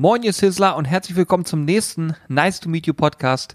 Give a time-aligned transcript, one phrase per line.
[0.00, 3.54] Moin, ihr Sizzler und herzlich willkommen zum nächsten Nice to Meet You Podcast.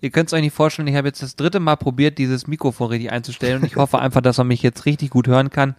[0.00, 2.90] Ihr könnt es euch nicht vorstellen, ich habe jetzt das dritte Mal probiert, dieses Mikrofon
[2.90, 5.74] richtig einzustellen und ich hoffe einfach, dass man mich jetzt richtig gut hören kann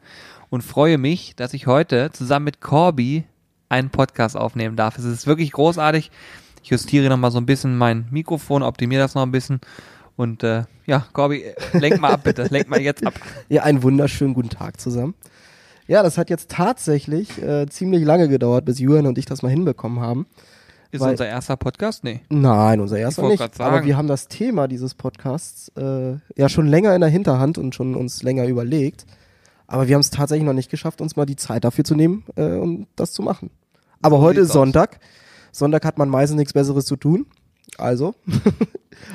[0.50, 3.24] und freue mich, dass ich heute zusammen mit Corby
[3.70, 4.98] einen Podcast aufnehmen darf.
[4.98, 6.12] Es ist wirklich großartig.
[6.62, 9.62] Ich justiere nochmal so ein bisschen mein Mikrofon, optimiere das noch ein bisschen
[10.18, 13.14] und äh, ja, Corby, lenk mal ab bitte, lenk mal jetzt ab.
[13.48, 15.14] Ja, einen wunderschönen guten Tag zusammen.
[15.92, 19.50] Ja, das hat jetzt tatsächlich äh, ziemlich lange gedauert, bis Julian und ich das mal
[19.50, 20.26] hinbekommen haben.
[20.90, 22.06] Ist Weil- unser erster Podcast?
[22.06, 22.22] Nee.
[22.30, 23.60] Nein, unser erster nicht.
[23.60, 27.76] Aber wir haben das Thema dieses Podcasts äh, ja schon länger in der Hinterhand und
[27.76, 29.06] schon uns länger überlegt.
[29.68, 32.24] Aber wir haben es tatsächlich noch nicht geschafft, uns mal die Zeit dafür zu nehmen,
[32.38, 33.50] äh, um das zu machen.
[34.02, 34.98] Aber So heute ist Sonntag.
[35.52, 37.26] Sonntag hat man meistens nichts Besseres zu tun.
[37.78, 38.46] Also haben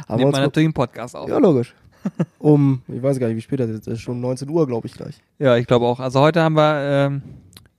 [0.09, 1.27] wir Nimmt man natürlich einen Podcast auf.
[1.27, 1.75] ja logisch.
[2.39, 4.01] Um, ich weiß gar nicht, wie spät das ist.
[4.01, 5.21] Schon 19 Uhr, glaube ich gleich.
[5.39, 5.99] Ja, ich glaube auch.
[5.99, 7.23] Also heute haben wir, ähm,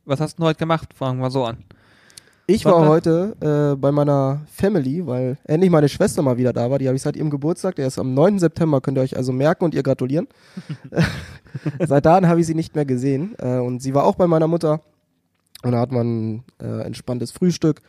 [0.06, 0.94] was hast du heute gemacht?
[0.94, 1.58] Fangen wir so an.
[2.50, 6.80] Ich war heute äh, bei meiner Family, weil endlich meine Schwester mal wieder da war.
[6.80, 8.40] Die habe ich seit ihrem Geburtstag, der ist am 9.
[8.40, 10.28] September, könnt ihr euch also merken und ihr gratulieren.
[11.86, 13.36] seit dann habe ich sie nicht mehr gesehen.
[13.38, 14.82] Äh, und sie war auch bei meiner Mutter.
[15.64, 17.82] Und da wir ein äh, entspanntes Frühstück.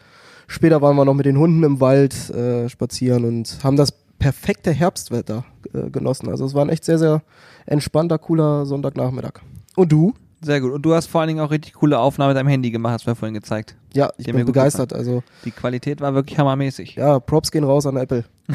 [0.48, 4.72] Später waren wir noch mit den Hunden im Wald äh, spazieren und haben das perfekte
[4.72, 6.28] Herbstwetter äh, genossen.
[6.28, 7.22] Also es war ein echt sehr, sehr
[7.66, 9.40] entspannter, cooler Sonntagnachmittag.
[9.76, 10.14] Und du?
[10.40, 10.72] Sehr gut.
[10.72, 13.06] Und du hast vor allen Dingen auch richtig coole Aufnahmen mit deinem Handy gemacht, hast
[13.06, 13.74] du mir vorhin gezeigt.
[13.92, 14.92] Ja, ich Die bin begeistert.
[14.92, 16.94] Also Die Qualität war wirklich hammermäßig.
[16.94, 18.24] ja, Props gehen raus an Apple.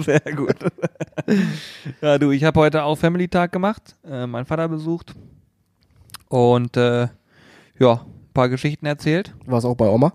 [0.00, 0.56] Sehr gut.
[2.02, 5.14] ja, du, ich habe heute auch Family Tag gemacht, äh, meinen Vater besucht
[6.28, 7.08] und äh,
[7.78, 9.34] ja, ein paar Geschichten erzählt.
[9.46, 10.12] War es auch bei Oma?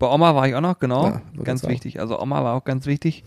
[0.00, 1.08] Bei Oma war ich auch noch, genau.
[1.08, 2.00] Ja, ganz wichtig.
[2.00, 3.22] Also Oma war auch ganz wichtig.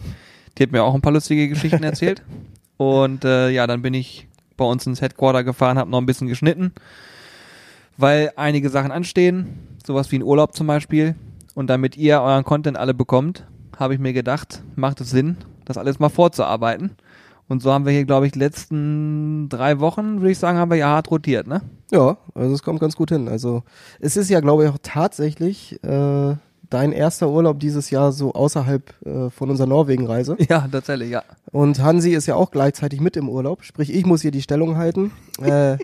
[0.57, 2.23] Die hat mir auch ein paar lustige Geschichten erzählt.
[2.77, 6.27] Und äh, ja, dann bin ich bei uns ins Headquarter gefahren, habe noch ein bisschen
[6.27, 6.73] geschnitten,
[7.97, 11.15] weil einige Sachen anstehen, sowas wie ein Urlaub zum Beispiel.
[11.53, 13.45] Und damit ihr euren Content alle bekommt,
[13.77, 16.95] habe ich mir gedacht, macht es Sinn, das alles mal vorzuarbeiten.
[17.47, 20.71] Und so haben wir hier, glaube ich, die letzten drei Wochen, würde ich sagen, haben
[20.71, 21.61] wir ja hart rotiert, ne?
[21.91, 23.27] Ja, also es kommt ganz gut hin.
[23.27, 23.61] Also
[23.99, 26.35] es ist ja, glaube ich, auch tatsächlich äh,
[26.73, 30.37] dein erster Urlaub dieses Jahr so außerhalb äh, von unserer Norwegen-Reise.
[30.49, 31.23] Ja, tatsächlich, ja.
[31.51, 33.63] Und Hansi ist ja auch gleichzeitig mit im Urlaub.
[33.63, 35.11] Sprich, ich muss hier die Stellung halten.
[35.41, 35.77] äh,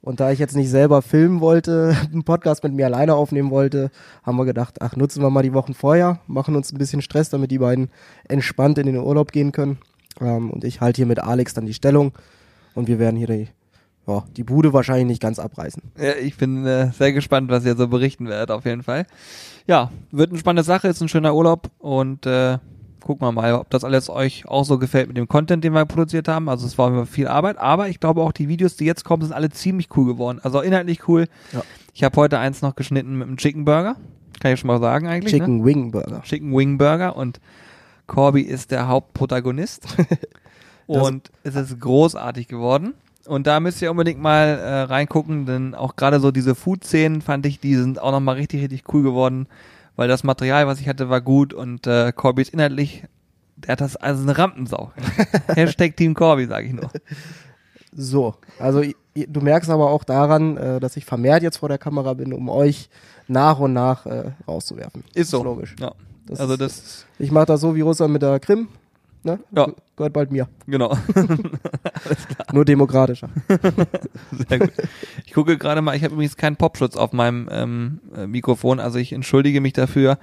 [0.00, 3.90] und da ich jetzt nicht selber filmen wollte, einen Podcast mit mir alleine aufnehmen wollte,
[4.22, 7.30] haben wir gedacht, ach, nutzen wir mal die Wochen vorher, machen uns ein bisschen Stress,
[7.30, 7.90] damit die beiden
[8.28, 9.78] entspannt in den Urlaub gehen können.
[10.20, 12.12] Ähm, und ich halte hier mit Alex dann die Stellung.
[12.74, 13.48] Und wir werden hier die,
[14.06, 15.82] ja, die Bude wahrscheinlich nicht ganz abreißen.
[15.98, 19.06] Ja, ich bin äh, sehr gespannt, was ihr so berichten werdet, auf jeden Fall.
[19.66, 22.58] Ja, wird eine spannende Sache, ist ein schöner Urlaub und äh,
[23.00, 25.84] gucken wir mal, ob das alles euch auch so gefällt mit dem Content, den wir
[25.84, 26.48] produziert haben.
[26.48, 29.22] Also es war immer viel Arbeit, aber ich glaube auch die Videos, die jetzt kommen,
[29.22, 30.40] sind alle ziemlich cool geworden.
[30.42, 31.26] Also inhaltlich cool.
[31.52, 31.62] Ja.
[31.92, 33.96] Ich habe heute eins noch geschnitten mit einem Chicken Burger.
[34.40, 35.32] Kann ich schon mal sagen eigentlich.
[35.32, 35.38] Ne?
[35.38, 36.22] Chicken Wing Burger.
[36.22, 37.40] Chicken Wing Burger und
[38.06, 39.86] Corby ist der Hauptprotagonist.
[40.86, 42.94] und es ist großartig geworden.
[43.26, 47.46] Und da müsst ihr unbedingt mal äh, reingucken, denn auch gerade so diese Food-Szenen fand
[47.46, 49.46] ich, die sind auch nochmal richtig, richtig cool geworden,
[49.96, 53.04] weil das Material, was ich hatte, war gut und äh, Corby ist inhaltlich,
[53.56, 54.92] der hat das also eine Rampensau.
[55.48, 56.90] Hashtag Team Corby, sage ich nur.
[57.96, 58.82] So, also
[59.14, 62.48] du merkst aber auch daran, äh, dass ich vermehrt jetzt vor der Kamera bin, um
[62.48, 62.90] euch
[63.28, 65.04] nach und nach äh, rauszuwerfen.
[65.14, 65.42] Ist so.
[65.42, 65.76] logisch.
[65.80, 65.92] Ja.
[66.26, 68.68] Das also ist- das, Ich mache das so wie Russland mit der Krim.
[69.24, 69.38] Ne?
[69.56, 69.64] Ja.
[69.66, 70.48] Ge- Gehört bald mir.
[70.66, 70.96] genau.
[72.52, 73.28] Nur demokratischer.
[74.48, 74.72] Sehr gut.
[75.24, 78.98] Ich gucke gerade mal, ich habe übrigens keinen Popschutz auf meinem ähm, äh, Mikrofon, also
[78.98, 80.18] ich entschuldige mich dafür,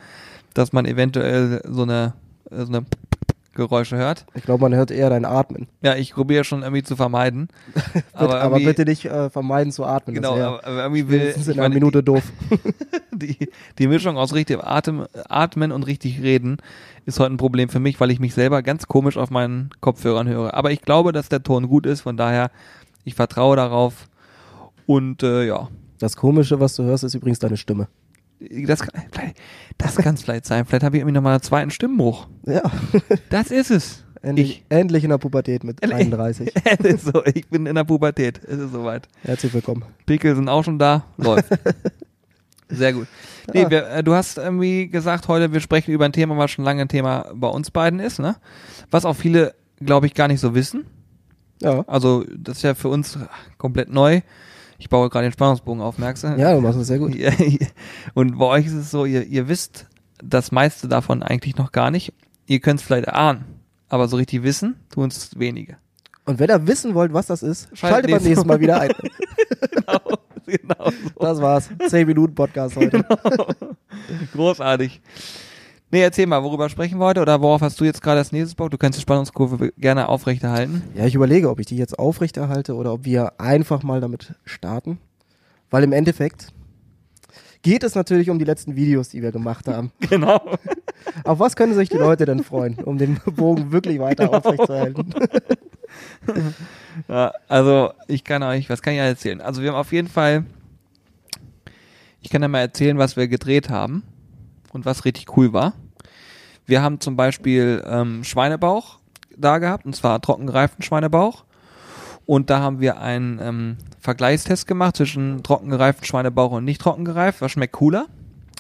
[0.54, 2.14] dass man eventuell so eine,
[2.50, 2.86] so eine
[3.54, 4.26] Geräusche hört.
[4.34, 5.68] Ich glaube, man hört eher dein Atmen.
[5.82, 7.50] Ja, ich probiere schon irgendwie zu vermeiden.
[8.14, 10.16] Aber, aber bitte nicht äh, vermeiden zu atmen.
[10.16, 12.24] Genau, das wär aber, irgendwie will in einer Minute doof.
[13.12, 16.58] Die, die, die Mischung aus richtig Atem, Atmen und richtig Reden
[17.06, 20.28] ist heute ein Problem für mich, weil ich mich selber ganz komisch auf meinen Kopfhörern
[20.28, 20.54] höre.
[20.54, 22.52] Aber ich glaube, dass der Ton gut ist, von daher,
[23.04, 24.08] ich vertraue darauf.
[24.86, 25.70] Und äh, ja,
[26.00, 27.88] Das Komische, was du hörst, ist übrigens deine Stimme.
[28.68, 29.04] Das kann
[29.78, 30.66] das kann es vielleicht sein.
[30.66, 32.28] Vielleicht habe ich irgendwie nochmal einen zweiten Stimmbruch.
[32.46, 32.64] Ja,
[33.30, 34.04] Das ist es.
[34.22, 36.02] endlich, endlich in der Pubertät mit Endlich.
[36.02, 36.52] 31.
[36.66, 37.24] Es ist so.
[37.26, 38.42] Ich bin in der Pubertät.
[38.44, 39.08] Es ist soweit.
[39.24, 39.84] Herzlich willkommen.
[40.06, 41.06] Pickel sind auch schon da.
[41.18, 41.50] Läuft.
[42.70, 43.08] Sehr gut.
[43.54, 46.64] Nee, wir, äh, du hast irgendwie gesagt heute, wir sprechen über ein Thema, was schon
[46.64, 48.38] lange ein Thema bei uns beiden ist, ne?
[48.92, 50.86] Was auch viele, glaube ich, gar nicht so wissen.
[51.62, 51.84] Ja.
[51.88, 53.20] Also, das ist ja für uns
[53.58, 54.22] komplett neu.
[54.82, 56.28] Ich baue gerade den Spannungsbogen auf, merkst du?
[56.40, 57.16] Ja, du machst das sehr gut.
[58.16, 59.86] Und bei euch ist es so, ihr, ihr wisst
[60.24, 62.16] das meiste davon eigentlich noch gar nicht.
[62.48, 63.46] Ihr könnt es vielleicht erahnen,
[63.90, 65.78] aber so richtig wissen tun es wenige.
[66.26, 68.92] Und wenn ihr wissen wollt, was das ist, Schaltet schaltet beim nächsten Mal wieder ein.
[69.70, 70.18] genau,
[70.48, 71.20] genau so.
[71.20, 71.70] Das war's.
[71.88, 73.06] 10 Minuten Podcast heute.
[74.34, 75.00] Großartig.
[75.94, 78.56] Nee, erzähl mal, worüber sprechen wir heute oder worauf hast du jetzt gerade das nächste
[78.56, 78.72] Bock?
[78.72, 80.84] Du kannst die Spannungskurve gerne aufrechterhalten.
[80.96, 85.00] Ja, ich überlege, ob ich die jetzt aufrechterhalte oder ob wir einfach mal damit starten.
[85.70, 86.48] Weil im Endeffekt
[87.62, 89.92] geht es natürlich um die letzten Videos, die wir gemacht haben.
[90.10, 90.40] Genau.
[91.26, 94.38] Auf was können sich die Leute denn freuen, um den Bogen wirklich weiter Genau.
[94.38, 95.14] aufrechtzuerhalten?
[97.10, 99.42] Ja, also ich kann euch, was kann ich erzählen?
[99.42, 100.46] Also wir haben auf jeden Fall,
[102.22, 104.04] ich kann ja mal erzählen, was wir gedreht haben
[104.74, 105.74] und was richtig cool war.
[106.66, 109.00] Wir haben zum Beispiel ähm, Schweinebauch
[109.38, 111.44] da gehabt, und zwar trockengereiften Schweinebauch.
[112.26, 117.42] Und da haben wir einen ähm, Vergleichstest gemacht zwischen trockengereiften Schweinebauch und nicht trockengereift.
[117.42, 118.08] Was schmeckt cooler?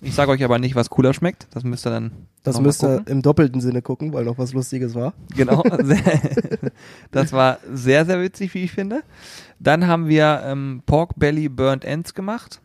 [0.04, 1.48] Ich sage euch aber nicht, was cooler schmeckt.
[1.52, 2.12] Das müsst ihr dann.
[2.44, 5.13] Das müsst ihr im doppelten Sinne gucken, weil noch was Lustiges war.
[5.36, 5.63] Genau.
[7.12, 9.04] Das war sehr, sehr witzig, wie ich finde.
[9.60, 12.62] Dann haben wir ähm, Pork Belly Burnt Ends gemacht.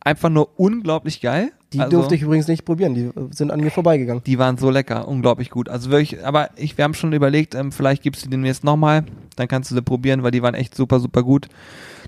[0.00, 1.52] Einfach nur unglaublich geil.
[1.72, 4.22] Die Also, durfte ich übrigens nicht probieren, die sind an mir vorbeigegangen.
[4.24, 5.68] Die waren so lecker, unglaublich gut.
[5.68, 9.04] Also wirklich, aber ich, wir haben schon überlegt, ähm, vielleicht gibt's die demnächst nochmal.
[9.36, 11.48] Dann kannst du sie probieren, weil die waren echt super, super gut.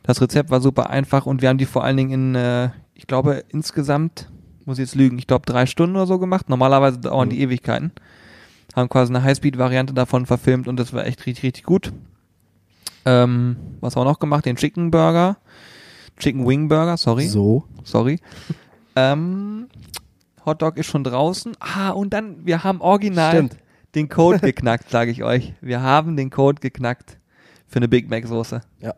[0.03, 3.07] Das Rezept war super einfach und wir haben die vor allen Dingen in, äh, ich
[3.07, 4.31] glaube, insgesamt,
[4.65, 6.49] muss ich jetzt lügen, ich glaube drei Stunden oder so gemacht.
[6.49, 7.93] Normalerweise dauern die Ewigkeiten.
[8.75, 11.93] Haben quasi eine Highspeed-Variante davon verfilmt und das war echt richtig, richtig gut.
[13.05, 14.47] Ähm, was haben wir noch gemacht?
[14.47, 15.37] Den Chicken Burger.
[16.21, 17.65] Chicken Wing Burger, sorry So.
[17.85, 18.21] sorry.
[18.97, 19.67] ähm,
[20.47, 21.53] Hotdog ist schon draußen.
[21.61, 23.57] Ah, und dann, wir haben original Stimmt.
[23.95, 25.55] den Code geknackt, sage ich euch.
[25.61, 27.19] Wir haben den Code geknackt
[27.67, 28.61] für eine Big Mac Soße.
[28.81, 28.95] Ja.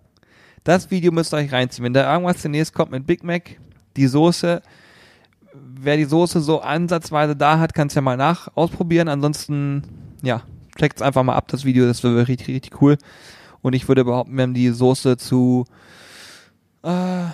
[0.64, 1.84] Das Video müsst ihr euch reinziehen.
[1.84, 3.58] Wenn da irgendwas demnächst kommt mit Big Mac,
[3.96, 4.62] die Soße,
[5.54, 9.08] wer die Soße so ansatzweise da hat, kann es ja mal nach ausprobieren.
[9.08, 9.82] Ansonsten,
[10.22, 10.42] ja,
[10.78, 12.96] checkt's einfach mal ab, das Video, das wäre richtig, richtig cool.
[13.60, 15.64] Und ich würde behaupten, wir haben die Soße zu,
[16.82, 17.24] äh,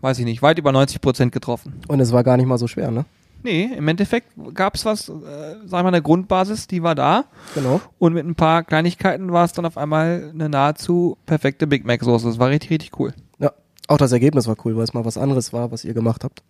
[0.00, 1.80] weiß ich nicht, weit über 90 Prozent getroffen.
[1.88, 3.04] Und es war gar nicht mal so schwer, ne?
[3.42, 7.26] Nee, im Endeffekt gab's was, äh, sagen wir mal, eine Grundbasis, die war da.
[7.54, 7.80] Genau.
[7.98, 12.02] Und mit ein paar Kleinigkeiten war es dann auf einmal eine nahezu perfekte Big Mac
[12.02, 12.26] Soße.
[12.26, 13.14] Das war richtig, richtig cool.
[13.38, 13.52] Ja.
[13.86, 16.42] Auch das Ergebnis war cool, weil es mal was anderes war, was ihr gemacht habt.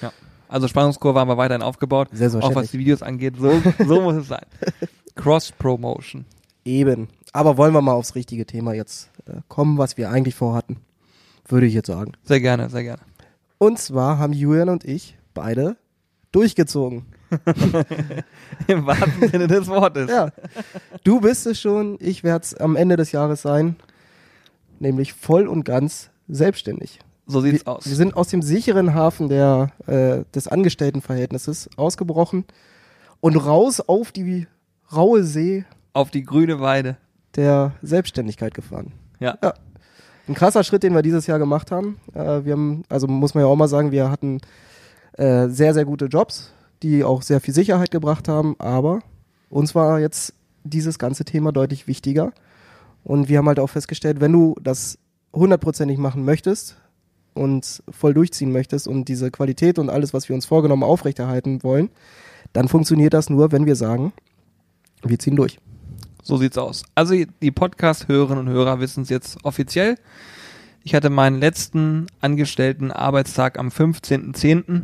[0.00, 0.12] Ja.
[0.48, 2.10] Also Spannungskurve haben wir weiterhin aufgebaut.
[2.12, 3.34] Auch was die Videos angeht.
[3.40, 4.46] So, so muss es sein.
[5.16, 6.26] Cross-Promotion.
[6.64, 7.08] Eben.
[7.32, 10.76] Aber wollen wir mal aufs richtige Thema jetzt äh, kommen, was wir eigentlich vorhatten.
[11.48, 12.12] Würde ich jetzt sagen.
[12.24, 13.02] Sehr gerne, sehr gerne.
[13.58, 15.76] Und zwar haben Julian und ich beide
[16.32, 17.06] durchgezogen.
[18.66, 20.10] Im wahrsten Sinne des Wortes.
[20.10, 20.30] Ja.
[21.04, 23.76] Du bist es schon, ich werde es am Ende des Jahres sein.
[24.78, 26.98] Nämlich voll und ganz selbstständig.
[27.26, 27.86] So sieht's wir, aus.
[27.86, 32.44] Wir sind aus dem sicheren Hafen der, äh, des Angestelltenverhältnisses ausgebrochen
[33.20, 34.46] und raus auf die
[34.94, 36.96] raue See Auf die grüne Weide.
[37.34, 38.92] der Selbstständigkeit gefahren.
[39.18, 39.38] Ja.
[39.42, 39.54] Ja.
[40.28, 42.00] Ein krasser Schritt, den wir dieses Jahr gemacht haben.
[42.12, 44.40] Äh, wir haben, also muss man ja auch mal sagen, wir hatten
[45.12, 46.52] äh, sehr, sehr gute Jobs,
[46.82, 49.00] die auch sehr viel Sicherheit gebracht haben, aber
[49.50, 50.34] uns war jetzt
[50.64, 52.32] dieses ganze Thema deutlich wichtiger.
[53.04, 54.98] Und wir haben halt auch festgestellt, wenn du das
[55.32, 56.76] hundertprozentig machen möchtest
[57.34, 61.90] und voll durchziehen möchtest und diese Qualität und alles, was wir uns vorgenommen aufrechterhalten wollen,
[62.52, 64.12] dann funktioniert das nur, wenn wir sagen,
[65.04, 65.58] wir ziehen durch.
[66.26, 66.82] So sieht's aus.
[66.96, 69.94] Also die Podcast-Hörerinnen und Hörer wissen es jetzt offiziell.
[70.82, 74.82] Ich hatte meinen letzten angestellten Arbeitstag am 15.10.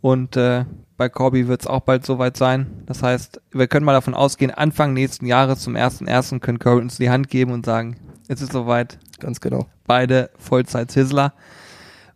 [0.00, 0.64] und äh,
[0.96, 2.82] bei Corby wird es auch bald soweit sein.
[2.86, 6.40] Das heißt, wir können mal davon ausgehen, Anfang nächsten Jahres zum 1.1.
[6.40, 9.66] können Corby uns die Hand geben und sagen, es ist soweit, Ganz genau.
[9.86, 11.32] beide Vollzeit-Sizzler.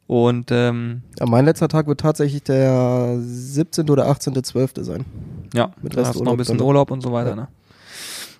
[0.09, 3.89] Und ähm, Ja, mein letzter Tag wird tatsächlich der 17.
[3.91, 4.83] oder 18.12.
[4.83, 5.05] sein.
[5.55, 6.67] Ja, Mit dann hast du noch ein bisschen dann.
[6.67, 7.37] Urlaub und so weiter, Ja.
[7.37, 7.49] ne?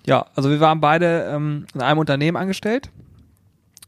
[0.05, 2.89] Ja, also wir waren beide ähm, in einem Unternehmen angestellt.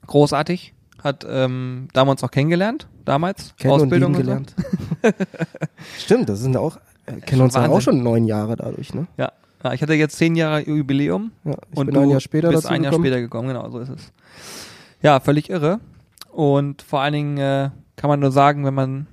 [0.07, 0.73] Großartig.
[1.03, 3.53] Hat, ähm, da haben wir uns auch kennengelernt, damals.
[3.57, 4.21] Kennen Ausbildung und so.
[4.21, 4.55] gelernt.
[5.99, 6.77] Stimmt, das sind auch,
[7.07, 9.07] äh, kennen uns ja auch schon neun Jahre dadurch, ne?
[9.17, 9.33] Ja.
[9.63, 12.67] ja, ich hatte jetzt zehn Jahre Jubiläum Ja, ich und bin ein Jahr später bist
[12.67, 13.05] ein Jahr gekommen.
[13.05, 14.13] später gekommen, genau, so ist es.
[15.01, 15.81] Ja, völlig irre.
[16.31, 19.07] Und vor allen Dingen äh, kann man nur sagen, wenn man,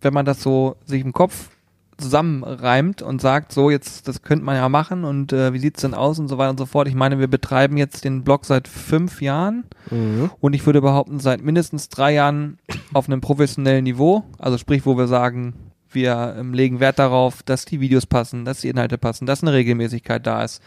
[0.00, 1.50] wenn man das so sich im Kopf
[1.98, 5.94] zusammenreimt und sagt, so jetzt, das könnte man ja machen und äh, wie sieht's denn
[5.94, 6.88] aus und so weiter und so fort.
[6.88, 10.30] Ich meine, wir betreiben jetzt den Blog seit fünf Jahren Mhm.
[10.40, 12.58] und ich würde behaupten, seit mindestens drei Jahren
[12.92, 14.24] auf einem professionellen Niveau.
[14.38, 15.54] Also sprich, wo wir sagen,
[15.92, 19.52] wir ähm, legen Wert darauf, dass die Videos passen, dass die Inhalte passen, dass eine
[19.52, 20.60] Regelmäßigkeit da ist.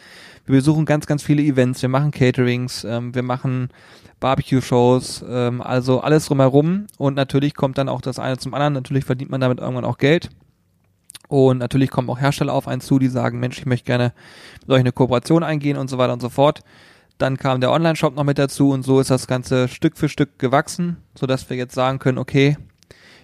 [0.46, 3.70] Wir besuchen ganz, ganz viele Events, wir machen Caterings, ähm, wir machen
[4.20, 6.88] Barbecue-Shows, ähm, also alles drumherum.
[6.98, 8.74] Und natürlich kommt dann auch das eine zum anderen.
[8.74, 10.30] Natürlich verdient man damit irgendwann auch Geld.
[11.28, 14.14] Und natürlich kommen auch Hersteller auf einen zu, die sagen, Mensch, ich möchte gerne
[14.62, 16.62] mit euch eine Kooperation eingehen und so weiter und so fort.
[17.20, 20.40] Dann kam der Online-Shop noch mit dazu und so ist das Ganze Stück für Stück
[20.40, 22.58] gewachsen, sodass wir jetzt sagen können, okay,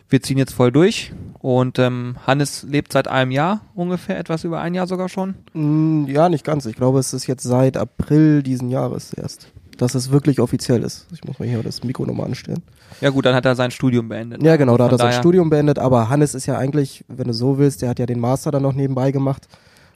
[0.10, 1.14] wir ziehen jetzt voll durch.
[1.40, 5.36] Und ähm, Hannes lebt seit einem Jahr ungefähr, etwas über ein Jahr sogar schon.
[5.54, 6.66] Mm, Ja, nicht ganz.
[6.66, 11.08] Ich glaube, es ist jetzt seit April diesen Jahres erst, dass es wirklich offiziell ist.
[11.14, 12.62] Ich muss mal hier das Mikro nochmal anstellen.
[13.02, 14.42] Ja gut, dann hat er sein Studium beendet.
[14.44, 17.34] Ja, genau, da hat er sein Studium beendet, aber Hannes ist ja eigentlich, wenn du
[17.34, 19.48] so willst, der hat ja den Master dann noch nebenbei gemacht.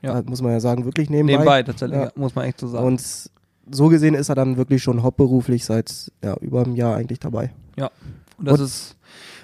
[0.01, 0.21] Ja.
[0.25, 1.33] Muss man ja sagen, wirklich nebenbei.
[1.33, 2.05] Nebenbei, tatsächlich, Ja.
[2.05, 2.85] ja, muss man echt so sagen.
[2.87, 3.03] Und
[3.71, 7.51] so gesehen ist er dann wirklich schon hauptberuflich seit ja, über einem Jahr eigentlich dabei.
[8.37, 8.95] Und das Und- ist,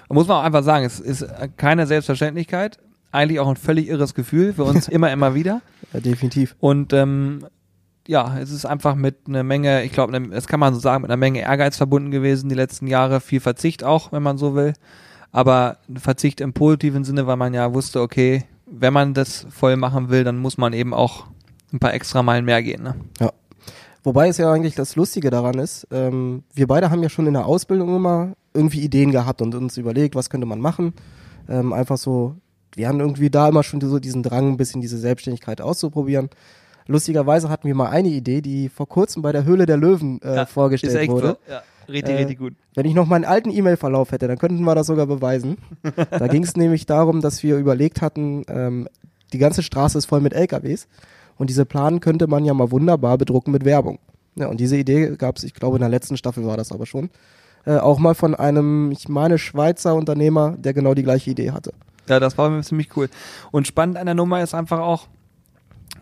[0.08, 1.26] muss man auch einfach sagen, es ist
[1.58, 2.78] keine Selbstverständlichkeit.
[3.12, 5.60] Eigentlich auch ein völlig irres Gefühl für uns immer, immer wieder.
[5.92, 6.56] Ja, definitiv.
[6.60, 7.44] Und ähm,
[8.08, 11.10] ja, es ist einfach mit einer Menge, ich glaube, das kann man so sagen, mit
[11.10, 13.20] einer Menge Ehrgeiz verbunden gewesen die letzten Jahre.
[13.20, 14.74] Viel Verzicht auch, wenn man so will.
[15.32, 20.08] Aber Verzicht im positiven Sinne, weil man ja wusste, okay, wenn man das voll machen
[20.08, 21.26] will, dann muss man eben auch
[21.72, 22.82] ein paar extra Meilen mehr gehen.
[22.82, 22.94] Ne?
[24.06, 27.32] Wobei es ja eigentlich das Lustige daran ist, ähm, wir beide haben ja schon in
[27.32, 30.94] der Ausbildung immer irgendwie Ideen gehabt und uns überlegt, was könnte man machen.
[31.48, 32.36] Ähm, einfach so,
[32.76, 36.30] wir haben irgendwie da immer schon so diesen Drang, ein bisschen diese Selbstständigkeit auszuprobieren.
[36.86, 40.36] Lustigerweise hatten wir mal eine Idee, die vor kurzem bei der Höhle der Löwen äh,
[40.36, 41.36] Ja, vorgestellt ist echt wurde.
[41.46, 41.52] so.
[41.52, 42.54] Ja, richtig, Äh, richtig gut.
[42.74, 45.56] Wenn ich noch meinen alten E-Mail-Verlauf hätte, dann könnten wir das sogar beweisen.
[46.10, 48.88] da ging es nämlich darum, dass wir überlegt hatten, ähm,
[49.32, 50.86] die ganze Straße ist voll mit LKWs
[51.36, 53.98] und diese Planen könnte man ja mal wunderbar bedrucken mit Werbung.
[54.36, 56.86] Ja, und diese Idee gab es, ich glaube in der letzten Staffel war das aber
[56.86, 57.10] schon,
[57.64, 61.72] äh, auch mal von einem, ich meine, Schweizer Unternehmer, der genau die gleiche Idee hatte.
[62.08, 63.08] Ja, das war ziemlich cool.
[63.50, 65.08] Und spannend an der Nummer ist einfach auch,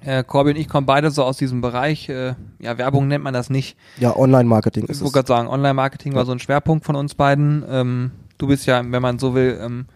[0.04, 3.34] äh, Corby und ich kommen beide so aus diesem Bereich, äh, ja, Werbung nennt man
[3.34, 3.76] das nicht.
[3.98, 5.12] Ja, Online-Marketing Ich ist wollte es.
[5.14, 6.26] gerade sagen, Online-Marketing war Ja.
[6.26, 7.64] so ein Schwerpunkt von uns beiden.
[7.68, 9.86] Ähm, du bist ja, wenn man so will, ähm,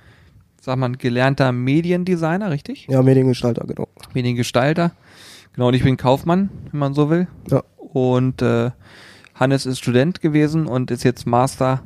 [0.61, 2.87] sag mal, gelernter Mediendesigner, richtig?
[2.88, 3.88] Ja, Mediengestalter, genau.
[4.15, 4.93] Mediengestalter.
[5.55, 7.27] Genau, und ich bin Kaufmann, wenn man so will.
[7.50, 7.62] Ja.
[7.77, 8.71] Und äh,
[9.35, 11.83] Hannes ist Student gewesen und ist jetzt Master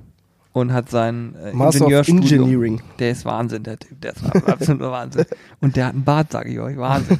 [0.52, 2.42] und hat sein äh, Master of Ingenieurstudium.
[2.44, 2.82] Engineering.
[2.98, 4.00] Der ist Wahnsinn, der Typ.
[4.00, 5.24] Der ist absoluter Wahnsinn.
[5.60, 6.76] Und der hat einen Bart, sage ich euch.
[6.76, 7.18] Wahnsinn.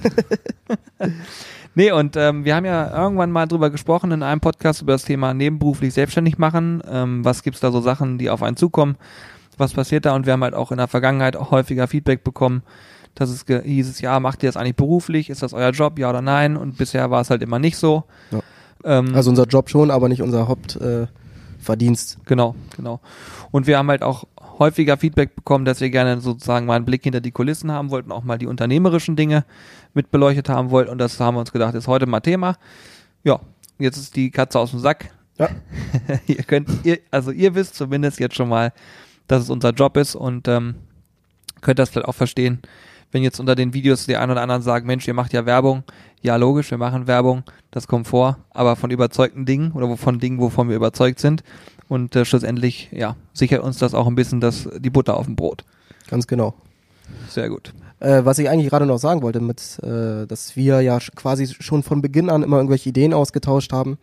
[1.75, 5.05] nee, und ähm, wir haben ja irgendwann mal drüber gesprochen in einem Podcast über das
[5.05, 6.83] Thema nebenberuflich selbstständig machen.
[6.91, 8.97] Ähm, was gibt's da so Sachen, die auf einen zukommen?
[9.59, 10.15] Was passiert da?
[10.15, 12.63] Und wir haben halt auch in der Vergangenheit auch häufiger Feedback bekommen,
[13.15, 15.29] dass es hieß es, ja, macht ihr das eigentlich beruflich?
[15.29, 15.99] Ist das euer Job?
[15.99, 16.57] Ja oder nein?
[16.57, 18.05] Und bisher war es halt immer nicht so.
[18.31, 18.41] Ja.
[18.85, 21.11] Ähm, Also unser Job schon, aber nicht unser Hauptverdienst.
[21.13, 21.22] Äh,
[21.63, 22.19] Verdienst.
[22.27, 23.01] Genau, genau.
[23.51, 24.25] Und wir haben halt auch
[24.59, 28.13] häufiger Feedback bekommen, dass wir gerne sozusagen mal einen Blick hinter die Kulissen haben wollten,
[28.13, 29.45] auch mal die unternehmerischen Dinge
[29.95, 30.91] mit beleuchtet haben wollten.
[30.91, 32.57] Und das haben wir uns gedacht, ist heute mal Thema.
[33.25, 33.41] Ja,
[33.79, 35.11] jetzt ist die Katze aus dem Sack.
[35.39, 35.49] Ja.
[36.27, 38.73] ihr könnt, ihr, also ihr wisst zumindest jetzt schon mal,
[39.29, 40.75] dass es unser Job ist und ähm,
[41.61, 42.61] könnt das vielleicht auch verstehen,
[43.13, 45.85] wenn jetzt unter den Videos die einen oder anderen sagen, Mensch, ihr macht ja Werbung.
[46.23, 50.39] Ja, logisch, wir machen Werbung, das kommt vor, aber von überzeugten Dingen oder von Dingen,
[50.41, 51.43] wovon wir überzeugt sind.
[51.89, 55.37] Und äh, schlussendlich, ja, sichert uns das auch ein bisschen das, die Butter auf dem
[55.37, 55.65] Brot.
[56.09, 56.55] Ganz genau.
[57.29, 57.75] Sehr gut.
[58.01, 61.83] Äh, was ich eigentlich gerade noch sagen wollte, mit, äh, dass wir ja quasi schon
[61.83, 63.99] von Beginn an immer irgendwelche Ideen ausgetauscht haben.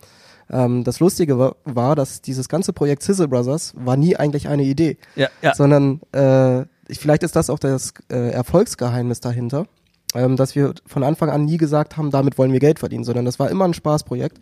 [0.52, 4.64] Ähm, das Lustige war, war, dass dieses ganze Projekt Sizzle Brothers war nie eigentlich eine
[4.64, 5.54] Idee, Ja, ja.
[5.54, 9.68] sondern äh, vielleicht ist das auch das äh, Erfolgsgeheimnis dahinter,
[10.16, 13.26] ähm, dass wir von Anfang an nie gesagt haben, damit wollen wir Geld verdienen, sondern
[13.26, 14.40] das war immer ein Spaßprojekt.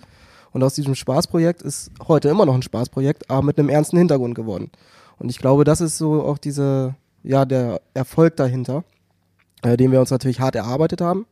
[0.52, 4.34] Und aus diesem Spaßprojekt ist heute immer noch ein Spaßprojekt, aber mit einem ernsten Hintergrund
[4.34, 4.72] geworden.
[5.20, 8.84] Und ich glaube, das ist so auch diese, ja, der Erfolg dahinter,
[9.64, 11.26] äh, den wir uns natürlich hart erarbeitet haben.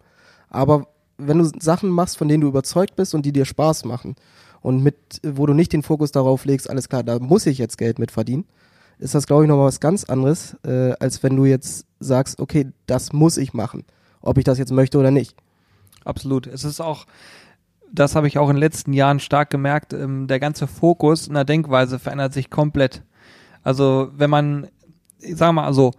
[0.50, 4.16] Aber wenn du Sachen machst, von denen du überzeugt bist und die dir Spaß machen
[4.62, 7.78] und mit, wo du nicht den Fokus darauf legst, alles klar, da muss ich jetzt
[7.78, 8.46] Geld mit verdienen,
[9.00, 12.72] ist das, glaube ich, nochmal was ganz anderes, äh, als wenn du jetzt sagst, okay,
[12.86, 13.84] das muss ich machen,
[14.22, 15.36] ob ich das jetzt möchte oder nicht.
[16.04, 16.48] Absolut.
[16.48, 17.06] Es ist auch,
[17.92, 21.34] das habe ich auch in den letzten Jahren stark gemerkt, ähm, der ganze Fokus in
[21.34, 23.04] der Denkweise verändert sich komplett.
[23.64, 24.68] Also wenn man,
[25.20, 25.92] ich sag mal, also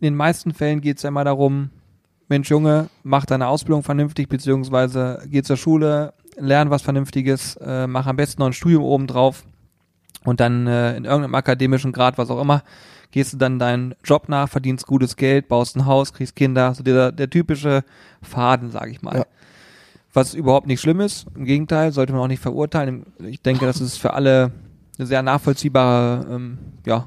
[0.00, 1.70] in den meisten Fällen geht es ja immer darum,
[2.28, 8.06] Mensch Junge, mach deine Ausbildung vernünftig, beziehungsweise geh zur Schule, lern was Vernünftiges, äh, mach
[8.06, 9.44] am besten noch ein Studium obendrauf
[10.24, 12.62] und dann äh, in irgendeinem akademischen Grad, was auch immer,
[13.10, 16.82] gehst du dann deinen Job nach, verdienst gutes Geld, baust ein Haus, kriegst Kinder, so
[16.82, 17.84] der, der typische
[18.22, 19.18] Faden, sage ich mal.
[19.18, 19.26] Ja.
[20.12, 23.06] Was überhaupt nicht schlimm ist, im Gegenteil, sollte man auch nicht verurteilen.
[23.18, 24.52] Ich denke, das ist für alle
[24.98, 27.06] eine sehr nachvollziehbare ähm, ja,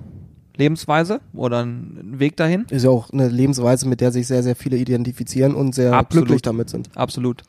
[0.58, 2.66] Lebensweise oder ein Weg dahin.
[2.70, 6.28] Ist ja auch eine Lebensweise, mit der sich sehr, sehr viele identifizieren und sehr Absolut.
[6.28, 6.90] glücklich damit sind.
[6.96, 7.44] Absolut.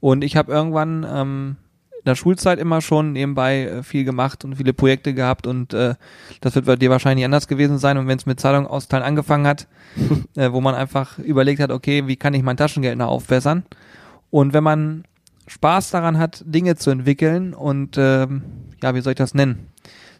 [0.00, 1.56] Und ich habe irgendwann ähm,
[2.06, 5.94] der Schulzeit immer schon nebenbei äh, viel gemacht und viele Projekte gehabt und äh,
[6.40, 7.98] das wird bei dir wahrscheinlich anders gewesen sein.
[7.98, 9.66] Und wenn es mit Zahlung austeilen angefangen hat,
[10.36, 13.64] äh, wo man einfach überlegt hat, okay, wie kann ich mein Taschengeld noch aufbessern?
[14.30, 15.04] Und wenn man
[15.46, 18.42] Spaß daran hat, Dinge zu entwickeln und ähm,
[18.82, 19.66] ja, wie soll ich das nennen?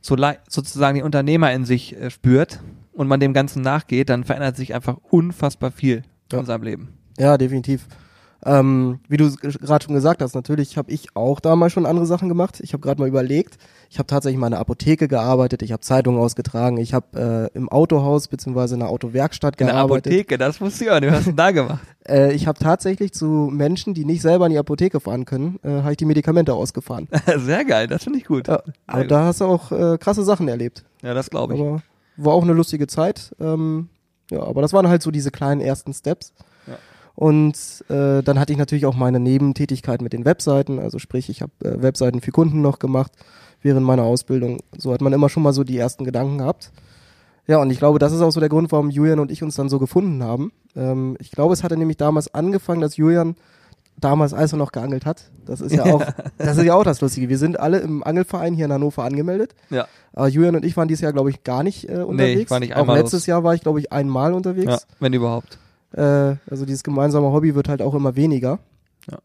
[0.03, 0.17] So
[0.49, 2.61] sozusagen die Unternehmer in sich äh, spürt,
[3.01, 6.41] und man dem Ganzen nachgeht, dann verändert sich einfach unfassbar viel Ja.
[6.41, 6.89] in seinem Leben.
[7.19, 7.87] Ja, definitiv.
[8.45, 12.29] Ähm, wie du gerade schon gesagt hast, natürlich habe ich auch damals schon andere Sachen
[12.29, 12.61] gemacht.
[12.61, 13.59] Ich habe gerade mal überlegt.
[13.91, 17.57] Ich habe tatsächlich mal in einer Apotheke gearbeitet, ich habe Zeitungen ausgetragen, ich habe äh,
[17.59, 20.13] im Autohaus beziehungsweise in einer Autowerkstatt In der gearbeitet.
[20.13, 21.11] Apotheke, das wusste ich auch nicht.
[21.11, 21.81] Was hast du denn da gemacht?
[22.09, 25.83] Äh, ich habe tatsächlich zu Menschen, die nicht selber in die Apotheke fahren können, äh,
[25.83, 27.09] habe ich die Medikamente ausgefahren.
[27.37, 28.49] Sehr geil, das finde ich gut.
[28.49, 30.83] Ja, aber da hast du auch äh, krasse Sachen erlebt.
[31.03, 31.61] Ja, das glaube ich.
[31.61, 31.83] Aber
[32.17, 33.35] war auch eine lustige Zeit.
[33.39, 33.91] Ähm,
[34.31, 36.33] ja, aber das waren halt so diese kleinen ersten Steps.
[37.21, 37.27] Ja.
[37.27, 40.79] Und äh, dann hatte ich natürlich auch meine Nebentätigkeit mit den Webseiten.
[40.79, 43.13] Also sprich, ich habe äh, Webseiten für Kunden noch gemacht
[43.63, 44.61] während meiner Ausbildung.
[44.77, 46.73] So hat man immer schon mal so die ersten Gedanken gehabt.
[47.47, 49.57] Ja, und ich glaube, das ist auch so der Grund, warum Julian und ich uns
[49.57, 50.53] dann so gefunden haben.
[50.77, 53.37] Ähm, ich glaube, es hatte nämlich damals angefangen, dass Julian
[54.01, 56.03] damals, als er noch geangelt hat, das ist ja auch,
[56.39, 57.29] das ist ja auch das Lustige.
[57.29, 59.55] Wir sind alle im Angelverein hier in Hannover angemeldet.
[59.69, 59.87] Ja.
[60.13, 62.51] Aber Julian und ich waren dieses Jahr, glaube ich, gar nicht äh, unterwegs.
[62.51, 63.27] war nicht Auch einmal letztes los.
[63.27, 64.87] Jahr war ich, glaube ich, einmal ja, unterwegs.
[65.01, 65.59] wenn überhaupt.
[65.93, 68.59] Äh, also dieses gemeinsame Hobby wird halt auch immer weniger.
[69.11, 69.19] Ja.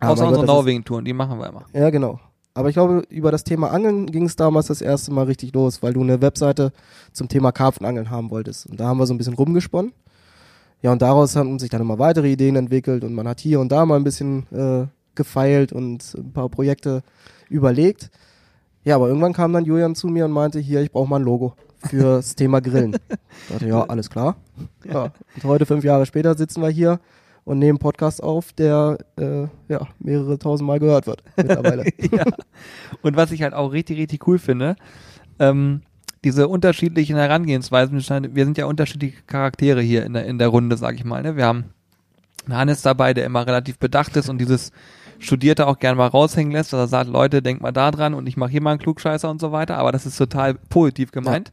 [0.00, 1.64] Aber Außer unsere Norwegen-Touren, die machen wir immer.
[1.72, 2.20] Ja, genau.
[2.54, 5.82] Aber ich glaube, über das Thema Angeln ging es damals das erste Mal richtig los,
[5.82, 6.72] weil du eine Webseite
[7.12, 8.66] zum Thema Karpfenangeln haben wolltest.
[8.66, 9.92] Und da haben wir so ein bisschen rumgesponnen.
[10.80, 13.72] Ja, und daraus haben sich dann immer weitere Ideen entwickelt und man hat hier und
[13.72, 17.02] da mal ein bisschen äh, gefeilt und ein paar Projekte
[17.48, 18.10] überlegt.
[18.84, 21.24] Ja, aber irgendwann kam dann Julian zu mir und meinte, hier, ich brauche mal ein
[21.24, 21.56] Logo
[21.90, 22.96] fürs Thema Grillen.
[23.48, 24.36] Ich dachte, ja, alles klar.
[24.84, 25.12] Ja.
[25.34, 26.98] Und heute, fünf Jahre später, sitzen wir hier
[27.44, 31.84] und nehmen einen Podcast auf, der äh, ja, mehrere tausend Mal gehört wird mittlerweile.
[32.10, 32.24] ja.
[33.02, 34.76] Und was ich halt auch richtig, richtig cool finde,
[35.38, 35.82] ähm,
[36.24, 37.94] diese unterschiedlichen Herangehensweisen,
[38.34, 41.22] wir sind ja unterschiedliche Charaktere hier in der, in der Runde, sag ich mal.
[41.22, 41.36] Ne?
[41.36, 41.66] Wir haben
[42.46, 44.72] einen Hannes dabei, der immer relativ bedacht ist und dieses
[45.18, 48.26] Studierte auch gerne mal raushängen lässt, dass er sagt, Leute, denkt mal da dran und
[48.26, 51.52] ich mache hier mal einen Klugscheißer und so weiter, aber das ist total positiv gemeint,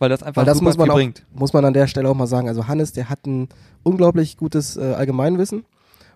[0.00, 1.24] weil das einfach Weil das super muss man auch, bringt.
[1.32, 2.48] muss man an der Stelle auch mal sagen.
[2.48, 3.48] Also Hannes, der hat ein
[3.84, 5.64] unglaublich gutes äh, Allgemeinwissen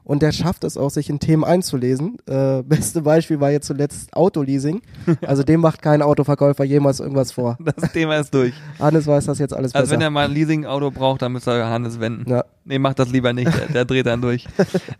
[0.05, 2.19] und der schafft es auch, sich in Themen einzulesen.
[2.27, 4.83] Äh, beste Beispiel war jetzt zuletzt Autoleasing.
[5.27, 7.57] Also dem macht kein Autoverkäufer jemals irgendwas vor.
[7.77, 8.53] Das Thema ist durch.
[8.79, 10.09] Hannes weiß das jetzt alles Also wenn besser.
[10.09, 12.31] er mal ein Leasing-Auto braucht, dann müsste er Hannes wenden.
[12.31, 12.45] Ja.
[12.65, 14.47] Nee, macht das lieber nicht, der, der dreht dann durch.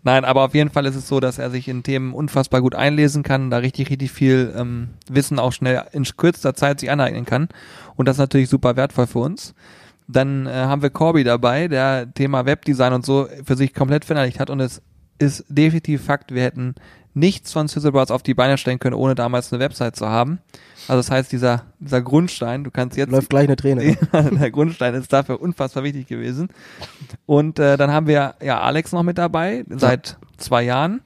[0.03, 2.75] Nein, aber auf jeden Fall ist es so, dass er sich in Themen unfassbar gut
[2.75, 7.25] einlesen kann, da richtig, richtig viel ähm, Wissen auch schnell in kürzester Zeit sich aneignen
[7.25, 7.49] kann.
[7.95, 9.53] Und das ist natürlich super wertvoll für uns.
[10.07, 14.39] Dann äh, haben wir Corby dabei, der Thema Webdesign und so für sich komplett verinnerlicht
[14.39, 14.81] hat und es
[15.17, 16.75] ist definitiv Fakt, wir hätten
[17.13, 20.39] nichts von Sizzlebars auf die Beine stellen können, ohne damals eine Website zu haben.
[20.87, 23.83] Also das heißt, dieser, dieser Grundstein, du kannst jetzt Läuft gleich eine Träne.
[23.83, 23.97] ne?
[24.39, 26.49] der Grundstein ist dafür unfassbar wichtig gewesen.
[27.25, 31.01] Und äh, dann haben wir ja Alex noch mit dabei, seit zwei Jahren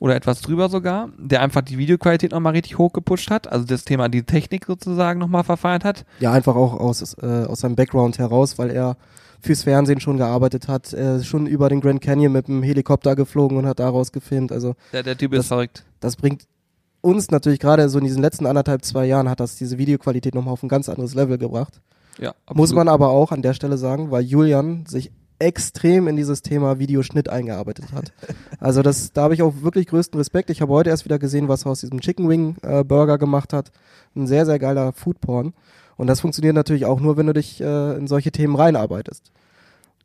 [0.00, 4.08] oder etwas drüber sogar, der einfach die Videoqualität nochmal richtig hochgepusht hat, also das Thema
[4.08, 6.04] die Technik sozusagen nochmal verfeinert hat.
[6.20, 8.96] Ja, einfach auch aus, äh, aus seinem Background heraus, weil er
[9.40, 13.56] fürs Fernsehen schon gearbeitet hat, äh, schon über den Grand Canyon mit dem Helikopter geflogen
[13.58, 14.52] und hat daraus gefilmt.
[14.52, 15.84] Also Der, der Typ Das- ist verrückt.
[16.00, 16.44] das bringt
[17.02, 20.52] uns natürlich gerade so in diesen letzten anderthalb, zwei Jahren hat das diese Videoqualität nochmal
[20.52, 21.80] auf ein ganz anderes Level gebracht.
[22.18, 26.42] Ja, Muss man aber auch an der Stelle sagen, weil Julian sich extrem in dieses
[26.42, 28.12] Thema Videoschnitt eingearbeitet hat.
[28.62, 30.50] Also das, da habe ich auch wirklich größten Respekt.
[30.50, 33.54] Ich habe heute erst wieder gesehen, was er aus diesem Chicken Wing äh, Burger gemacht
[33.54, 33.72] hat.
[34.14, 35.54] Ein sehr, sehr geiler Foodporn.
[36.00, 39.30] Und das funktioniert natürlich auch nur, wenn du dich äh, in solche Themen reinarbeitest.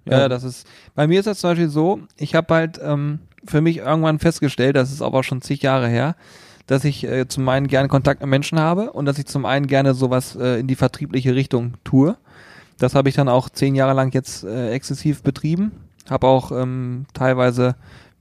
[0.03, 0.27] Ja, Ja.
[0.27, 0.67] das ist.
[0.93, 4.75] Bei mir ist das zum Beispiel so, ich habe halt ähm, für mich irgendwann festgestellt,
[4.75, 6.17] das ist aber schon zig Jahre her,
[6.67, 9.67] dass ich äh, zum einen gerne Kontakt mit Menschen habe und dass ich zum einen
[9.67, 12.17] gerne sowas äh, in die vertriebliche Richtung tue.
[12.77, 15.71] Das habe ich dann auch zehn Jahre lang jetzt äh, exzessiv betrieben.
[16.09, 17.75] Habe auch ähm, teilweise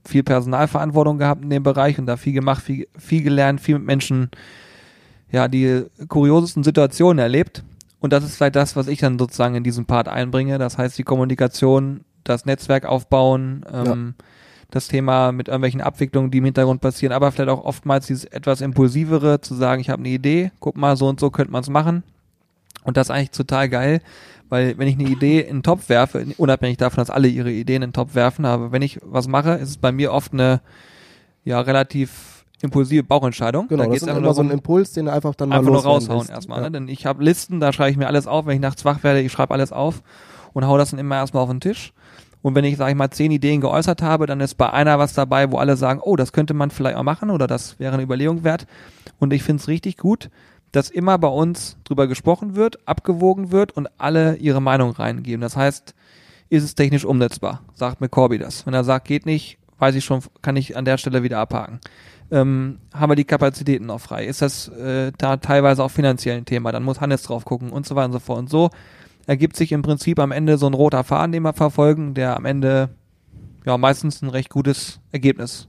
[0.05, 3.85] viel Personalverantwortung gehabt in dem Bereich und da viel gemacht, viel, viel gelernt, viel mit
[3.85, 4.29] Menschen,
[5.31, 7.63] ja, die kuriosesten Situationen erlebt.
[7.99, 10.57] Und das ist vielleicht das, was ich dann sozusagen in diesem Part einbringe.
[10.57, 14.13] Das heißt, die Kommunikation, das Netzwerk aufbauen, ähm,
[14.71, 18.61] das Thema mit irgendwelchen Abwicklungen, die im Hintergrund passieren, aber vielleicht auch oftmals dieses etwas
[18.61, 21.69] impulsivere, zu sagen, ich habe eine Idee, guck mal, so und so könnte man es
[21.69, 22.03] machen.
[22.83, 24.01] Und das ist eigentlich total geil,
[24.49, 27.81] weil wenn ich eine Idee in den Topf werfe, unabhängig davon, dass alle ihre Ideen
[27.81, 30.61] in den Topf werfen, aber wenn ich was mache, ist es bei mir oft eine
[31.43, 33.67] ja relativ impulsive Bauchentscheidung.
[33.67, 35.59] Genau, da das ist einfach immer so ein darum, Impuls, den du einfach dann mal
[35.59, 36.59] einfach nur raushauen erstmal.
[36.59, 36.65] Ja.
[36.65, 36.71] Ne?
[36.71, 38.45] Denn ich habe Listen, da schreibe ich mir alles auf.
[38.45, 40.01] Wenn ich nachts wach werde, ich schreibe alles auf
[40.53, 41.93] und hau das dann immer erstmal auf den Tisch.
[42.41, 45.13] Und wenn ich, sage ich mal, zehn Ideen geäußert habe, dann ist bei einer was
[45.13, 48.03] dabei, wo alle sagen, oh, das könnte man vielleicht auch machen oder das wäre eine
[48.03, 48.67] Überlegung wert.
[49.17, 50.29] Und ich finde es richtig gut,
[50.71, 55.41] dass immer bei uns drüber gesprochen wird, abgewogen wird und alle ihre Meinung reingeben.
[55.41, 55.95] Das heißt,
[56.49, 57.61] ist es technisch umsetzbar?
[57.73, 58.65] Sagt mir Corby das.
[58.65, 61.79] Wenn er sagt, geht nicht, weiß ich schon, kann ich an der Stelle wieder abhaken.
[62.31, 64.25] Ähm, haben wir die Kapazitäten noch frei?
[64.25, 66.71] Ist das äh, da teilweise auch finanziell ein Thema?
[66.71, 68.39] Dann muss Hannes drauf gucken und so weiter und so fort.
[68.39, 68.69] Und so
[69.27, 72.45] ergibt sich im Prinzip am Ende so ein roter Faden, den wir verfolgen, der am
[72.45, 72.89] Ende
[73.65, 75.67] ja meistens ein recht gutes Ergebnis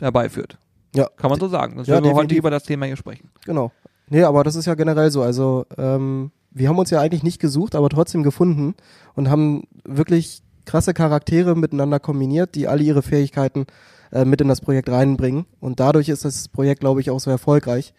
[0.00, 0.58] herbeiführt.
[0.94, 1.08] Ja.
[1.16, 1.76] Kann man so sagen.
[1.76, 3.30] Das Ja, wir heute über das Thema hier sprechen.
[3.44, 3.72] Genau.
[4.08, 5.22] Nee, aber das ist ja generell so.
[5.22, 8.74] Also, ähm, wir haben uns ja eigentlich nicht gesucht, aber trotzdem gefunden
[9.14, 13.66] und haben wirklich krasse Charaktere miteinander kombiniert, die alle ihre Fähigkeiten
[14.14, 15.44] äh, mit in das Projekt reinbringen.
[15.60, 17.92] Und dadurch ist das Projekt, glaube ich, auch so erfolgreich.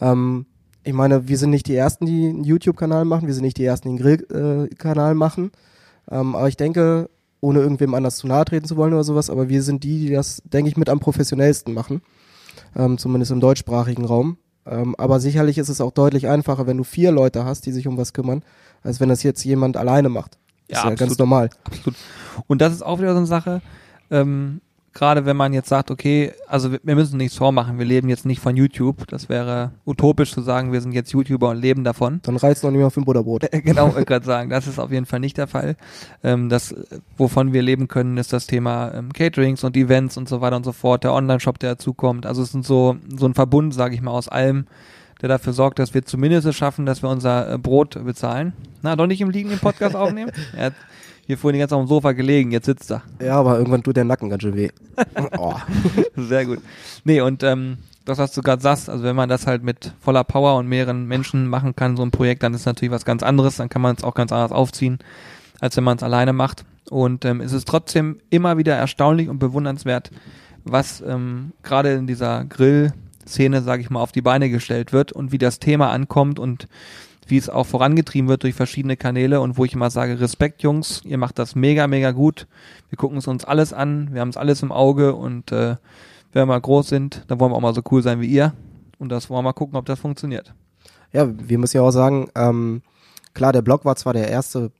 [0.00, 0.46] Ähm,
[0.84, 3.64] ich meine, wir sind nicht die Ersten, die einen YouTube-Kanal machen, wir sind nicht die
[3.64, 5.50] Ersten, die einen Grill-Kanal machen.
[6.08, 9.48] Ähm, aber ich denke, ohne irgendwem anders zu nahe treten zu wollen oder sowas, aber
[9.48, 12.02] wir sind die, die das, denke ich, mit am professionellsten machen.
[12.76, 14.38] Ähm, zumindest im deutschsprachigen Raum.
[14.66, 17.86] Ähm, aber sicherlich ist es auch deutlich einfacher, wenn du vier Leute hast, die sich
[17.86, 18.42] um was kümmern,
[18.82, 20.38] als wenn das jetzt jemand alleine macht.
[20.68, 20.98] Ja, ist ja absolut.
[20.98, 21.50] ganz normal.
[21.64, 21.96] Absolut.
[22.46, 23.62] Und das ist auch wieder so eine Sache,
[24.10, 24.60] ähm,
[24.96, 28.40] gerade wenn man jetzt sagt, okay, also wir, müssen nichts vormachen, wir leben jetzt nicht
[28.40, 29.06] von YouTube.
[29.08, 32.20] Das wäre utopisch zu sagen, wir sind jetzt YouTuber und leben davon.
[32.22, 33.46] Dann reizt noch nicht mehr für ein Butterbrot.
[33.66, 35.76] Genau, wollte gerade sagen, das ist auf jeden Fall nicht der Fall.
[36.22, 36.74] Ähm, das,
[37.18, 40.64] wovon wir leben können, ist das Thema ähm, Caterings und Events und so weiter und
[40.64, 42.24] so fort, der Online-Shop, der dazukommt.
[42.24, 44.66] Also es sind so, so ein Verbund, sage ich mal, aus allem,
[45.20, 48.54] der dafür sorgt, dass wir zumindest es schaffen, dass wir unser äh, Brot bezahlen.
[48.80, 50.32] Na, doch nicht im Liegen den Podcast aufnehmen?
[50.56, 50.74] Er hat
[51.26, 53.02] hier vorhin die ganze Zeit auf dem Sofa gelegen, jetzt sitzt er.
[53.20, 54.70] Ja, aber irgendwann tut der Nacken ganz schön weh.
[55.38, 55.54] oh.
[56.16, 56.60] Sehr gut.
[57.04, 60.22] Nee, und ähm, das, was du gerade sagst, also wenn man das halt mit voller
[60.22, 63.56] Power und mehreren Menschen machen kann, so ein Projekt, dann ist natürlich was ganz anderes,
[63.56, 64.98] dann kann man es auch ganz anders aufziehen,
[65.60, 66.64] als wenn man es alleine macht.
[66.88, 70.12] Und ähm, es ist trotzdem immer wieder erstaunlich und bewundernswert,
[70.64, 75.32] was ähm, gerade in dieser Grill-Szene, sage ich mal, auf die Beine gestellt wird und
[75.32, 76.68] wie das Thema ankommt und
[77.26, 81.02] wie es auch vorangetrieben wird durch verschiedene Kanäle und wo ich immer sage, Respekt Jungs,
[81.04, 82.46] ihr macht das mega, mega gut.
[82.88, 85.76] Wir gucken es uns alles an, wir haben es alles im Auge und äh,
[86.32, 88.52] wenn wir mal groß sind, dann wollen wir auch mal so cool sein wie ihr.
[88.98, 90.54] Und das wollen wir mal gucken, ob das funktioniert.
[91.12, 92.82] Ja, wir müssen ja auch sagen, ähm,
[93.34, 94.70] klar, der Blog war zwar der erste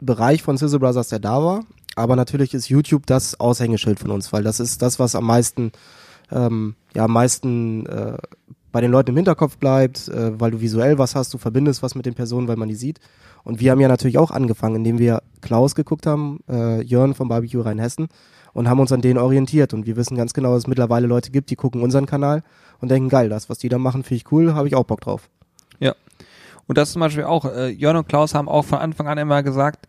[0.00, 1.64] Bereich von Sizzle Brothers, der da war,
[1.96, 5.72] aber natürlich ist YouTube das Aushängeschild von uns, weil das ist das, was am meisten,
[6.30, 8.16] ähm, ja, am meisten äh,
[8.72, 11.94] bei den Leuten im Hinterkopf bleibt, äh, weil du visuell was hast, du verbindest was
[11.94, 13.00] mit den Personen, weil man die sieht.
[13.42, 17.28] Und wir haben ja natürlich auch angefangen, indem wir Klaus geguckt haben, äh, Jörn vom
[17.28, 18.08] Barbecue Rheinhessen
[18.52, 19.74] und haben uns an denen orientiert.
[19.74, 22.42] Und wir wissen ganz genau, dass es mittlerweile Leute gibt, die gucken unseren Kanal
[22.80, 25.00] und denken, geil, das, was die da machen, finde ich cool, habe ich auch Bock
[25.00, 25.28] drauf.
[25.78, 25.94] Ja.
[26.66, 29.42] Und das zum Beispiel auch, äh, Jörn und Klaus haben auch von Anfang an immer
[29.42, 29.88] gesagt,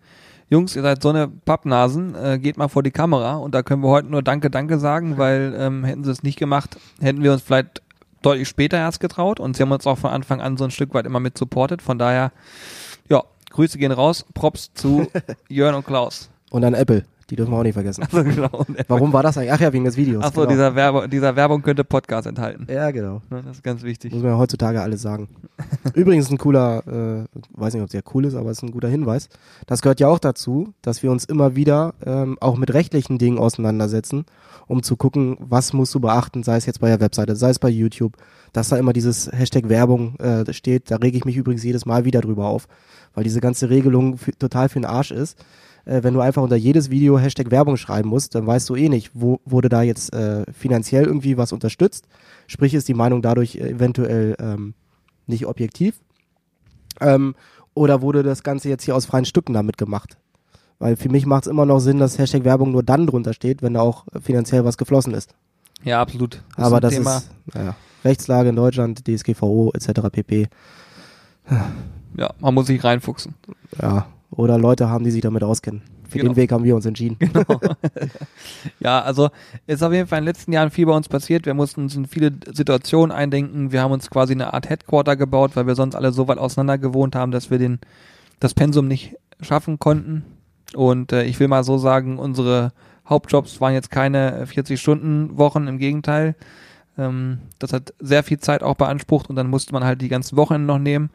[0.49, 3.81] Jungs, ihr seid so eine Pappnasen, äh, geht mal vor die Kamera und da können
[3.83, 7.31] wir heute nur Danke, Danke sagen, weil ähm, hätten sie es nicht gemacht, hätten wir
[7.31, 7.81] uns vielleicht
[8.21, 10.93] deutlich später erst getraut und sie haben uns auch von Anfang an so ein Stück
[10.93, 11.81] weit immer mit supportet.
[11.81, 12.31] Von daher,
[13.09, 15.07] ja, Grüße gehen raus, Props zu
[15.49, 16.29] Jörn und Klaus.
[16.49, 18.03] Und an Apple, die dürfen wir auch nicht vergessen.
[18.03, 18.65] Also genau.
[18.89, 19.53] Warum war das eigentlich?
[19.53, 20.21] Ach ja, wegen des Videos.
[20.21, 20.51] Achso, genau.
[20.51, 22.67] dieser, Werbe, dieser Werbung könnte Podcast enthalten.
[22.69, 23.21] Ja, genau.
[23.29, 24.11] Ne, Das ist ganz wichtig.
[24.11, 25.29] Muss man ja heutzutage alles sagen.
[25.93, 28.89] Übrigens ein cooler, äh, weiß nicht, ob der cool ist, aber es ist ein guter
[28.89, 29.29] Hinweis.
[29.65, 33.37] Das gehört ja auch dazu, dass wir uns immer wieder ähm, auch mit rechtlichen Dingen
[33.39, 34.25] auseinandersetzen,
[34.67, 37.59] um zu gucken, was musst du beachten, sei es jetzt bei der Webseite, sei es
[37.59, 38.17] bei YouTube,
[38.53, 40.91] dass da immer dieses Hashtag Werbung äh, steht.
[40.91, 42.67] Da rege ich mich übrigens jedes Mal wieder drüber auf,
[43.13, 45.37] weil diese ganze Regelung total für den Arsch ist.
[45.85, 48.89] Äh, wenn du einfach unter jedes Video Hashtag Werbung schreiben musst, dann weißt du eh
[48.89, 52.07] nicht, wo wurde da jetzt äh, finanziell irgendwie was unterstützt.
[52.47, 54.73] Sprich, ist die Meinung dadurch eventuell ähm,
[55.27, 55.99] nicht objektiv.
[56.99, 57.35] Ähm,
[57.73, 60.17] oder wurde das Ganze jetzt hier aus freien Stücken damit gemacht?
[60.77, 63.61] Weil für mich macht es immer noch Sinn, dass Hashtag Werbung nur dann drunter steht,
[63.61, 65.33] wenn da auch finanziell was geflossen ist.
[65.83, 66.43] Ja, absolut.
[66.55, 70.01] Das Aber ein das Thema, ist naja, Rechtslage in Deutschland, DSGVO etc.
[70.11, 70.47] pp.
[72.17, 73.35] ja, man muss sich reinfuchsen.
[73.81, 74.07] Ja.
[74.31, 75.81] Oder Leute haben, die sich damit auskennen.
[76.07, 76.31] Für Genau.
[76.31, 77.17] den Weg haben wir uns entschieden.
[78.79, 79.29] Ja, also
[79.67, 81.45] ist auf jeden Fall in den letzten Jahren viel bei uns passiert.
[81.45, 83.71] Wir mussten uns in viele Situationen eindenken.
[83.71, 86.77] Wir haben uns quasi eine Art Headquarter gebaut, weil wir sonst alle so weit auseinander
[86.77, 87.79] gewohnt haben, dass wir den
[88.39, 90.23] das Pensum nicht schaffen konnten.
[90.75, 92.71] Und äh, ich will mal so sagen, unsere
[93.07, 96.35] Hauptjobs waren jetzt keine 40-Stunden-Wochen, im Gegenteil.
[96.97, 100.37] Ähm, das hat sehr viel Zeit auch beansprucht und dann musste man halt die ganzen
[100.37, 101.09] Wochenenden noch nehmen.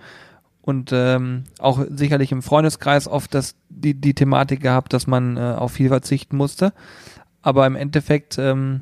[0.63, 5.55] Und ähm, auch sicherlich im Freundeskreis oft das, die, die Thematik gehabt, dass man äh,
[5.57, 6.73] auf viel verzichten musste.
[7.41, 8.81] Aber im Endeffekt, ähm,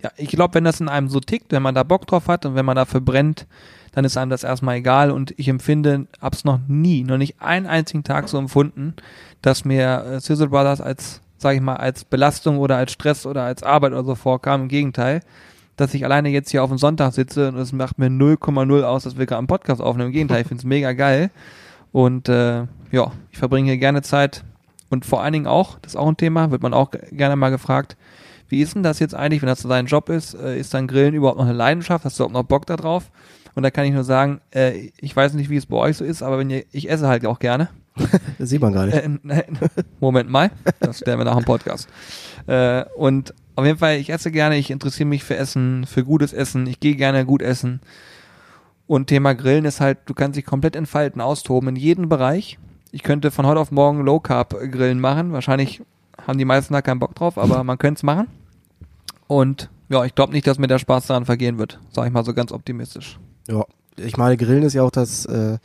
[0.00, 2.46] ja, ich glaube, wenn das in einem so tickt, wenn man da Bock drauf hat
[2.46, 3.48] und wenn man dafür brennt,
[3.90, 5.10] dann ist einem das erstmal egal.
[5.10, 8.94] Und ich empfinde, hab's noch nie, noch nicht einen einzigen Tag so empfunden,
[9.42, 13.42] dass mir äh, Sizzle Brothers als, sag ich mal, als Belastung oder als Stress oder
[13.42, 14.62] als Arbeit oder so vorkam.
[14.62, 15.20] Im Gegenteil,
[15.76, 19.04] dass ich alleine jetzt hier auf dem Sonntag sitze und es macht mir 0,0 aus,
[19.04, 20.08] dass wir gerade einen Podcast aufnehmen.
[20.08, 21.30] Im Gegenteil, ich finde es mega geil.
[21.92, 24.44] Und äh, ja, ich verbringe hier gerne Zeit.
[24.90, 27.50] Und vor allen Dingen auch, das ist auch ein Thema, wird man auch gerne mal
[27.50, 27.96] gefragt,
[28.48, 30.34] wie ist denn das jetzt eigentlich, wenn das so dein Job ist?
[30.34, 32.04] Äh, ist dein Grillen überhaupt noch eine Leidenschaft?
[32.04, 33.10] Hast du überhaupt noch Bock da drauf?
[33.54, 36.04] Und da kann ich nur sagen, äh, ich weiß nicht, wie es bei euch so
[36.04, 37.68] ist, aber wenn ihr, ich esse halt auch gerne.
[38.38, 38.96] Das sieht man gar nicht.
[39.28, 39.44] Äh,
[40.00, 41.88] Moment mal, das stellen wir nach dem Podcast.
[42.46, 46.32] Äh, und auf jeden Fall, ich esse gerne, ich interessiere mich für Essen, für gutes
[46.32, 47.80] Essen, ich gehe gerne gut essen.
[48.86, 52.58] Und Thema Grillen ist halt, du kannst dich komplett entfalten, austoben in jedem Bereich.
[52.90, 55.32] Ich könnte von heute auf morgen Low Carb Grillen machen.
[55.32, 55.82] Wahrscheinlich
[56.26, 58.28] haben die meisten da keinen Bock drauf, aber man könnte es machen.
[59.26, 62.24] Und ja, ich glaube nicht, dass mir der Spaß daran vergehen wird, sage ich mal
[62.24, 63.18] so ganz optimistisch.
[63.48, 63.64] Ja,
[63.96, 65.58] ich meine, Grillen ist ja auch das, äh,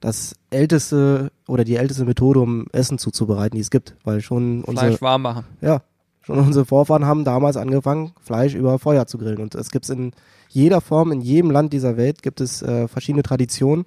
[0.00, 4.88] das älteste oder die älteste Methode, um Essen zuzubereiten, die es gibt, weil schon unsere,
[4.88, 5.44] Fleisch warm machen.
[5.60, 5.82] ja,
[6.28, 9.38] schon unsere Vorfahren haben damals angefangen, Fleisch über Feuer zu grillen.
[9.38, 10.12] Und es gibt in
[10.50, 13.86] jeder Form, in jedem Land dieser Welt gibt es äh, verschiedene Traditionen,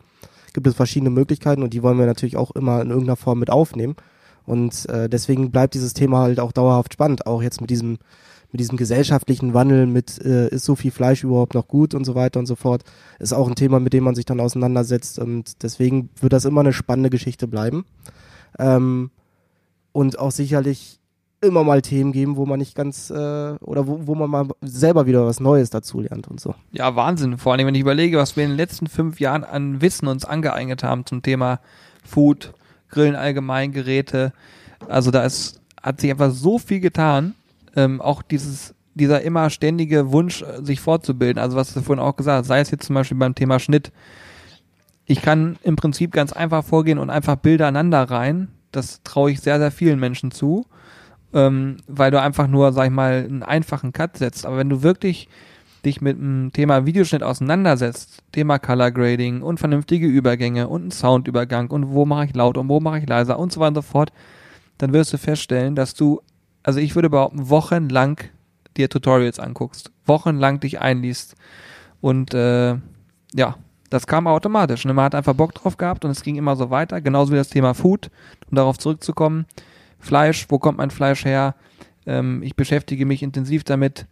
[0.52, 3.52] gibt es verschiedene Möglichkeiten und die wollen wir natürlich auch immer in irgendeiner Form mit
[3.52, 3.96] aufnehmen.
[4.48, 8.00] Und äh, deswegen bleibt dieses Thema halt auch dauerhaft spannend, auch jetzt mit diesem
[8.52, 12.16] mit diesem gesellschaftlichen Wandel, mit äh, ist so viel Fleisch überhaupt noch gut und so
[12.16, 12.84] weiter und so fort,
[13.20, 15.20] ist auch ein Thema, mit dem man sich dann auseinandersetzt.
[15.20, 17.86] Und deswegen wird das immer eine spannende Geschichte bleiben.
[18.60, 19.10] Ähm,
[19.94, 21.01] und auch sicherlich
[21.42, 25.08] immer mal Themen geben, wo man nicht ganz äh, oder wo, wo man mal selber
[25.08, 26.54] wieder was Neues dazu lernt und so.
[26.72, 27.38] Ja, Wahnsinn.
[27.38, 30.24] Vor allem, wenn ich überlege, was wir in den letzten fünf Jahren an Wissen uns
[30.24, 31.60] angeeignet haben zum Thema
[32.04, 32.54] Food,
[32.90, 34.34] Grillen allgemein, Geräte.
[34.88, 37.34] Also da ist, hat sich einfach so viel getan.
[37.76, 41.42] Ähm, auch dieses, dieser immer ständige Wunsch, sich fortzubilden.
[41.42, 43.92] Also was du vorhin auch gesagt hast, sei es jetzt zum Beispiel beim Thema Schnitt.
[45.06, 48.50] Ich kann im Prinzip ganz einfach vorgehen und einfach Bilder aneinander rein.
[48.72, 50.66] Das traue ich sehr, sehr vielen Menschen zu.
[51.34, 54.46] Ähm, weil du einfach nur, sag ich mal, einen einfachen Cut setzt.
[54.46, 55.30] Aber wenn du wirklich
[55.86, 61.72] dich mit dem Thema Videoschnitt auseinandersetzt, Thema Color Grading und vernünftige Übergänge und einen Soundübergang
[61.72, 63.82] und wo mache ich laut und wo mache ich leiser und so weiter und so
[63.82, 64.12] fort,
[64.78, 66.22] dann wirst du feststellen, dass du,
[66.64, 68.20] also ich würde behaupten, wochenlang
[68.78, 71.36] dir Tutorials anguckst, wochenlang dich einliest
[72.00, 72.76] und äh,
[73.34, 73.56] ja,
[73.90, 74.86] das kam automatisch.
[74.86, 74.94] Ne?
[74.94, 77.50] Man hat einfach Bock drauf gehabt und es ging immer so weiter, genauso wie das
[77.50, 78.10] Thema Food,
[78.50, 79.46] um darauf zurückzukommen.
[80.02, 81.56] Fleisch, wo kommt mein Fleisch her?
[82.06, 84.08] Ähm, ich beschäftige mich intensiv damit,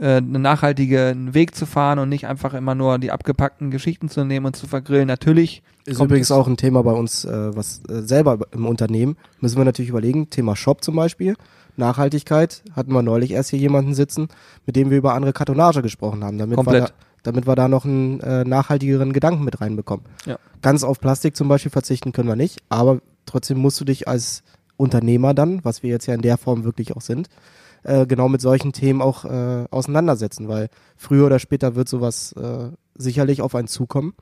[0.00, 4.24] äh, einen nachhaltigen Weg zu fahren und nicht einfach immer nur die abgepackten Geschichten zu
[4.24, 5.06] nehmen und zu vergrillen.
[5.06, 9.58] Natürlich Ist übrigens auch ein Thema bei uns, äh, was äh, selber im Unternehmen, müssen
[9.58, 11.36] wir natürlich überlegen, Thema Shop zum Beispiel,
[11.76, 14.28] Nachhaltigkeit, hatten wir neulich erst hier jemanden sitzen,
[14.66, 16.88] mit dem wir über andere Kartonage gesprochen haben, damit, wir da,
[17.22, 20.04] damit wir da noch einen äh, nachhaltigeren Gedanken mit reinbekommen.
[20.26, 20.38] Ja.
[20.62, 24.42] Ganz auf Plastik zum Beispiel verzichten können wir nicht, aber trotzdem musst du dich als
[24.82, 27.28] Unternehmer dann, was wir jetzt ja in der Form wirklich auch sind,
[27.84, 32.70] äh, genau mit solchen Themen auch äh, auseinandersetzen, weil früher oder später wird sowas äh,
[32.94, 34.14] sicherlich auf einen zukommen.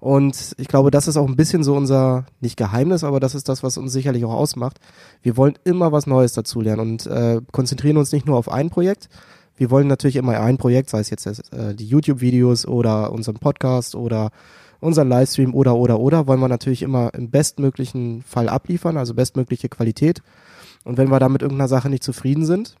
[0.00, 3.48] Und ich glaube, das ist auch ein bisschen so unser, nicht Geheimnis, aber das ist
[3.48, 4.78] das, was uns sicherlich auch ausmacht.
[5.22, 9.08] Wir wollen immer was Neues dazulernen und äh, konzentrieren uns nicht nur auf ein Projekt.
[9.56, 13.96] Wir wollen natürlich immer ein Projekt, sei es jetzt äh, die YouTube-Videos oder unseren Podcast
[13.96, 14.30] oder
[14.80, 19.68] unseren Livestream oder, oder, oder, wollen wir natürlich immer im bestmöglichen Fall abliefern, also bestmögliche
[19.68, 20.22] Qualität.
[20.84, 22.76] Und wenn wir da mit irgendeiner Sache nicht zufrieden sind,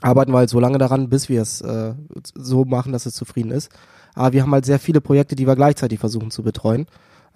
[0.00, 1.94] arbeiten wir halt so lange daran, bis wir es äh,
[2.34, 3.70] so machen, dass es zufrieden ist.
[4.14, 6.86] Aber wir haben halt sehr viele Projekte, die wir gleichzeitig versuchen zu betreuen.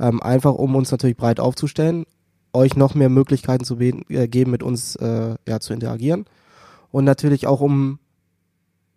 [0.00, 2.04] Ähm, einfach um uns natürlich breit aufzustellen,
[2.52, 6.24] euch noch mehr Möglichkeiten zu äh, geben, mit uns äh, ja, zu interagieren.
[6.90, 7.98] Und natürlich auch um,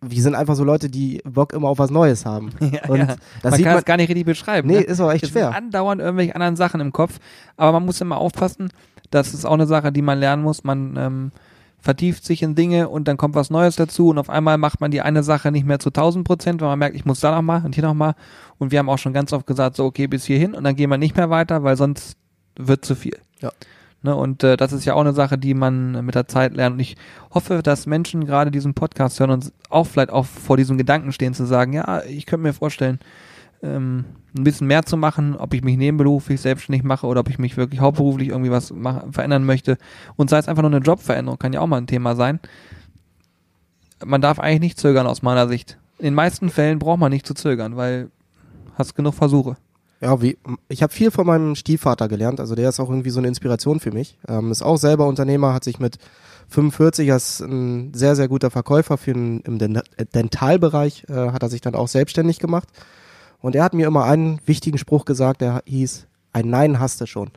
[0.00, 2.50] wir sind einfach so Leute, die Bock immer auf was Neues haben.
[2.60, 3.06] Ja, Und ja.
[3.06, 4.68] das man sieht kann man, es gar nicht richtig beschreiben.
[4.68, 4.80] nee, ne?
[4.82, 5.54] ist auch echt Es schwer.
[5.54, 7.18] andauernd irgendwelche anderen Sachen im Kopf.
[7.56, 8.70] Aber man muss immer aufpassen.
[9.10, 10.62] Das ist auch eine Sache, die man lernen muss.
[10.64, 11.32] Man ähm,
[11.80, 14.90] vertieft sich in Dinge und dann kommt was Neues dazu und auf einmal macht man
[14.90, 17.42] die eine Sache nicht mehr zu 1000 Prozent, weil man merkt, ich muss da noch
[17.42, 18.14] mal und hier noch mal.
[18.58, 20.90] Und wir haben auch schon ganz oft gesagt, so okay, bis hierhin und dann gehen
[20.90, 22.16] wir nicht mehr weiter, weil sonst
[22.56, 23.16] wird zu viel.
[23.40, 23.50] Ja.
[24.02, 26.74] Ne, und äh, das ist ja auch eine Sache, die man mit der Zeit lernt.
[26.74, 26.96] Und ich
[27.34, 31.34] hoffe, dass Menschen gerade diesen Podcast hören und auch vielleicht auch vor diesem Gedanken stehen
[31.34, 33.00] zu sagen, ja, ich könnte mir vorstellen,
[33.60, 34.04] ähm,
[34.36, 37.56] ein bisschen mehr zu machen, ob ich mich nebenberuflich selbstständig mache oder ob ich mich
[37.56, 39.78] wirklich hauptberuflich irgendwie was mach, verändern möchte.
[40.14, 42.38] Und sei es einfach nur eine Jobveränderung, kann ja auch mal ein Thema sein.
[44.04, 45.76] Man darf eigentlich nicht zögern aus meiner Sicht.
[45.98, 48.10] In den meisten Fällen braucht man nicht zu zögern, weil
[48.76, 49.56] hast genug Versuche.
[50.00, 53.18] Ja, wie, ich habe viel von meinem Stiefvater gelernt, also der ist auch irgendwie so
[53.18, 54.16] eine Inspiration für mich.
[54.28, 55.98] Ähm, ist auch selber Unternehmer, hat sich mit
[56.48, 59.80] 45 als ein sehr, sehr guter Verkäufer für einen, im Den
[60.14, 62.68] Dentalbereich, äh, hat er sich dann auch selbstständig gemacht.
[63.40, 67.06] Und er hat mir immer einen wichtigen Spruch gesagt, der hieß, ein Nein hast du
[67.06, 67.30] schon.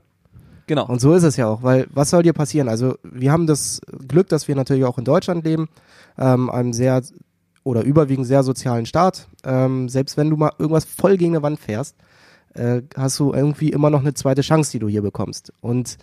[0.67, 0.88] Genau.
[0.88, 2.69] Und so ist es ja auch, weil was soll dir passieren?
[2.69, 5.67] Also wir haben das Glück, dass wir natürlich auch in Deutschland leben,
[6.17, 7.02] ähm, einem sehr
[7.63, 9.28] oder überwiegend sehr sozialen Staat.
[9.43, 11.95] Ähm, selbst wenn du mal irgendwas voll gegen eine Wand fährst,
[12.54, 15.54] äh, hast du irgendwie immer noch eine zweite Chance, die du hier bekommst.
[15.62, 15.98] Und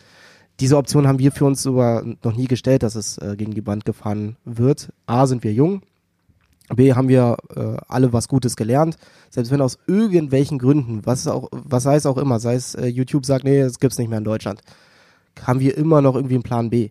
[0.61, 3.67] diese Option haben wir für uns sogar noch nie gestellt, dass es äh, gegen die
[3.67, 4.93] Wand gefahren wird.
[5.07, 5.83] A, sind wir jung.
[6.75, 8.99] B haben wir äh, alle was Gutes gelernt,
[9.31, 12.87] selbst wenn aus irgendwelchen Gründen, was auch, was sei es auch immer, sei es äh,
[12.87, 14.61] YouTube sagt, nee, das gibt's nicht mehr in Deutschland,
[15.43, 16.91] haben wir immer noch irgendwie einen Plan B.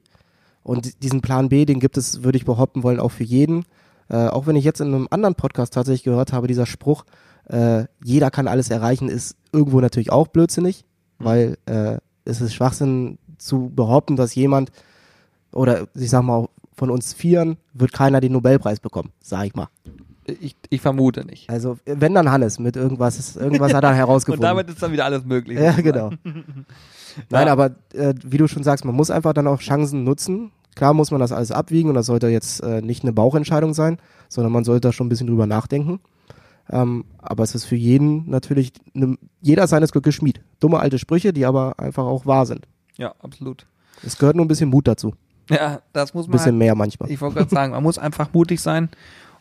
[0.63, 3.65] Und diesen Plan B, den gibt es, würde ich behaupten wollen, auch für jeden.
[4.10, 7.06] Äh, auch wenn ich jetzt in einem anderen Podcast tatsächlich gehört habe, dieser Spruch,
[7.49, 10.86] äh, jeder kann alles erreichen, ist irgendwo natürlich auch blödsinnig,
[11.19, 11.25] mhm.
[11.25, 14.71] weil äh, es ist Schwachsinn zu behaupten, dass jemand
[15.51, 19.67] oder ich sag mal von uns Vieren wird keiner den Nobelpreis bekommen, sag ich mal.
[20.25, 21.49] Ich, ich vermute nicht.
[21.49, 24.43] Also wenn dann Hannes mit irgendwas, irgendwas hat er herausgefunden.
[24.43, 25.57] Und damit ist dann wieder alles möglich.
[25.57, 26.12] Ja, genau.
[27.29, 27.51] Nein, ja.
[27.51, 30.51] aber äh, wie du schon sagst, man muss einfach dann auch Chancen nutzen.
[30.75, 33.97] Klar muss man das alles abwiegen und das sollte jetzt äh, nicht eine Bauchentscheidung sein,
[34.29, 35.99] sondern man sollte da schon ein bisschen drüber nachdenken.
[36.69, 40.41] Ähm, aber es ist für jeden natürlich, ne, jeder seines Glückes Schmied.
[40.60, 42.67] Dumme alte Sprüche, die aber einfach auch wahr sind.
[42.97, 43.65] Ja, absolut.
[44.03, 45.13] Es gehört nur ein bisschen Mut dazu.
[45.49, 46.32] Ja, das muss man.
[46.32, 47.10] Ein bisschen halt, mehr manchmal.
[47.10, 48.89] Ich wollte gerade sagen, man muss einfach mutig sein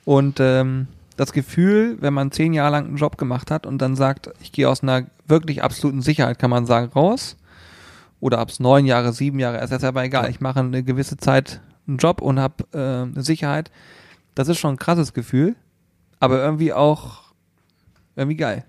[0.05, 0.87] und ähm,
[1.17, 4.53] das Gefühl, wenn man zehn Jahre lang einen Job gemacht hat und dann sagt, ich
[4.53, 7.37] gehe aus einer wirklich absoluten Sicherheit, kann man sagen, raus.
[8.21, 10.31] Oder ab neun Jahre, sieben Jahre, ist das aber egal.
[10.31, 13.71] Ich mache eine gewisse Zeit einen Job und habe äh, eine Sicherheit.
[14.35, 15.57] Das ist schon ein krasses Gefühl,
[16.21, 17.23] aber irgendwie auch
[18.15, 18.65] irgendwie geil.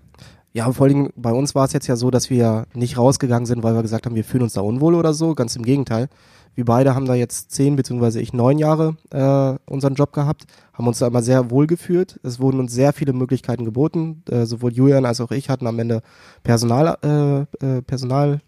[0.52, 3.62] Ja, vor allem bei uns war es jetzt ja so, dass wir nicht rausgegangen sind,
[3.62, 5.34] weil wir gesagt haben, wir fühlen uns da unwohl oder so.
[5.34, 6.08] Ganz im Gegenteil.
[6.54, 10.88] Wir beide haben da jetzt zehn beziehungsweise ich neun Jahre äh, unseren Job gehabt, haben
[10.88, 12.18] uns da immer sehr wohl gefühlt.
[12.24, 14.24] Es wurden uns sehr viele Möglichkeiten geboten.
[14.28, 16.02] Äh, sowohl Julian als auch ich hatten am Ende
[16.42, 18.40] Personal, äh, äh, Personal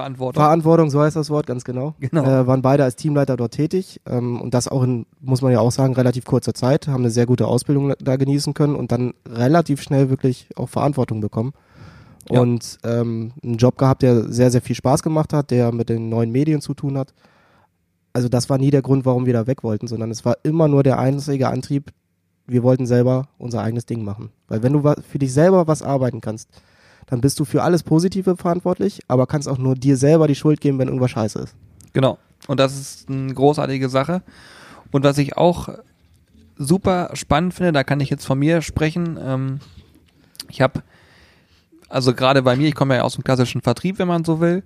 [0.00, 0.42] Verantwortung.
[0.42, 1.94] Verantwortung, so heißt das Wort, ganz genau.
[2.00, 2.24] genau.
[2.24, 5.60] Äh, waren beide als Teamleiter dort tätig ähm, und das auch in, muss man ja
[5.60, 9.14] auch sagen, relativ kurzer Zeit, haben eine sehr gute Ausbildung da genießen können und dann
[9.28, 11.52] relativ schnell wirklich auch Verantwortung bekommen.
[12.28, 12.40] Ja.
[12.40, 16.08] Und ähm, einen Job gehabt, der sehr, sehr viel Spaß gemacht hat, der mit den
[16.08, 17.12] neuen Medien zu tun hat.
[18.12, 20.68] Also das war nie der Grund, warum wir da weg wollten, sondern es war immer
[20.68, 21.92] nur der einzige Antrieb,
[22.46, 24.30] wir wollten selber unser eigenes Ding machen.
[24.48, 26.50] Weil wenn du für dich selber was arbeiten kannst,
[27.10, 30.60] dann bist du für alles Positive verantwortlich, aber kannst auch nur dir selber die Schuld
[30.60, 31.54] geben, wenn irgendwas scheiße ist.
[31.92, 32.18] Genau.
[32.46, 34.22] Und das ist eine großartige Sache.
[34.92, 35.68] Und was ich auch
[36.56, 39.18] super spannend finde, da kann ich jetzt von mir sprechen.
[39.20, 39.60] Ähm,
[40.48, 40.82] ich habe
[41.88, 44.62] also gerade bei mir, ich komme ja aus dem klassischen Vertrieb, wenn man so will,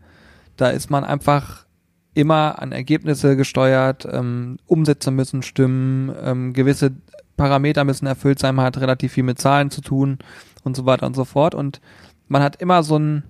[0.57, 1.65] da ist man einfach
[2.13, 6.93] immer an Ergebnisse gesteuert, ähm, Umsätze müssen stimmen, ähm, gewisse
[7.37, 10.19] Parameter müssen erfüllt sein, man hat relativ viel mit Zahlen zu tun
[10.63, 11.55] und so weiter und so fort.
[11.55, 11.81] Und
[12.29, 13.23] man hat immer so ein,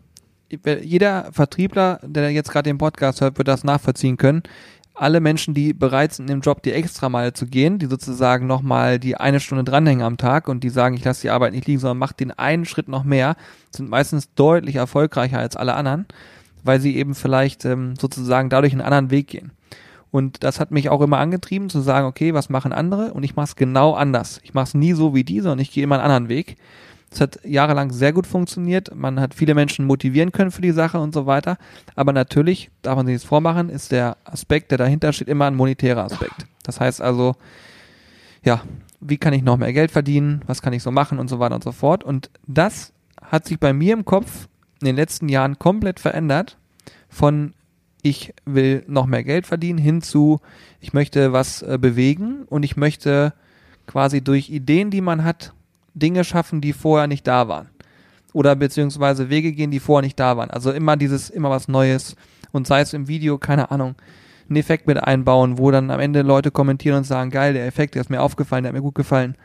[0.82, 4.42] jeder Vertriebler, der jetzt gerade den Podcast hört, wird das nachvollziehen können
[4.94, 9.16] alle Menschen, die bereit sind, im Job die Extrameile zu gehen, die sozusagen nochmal die
[9.16, 11.98] eine Stunde dranhängen am Tag und die sagen, ich lasse die Arbeit nicht liegen, sondern
[11.98, 13.36] mach den einen Schritt noch mehr,
[13.70, 16.06] sind meistens deutlich erfolgreicher als alle anderen,
[16.62, 19.50] weil sie eben vielleicht ähm, sozusagen dadurch einen anderen Weg gehen.
[20.12, 23.12] Und das hat mich auch immer angetrieben zu sagen, okay, was machen andere?
[23.12, 24.38] Und ich mache es genau anders.
[24.44, 26.56] Ich mache es nie so wie die, sondern ich gehe immer einen anderen Weg.
[27.14, 28.92] Es hat jahrelang sehr gut funktioniert.
[28.92, 31.58] Man hat viele Menschen motivieren können für die Sache und so weiter.
[31.94, 35.54] Aber natürlich, darf man sich das vormachen, ist der Aspekt, der dahinter steht, immer ein
[35.54, 36.46] monetärer Aspekt.
[36.64, 37.36] Das heißt also,
[38.42, 38.62] ja,
[39.00, 40.42] wie kann ich noch mehr Geld verdienen?
[40.46, 42.02] Was kann ich so machen und so weiter und so fort.
[42.02, 44.48] Und das hat sich bei mir im Kopf
[44.80, 46.58] in den letzten Jahren komplett verändert
[47.08, 47.54] von
[48.02, 50.40] ich will noch mehr Geld verdienen hin zu
[50.80, 53.32] ich möchte was äh, bewegen und ich möchte
[53.86, 55.54] quasi durch Ideen, die man hat,
[55.94, 57.68] Dinge schaffen, die vorher nicht da waren.
[58.32, 60.50] Oder beziehungsweise Wege gehen, die vorher nicht da waren.
[60.50, 62.16] Also immer dieses, immer was Neues.
[62.52, 63.94] Und sei es im Video, keine Ahnung,
[64.48, 67.94] einen Effekt mit einbauen, wo dann am Ende Leute kommentieren und sagen, geil, der Effekt,
[67.94, 69.36] der ist mir aufgefallen, der hat mir gut gefallen.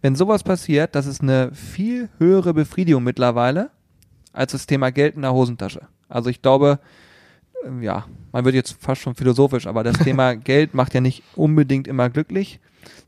[0.00, 3.70] Wenn sowas passiert, das ist eine viel höhere Befriedigung mittlerweile
[4.32, 5.82] als das Thema Geld in der Hosentasche.
[6.08, 6.78] Also ich glaube,
[7.66, 11.24] ähm, ja, man wird jetzt fast schon philosophisch, aber das Thema Geld macht ja nicht
[11.34, 12.60] unbedingt immer glücklich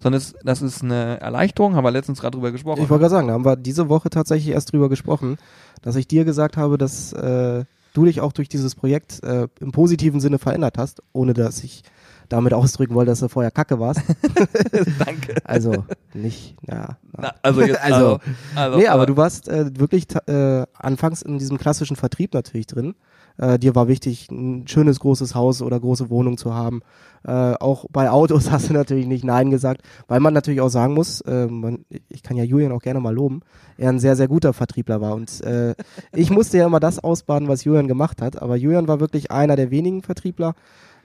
[0.03, 2.83] sondern es, das ist eine Erleichterung, haben wir letztens gerade drüber gesprochen.
[2.83, 5.37] Ich wollte gerade sagen, da haben wir diese Woche tatsächlich erst drüber gesprochen,
[5.83, 9.73] dass ich dir gesagt habe, dass äh, du dich auch durch dieses Projekt äh, im
[9.73, 11.83] positiven Sinne verändert hast, ohne dass ich
[12.29, 14.01] damit ausdrücken wollte, dass du vorher Kacke warst.
[15.05, 15.35] Danke.
[15.45, 16.97] Also nicht, ja.
[17.17, 18.21] Na, also jetzt, also, also,
[18.55, 22.95] also nee, aber du warst äh, wirklich äh, anfangs in diesem klassischen Vertrieb natürlich drin
[23.41, 26.83] äh, dir war wichtig, ein schönes großes Haus oder große Wohnung zu haben.
[27.27, 30.95] Äh, auch bei Autos hast du natürlich nicht Nein gesagt, weil man natürlich auch sagen
[30.95, 33.41] muss, äh, man, ich kann ja Julian auch gerne mal loben,
[33.79, 35.15] er ein sehr, sehr guter Vertriebler war.
[35.15, 35.75] Und äh,
[36.13, 38.41] ich musste ja immer das ausbaden, was Julian gemacht hat.
[38.41, 40.55] Aber Julian war wirklich einer der wenigen Vertriebler,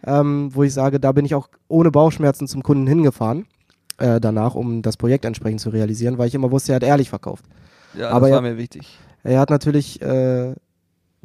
[0.06, 3.46] ähm, wo ich sage, da bin ich auch ohne Bauchschmerzen zum Kunden hingefahren.
[3.98, 7.10] Äh, danach, um das Projekt entsprechend zu realisieren, weil ich immer wusste, er hat ehrlich
[7.10, 7.46] verkauft.
[7.98, 9.00] Ja, Aber das war er, mir wichtig.
[9.24, 10.54] Er hat natürlich äh,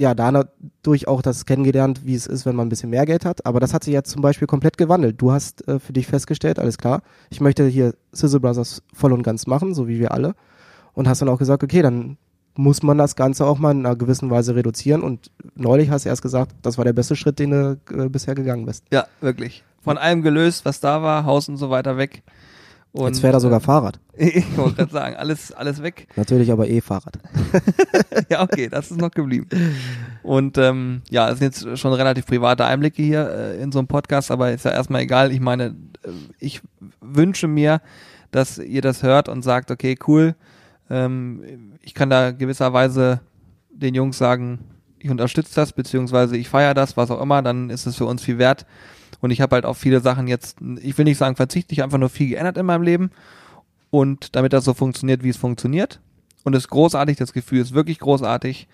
[0.01, 3.44] ja, dadurch auch das kennengelernt, wie es ist, wenn man ein bisschen mehr Geld hat.
[3.44, 5.20] Aber das hat sich jetzt zum Beispiel komplett gewandelt.
[5.20, 9.22] Du hast äh, für dich festgestellt, alles klar, ich möchte hier Sizzle Brothers voll und
[9.22, 10.34] ganz machen, so wie wir alle.
[10.94, 12.16] Und hast dann auch gesagt, okay, dann
[12.57, 15.03] muss man das Ganze auch mal in einer gewissen Weise reduzieren.
[15.03, 18.34] Und neulich hast du erst gesagt, das war der beste Schritt, den du äh, bisher
[18.34, 18.86] gegangen bist.
[18.90, 19.64] Ja, wirklich.
[19.82, 22.22] Von allem gelöst, was da war, Haus und so weiter weg.
[22.93, 24.01] Und, Jetzt fährt er sogar äh, Fahrrad.
[24.16, 26.09] ich wollte gerade sagen, alles, alles weg.
[26.16, 27.18] Natürlich aber E-Fahrrad.
[28.28, 29.47] ja, okay, das ist noch geblieben.
[30.22, 33.86] Und ähm, ja, es sind jetzt schon relativ private Einblicke hier äh, in so einem
[33.86, 35.30] Podcast, aber ist ja erstmal egal.
[35.30, 36.11] Ich meine, äh,
[36.41, 36.62] ich
[37.01, 37.80] wünsche mir,
[38.32, 40.34] dass ihr das hört und sagt, okay, cool,
[40.88, 43.20] ähm, ich kann da gewisserweise
[43.70, 44.59] den Jungs sagen,
[44.99, 48.22] ich unterstütze das, beziehungsweise ich feiere das, was auch immer, dann ist es für uns
[48.22, 48.66] viel wert.
[49.21, 52.09] Und ich habe halt auf viele Sachen jetzt, ich will nicht sagen verzichtlich, einfach nur
[52.09, 53.11] viel geändert in meinem Leben.
[53.91, 56.01] Und damit das so funktioniert, wie es funktioniert.
[56.45, 58.66] Und es ist großartig, das Gefühl ist wirklich großartig.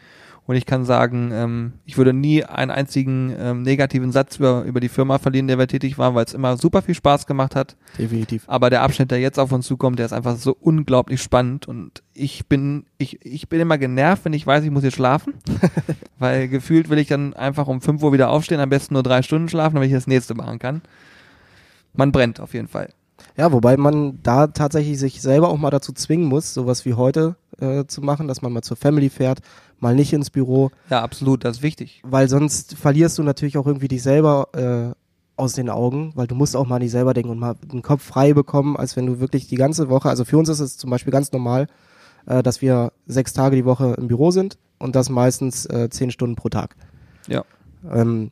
[0.46, 4.78] Und ich kann sagen, ähm, ich würde nie einen einzigen ähm, negativen Satz über, über
[4.78, 7.76] die Firma verlieren, der wir tätig waren, weil es immer super viel Spaß gemacht hat.
[7.98, 8.44] Definitiv.
[8.46, 11.66] Aber der Abschnitt, der jetzt auf uns zukommt, der ist einfach so unglaublich spannend.
[11.66, 15.34] Und ich bin, ich, ich bin immer genervt, wenn ich weiß, ich muss jetzt schlafen.
[16.18, 19.22] weil gefühlt will ich dann einfach um 5 Uhr wieder aufstehen, am besten nur drei
[19.22, 20.82] Stunden schlafen, damit ich das nächste machen kann.
[21.92, 22.90] Man brennt auf jeden Fall.
[23.36, 27.36] Ja, wobei man da tatsächlich sich selber auch mal dazu zwingen muss, sowas wie heute
[27.60, 29.40] äh, zu machen, dass man mal zur Family fährt,
[29.78, 32.02] mal nicht ins Büro, Ja, absolut, das ist wichtig.
[32.04, 34.94] weil sonst verlierst du natürlich auch irgendwie dich selber äh,
[35.36, 37.82] aus den Augen, weil du musst auch mal an dich selber denken und mal den
[37.82, 40.78] Kopf frei bekommen, als wenn du wirklich die ganze Woche, also für uns ist es
[40.78, 41.66] zum Beispiel ganz normal,
[42.24, 46.10] äh, dass wir sechs Tage die Woche im Büro sind und das meistens äh, zehn
[46.10, 46.74] Stunden pro Tag.
[47.28, 47.44] Ja.
[47.92, 48.30] Ähm,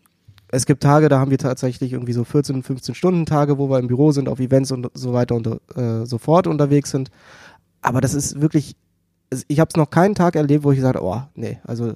[0.49, 3.79] es gibt Tage, da haben wir tatsächlich irgendwie so 14, 15 Stunden Tage, wo wir
[3.79, 7.11] im Büro sind, auf Events und so weiter und äh, so fort unterwegs sind.
[7.83, 8.77] Aber das ist wirklich,
[9.49, 11.95] ich habe es noch keinen Tag erlebt, wo ich gesagt habe, oh, nee, also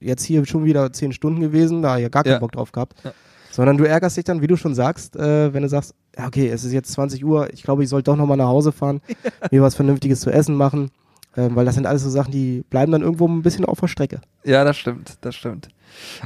[0.00, 2.38] jetzt hier schon wieder 10 Stunden gewesen, da ja gar keinen Ja.
[2.38, 2.94] Bock drauf gehabt.
[3.04, 3.12] Ja.
[3.50, 6.48] Sondern du ärgerst dich dann, wie du schon sagst, äh, wenn du sagst, ja, okay,
[6.48, 9.00] es ist jetzt 20 Uhr, ich glaube, ich soll doch nochmal nach Hause fahren,
[9.50, 10.90] mir was Vernünftiges zu essen machen.
[11.36, 13.86] Ähm, weil das sind alles so Sachen, die bleiben dann irgendwo ein bisschen auf der
[13.86, 14.20] Strecke.
[14.42, 15.68] Ja, das stimmt, das stimmt.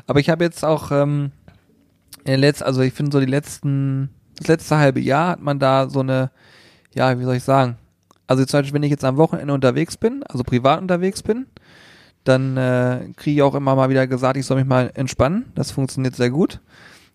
[0.06, 1.30] Aber ich habe jetzt auch ähm,
[2.24, 5.58] in den letzten, also ich finde so die letzten, das letzte halbe Jahr hat man
[5.58, 6.30] da so eine,
[6.94, 7.76] ja, wie soll ich sagen?
[8.26, 11.46] Also zum Beispiel, wenn ich jetzt am Wochenende unterwegs bin, also privat unterwegs bin,
[12.24, 15.52] dann äh, kriege ich auch immer mal wieder gesagt, ich soll mich mal entspannen.
[15.54, 16.60] Das funktioniert sehr gut.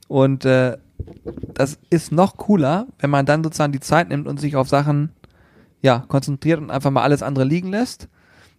[0.08, 0.78] Und äh,
[1.54, 5.12] das ist noch cooler, wenn man dann sozusagen die Zeit nimmt und sich auf Sachen
[5.82, 8.08] ja, konzentriert und einfach mal alles andere liegen lässt.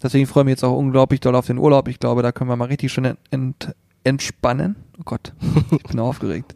[0.03, 1.87] Deswegen freue ich mich jetzt auch unglaublich doll auf den Urlaub.
[1.89, 3.75] Ich glaube, da können wir mal richtig schön ent
[4.05, 4.77] entspannen.
[4.99, 5.33] Oh Gott,
[5.71, 6.55] ich bin aufgeregt.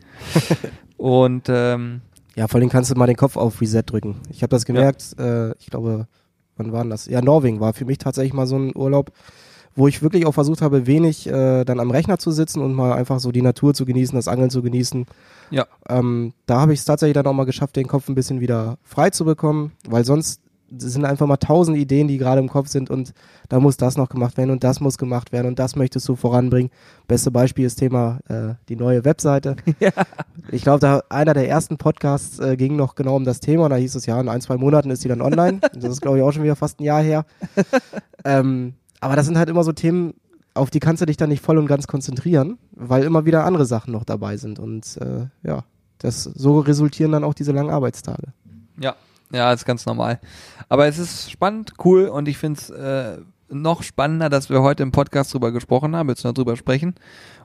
[0.96, 2.00] Und ähm,
[2.36, 4.16] Ja, vor allem kannst du mal den Kopf auf Reset drücken.
[4.30, 6.06] Ich habe das gemerkt, äh, ich glaube,
[6.56, 7.06] wann war denn das?
[7.06, 9.12] Ja, Norwegen war für mich tatsächlich mal so ein Urlaub,
[9.76, 12.92] wo ich wirklich auch versucht habe, wenig äh, dann am Rechner zu sitzen und mal
[12.92, 15.04] einfach so die Natur zu genießen, das Angeln zu genießen.
[15.50, 18.40] ja, Ähm, da habe ich es tatsächlich dann auch mal geschafft, den Kopf ein bisschen
[18.40, 20.40] wieder frei zu bekommen, weil sonst
[20.78, 23.12] sind einfach mal tausend Ideen, die gerade im Kopf sind und
[23.48, 26.16] da muss das noch gemacht werden und das muss gemacht werden und das möchtest du
[26.16, 26.70] voranbringen.
[27.06, 29.56] Beste Beispiel ist Thema äh, die neue Webseite.
[30.50, 33.70] Ich glaube, da einer der ersten Podcasts äh, ging noch genau um das Thema und
[33.70, 35.60] da hieß es ja, in ein, zwei Monaten ist die dann online.
[35.74, 37.24] das ist, glaube ich, auch schon wieder fast ein Jahr her.
[38.24, 40.14] ähm, aber das sind halt immer so Themen,
[40.52, 43.64] auf die kannst du dich dann nicht voll und ganz konzentrieren, weil immer wieder andere
[43.64, 44.58] Sachen noch dabei sind.
[44.58, 45.64] Und äh, ja,
[45.98, 48.32] das so resultieren dann auch diese langen Arbeitstage.
[48.78, 48.94] ja,
[49.32, 50.20] ja, ist ganz normal.
[50.68, 53.18] Aber es ist spannend, cool und ich finde es äh,
[53.48, 56.94] noch spannender, dass wir heute im Podcast drüber gesprochen haben, jetzt noch drüber sprechen.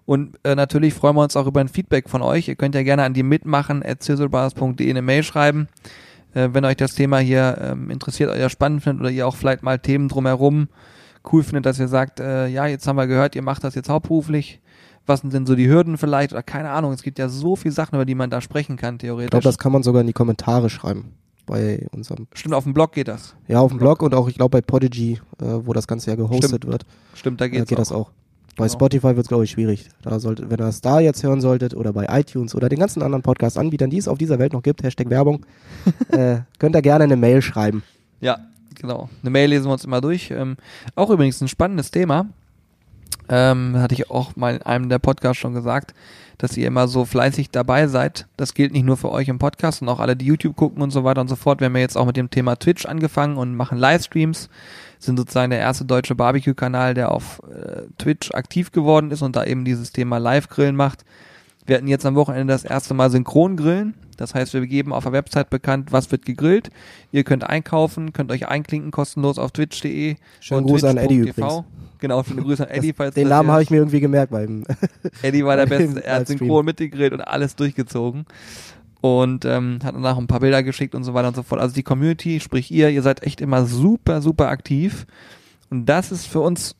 [0.05, 2.47] Und äh, natürlich freuen wir uns auch über ein Feedback von euch.
[2.47, 5.67] Ihr könnt ja gerne an die mitmachen at eine Mail schreiben,
[6.33, 9.61] äh, wenn euch das Thema hier ähm, interessiert, euer spannend findet oder ihr auch vielleicht
[9.61, 10.69] mal Themen drumherum
[11.31, 13.89] cool findet, dass ihr sagt, äh, ja, jetzt haben wir gehört, ihr macht das jetzt
[13.89, 14.61] hauptberuflich.
[15.05, 16.33] Was sind denn so die Hürden vielleicht?
[16.33, 18.95] Oder keine Ahnung, es gibt ja so viele Sachen, über die man da sprechen kann,
[18.95, 19.31] Ich theoretisch.
[19.31, 21.13] glaube, das kann man sogar in die Kommentare schreiben.
[21.49, 23.35] Bei unserem, Stimmt, auf dem Blog geht das.
[23.47, 26.15] ja, auf dem Blog und auch, ich glaube, bei Podigy, äh, wo das Ganze ja
[26.15, 26.85] gehostet Stimmt, wird,
[27.15, 28.11] Stimmt, da äh, geht's geht das auch.
[28.55, 28.73] Bei Genau.
[28.73, 29.89] Spotify wird es, glaube ich, schwierig.
[30.03, 33.01] Da sollte, wenn ihr das da jetzt hören solltet oder bei iTunes oder den ganzen
[33.01, 35.45] anderen Podcast-Anbietern, die es auf dieser Welt noch gibt, Hashtag Werbung,
[36.11, 37.83] äh, könnt ihr gerne eine Mail schreiben.
[38.21, 38.37] Ja,
[38.75, 39.09] genau.
[39.21, 40.29] Eine Mail lesen wir uns immer durch.
[40.31, 40.57] Ähm,
[40.95, 42.27] auch übrigens ein spannendes Thema.
[43.31, 45.93] Ähm, hatte ich auch mal in einem der Podcasts schon gesagt,
[46.39, 48.27] dass ihr immer so fleißig dabei seid.
[48.37, 50.89] Das gilt nicht nur für euch im Podcast und auch alle, die YouTube gucken und
[50.89, 51.59] so weiter und so fort.
[51.59, 54.49] Wir haben ja jetzt auch mit dem Thema Twitch angefangen und machen Livestreams.
[54.97, 59.43] Sind sozusagen der erste deutsche Barbecue-Kanal, der auf äh, Twitch aktiv geworden ist und da
[59.43, 61.05] eben dieses Thema Live-Grillen macht.
[61.65, 63.93] Wir hatten jetzt am Wochenende das erste Mal Synchron-Grillen.
[64.17, 66.71] Das heißt, wir geben auf der Website bekannt, was wird gegrillt.
[67.11, 70.15] Ihr könnt einkaufen, könnt euch einklinken kostenlos auf twitch.de.
[70.39, 71.59] Schönen und Gruß an Eddie twitch.tv.
[71.59, 71.88] übrigens.
[71.99, 72.93] Genau, schöne Grüße an Eddie.
[72.93, 74.63] Falls Den das Namen habe ich mir irgendwie gemerkt beim.
[75.21, 76.03] Eddie war der Beste.
[76.03, 78.25] Er hat synchron mitgegrillt und alles durchgezogen.
[79.01, 81.61] Und ähm, hat danach ein paar Bilder geschickt und so weiter und so fort.
[81.61, 85.05] Also die Community, sprich ihr, ihr seid echt immer super, super aktiv.
[85.69, 86.75] Und das ist für uns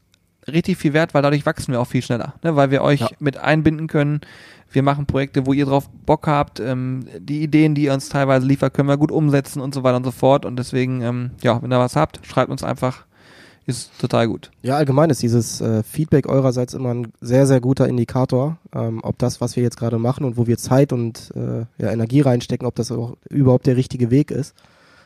[0.51, 2.33] richtig viel wert, weil dadurch wachsen wir auch viel schneller.
[2.43, 2.55] Ne?
[2.55, 3.09] Weil wir euch Ja.
[3.19, 4.21] mit einbinden können.
[4.71, 6.59] Wir machen Projekte, wo ihr drauf Bock habt.
[6.59, 9.97] Ähm, die Ideen, die ihr uns teilweise liefert, können wir gut umsetzen und so weiter
[9.97, 10.45] und so fort.
[10.45, 13.05] Und deswegen, ähm, ja, wenn ihr was habt, schreibt uns einfach.
[13.69, 14.49] Ist total gut.
[14.63, 19.19] Ja, allgemein ist dieses äh, Feedback eurerseits immer ein sehr, sehr guter Indikator, ähm, ob
[19.19, 22.65] das, was wir jetzt gerade machen und wo wir Zeit und äh, ja, Energie reinstecken,
[22.65, 24.55] ob das auch überhaupt der richtige Weg ist.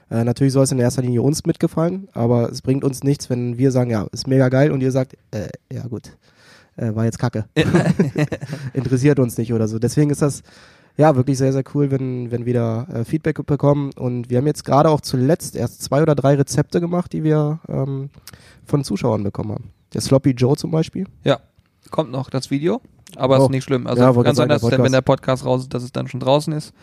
[0.09, 3.57] Äh, natürlich soll es in erster Linie uns mitgefallen, aber es bringt uns nichts, wenn
[3.57, 6.15] wir sagen, ja, ist mega geil und ihr sagt, äh, ja gut,
[6.77, 7.43] äh, war jetzt kacke.
[8.73, 9.77] Interessiert uns nicht oder so.
[9.77, 10.41] Deswegen ist das
[10.97, 13.91] ja wirklich sehr, sehr cool, wenn, wenn wir da äh, Feedback bekommen.
[13.97, 17.59] Und wir haben jetzt gerade auch zuletzt erst zwei oder drei Rezepte gemacht, die wir
[17.67, 18.09] ähm,
[18.65, 19.69] von Zuschauern bekommen haben.
[19.93, 21.05] Der Sloppy Joe zum Beispiel.
[21.23, 21.39] Ja,
[21.91, 22.81] kommt noch das Video,
[23.15, 23.43] aber Oh.
[23.45, 23.87] ist nicht schlimm.
[23.87, 26.19] Also Ja, dass sagen, der dann, wenn der Podcast raus ist, dass es dann schon
[26.19, 26.73] draußen ist.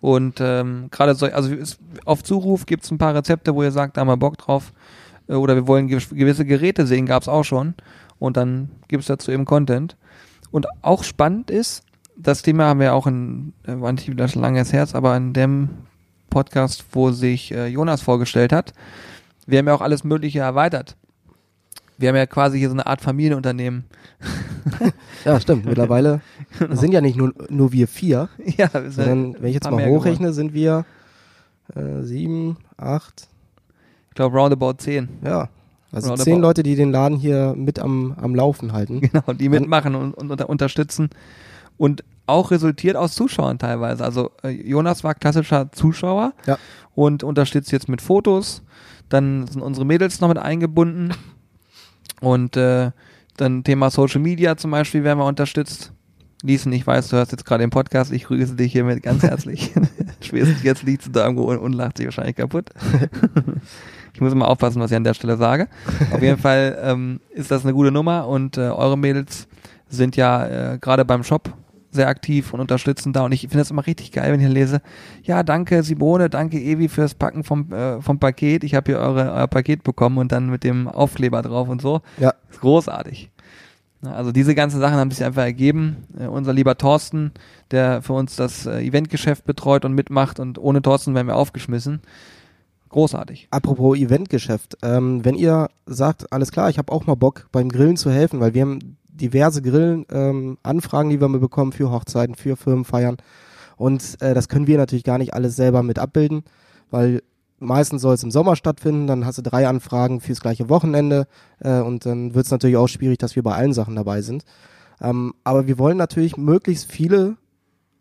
[0.00, 3.70] Und ähm, gerade so, also es, auf Zuruf gibt es ein paar Rezepte, wo ihr
[3.72, 4.72] sagt, da haben wir Bock drauf.
[5.28, 7.74] Äh, Oder wir wollen gew- gewisse Geräte sehen, gab es auch schon.
[8.18, 9.96] Und dann gibt es dazu eben Content.
[10.50, 11.82] Und auch spannend ist,
[12.16, 15.70] das Thema haben wir auch in, äh, war nicht das Herz, aber in dem
[16.30, 18.72] Podcast, wo sich äh, Jonas vorgestellt hat,
[19.46, 20.96] wir haben ja auch alles Mögliche erweitert.
[21.98, 23.84] Wir haben ja quasi hier so eine Art Familienunternehmen.
[25.26, 25.66] Ja, stimmt.
[25.66, 26.22] Mittlerweile
[26.70, 29.86] sind ja nicht nur, nur wir vier, Ja, wir sind sondern wenn ich jetzt mal
[29.86, 30.86] hochrechne, sind wir
[31.74, 33.28] äh, sieben, acht,
[34.08, 35.08] ich glaube roundabout 10.
[35.22, 35.48] ja.
[35.92, 36.24] Also Roundabout.
[36.24, 39.00] zehn Leute, die den Laden hier mit am, am Laufen halten.
[39.00, 41.10] Genau, die mitmachen und, und unter, unterstützen.
[41.76, 44.02] Und auch resultiert aus Zuschauern teilweise.
[44.04, 46.58] Also äh, Jonas war klassischer Zuschauer Ja.
[46.94, 48.62] und unterstützt jetzt mit Fotos.
[49.10, 51.12] Dann sind unsere Mädels noch mit eingebunden.
[52.20, 52.92] Und äh,
[53.36, 55.92] dann Thema Social Media zum Beispiel werden wir unterstützt.
[56.42, 59.72] Ließen, ich weiß, du hörst jetzt gerade den Podcast, ich grüße dich hiermit ganz herzlich.
[60.20, 62.70] Spätestens jetzt liegt sie da irgendwo und, und lacht sich wahrscheinlich kaputt.
[64.14, 65.68] ich muss immer aufpassen, was ich an der Stelle sage.
[66.12, 69.48] Auf jeden Fall ähm, ist das eine gute Nummer und äh, eure Mädels
[69.88, 71.52] sind ja äh, gerade beim Shop
[71.94, 74.82] sehr aktiv und unterstützen da und ich finde das immer richtig geil, wenn ich lese,
[75.22, 79.32] ja, danke Simone, danke Evi fürs Packen vom, äh, vom Paket, ich habe hier eure,
[79.32, 82.02] euer Paket bekommen und dann mit dem Aufkleber drauf und so.
[82.18, 82.34] Ja.
[82.50, 83.30] Ist großartig.
[84.02, 86.04] Also diese ganzen Sachen haben sich einfach ergeben.
[86.18, 87.32] Äh, unser lieber Thorsten,
[87.70, 92.00] der für uns das äh, Eventgeschäft betreut und mitmacht und ohne Thorsten wären wir aufgeschmissen.
[92.90, 93.48] Großartig.
[93.50, 97.96] Apropos Eventgeschäft, ähm, wenn ihr sagt, alles klar, ich habe auch mal Bock beim Grillen
[97.96, 102.34] zu helfen, weil wir haben diverse Grillen, ähm, Anfragen, die wir mal bekommen für Hochzeiten,
[102.34, 103.16] für Firmenfeiern
[103.76, 106.44] und äh, das können wir natürlich gar nicht alles selber mit abbilden,
[106.90, 107.22] weil
[107.58, 111.26] meistens soll es im Sommer stattfinden, dann hast du drei Anfragen fürs gleiche Wochenende
[111.60, 114.44] äh, und dann wird es natürlich auch schwierig, dass wir bei allen Sachen dabei sind.
[115.00, 117.36] Ähm, aber wir wollen natürlich möglichst viele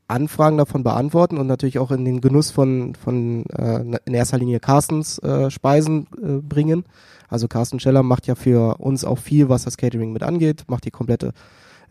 [0.08, 4.60] Anfragen davon beantworten und natürlich auch in den Genuss von, von äh, in erster Linie
[4.60, 6.86] Carstens äh, Speisen äh, bringen.
[7.30, 10.86] Also Carsten Scheller macht ja für uns auch viel, was das Catering mit angeht, macht
[10.86, 11.34] die komplette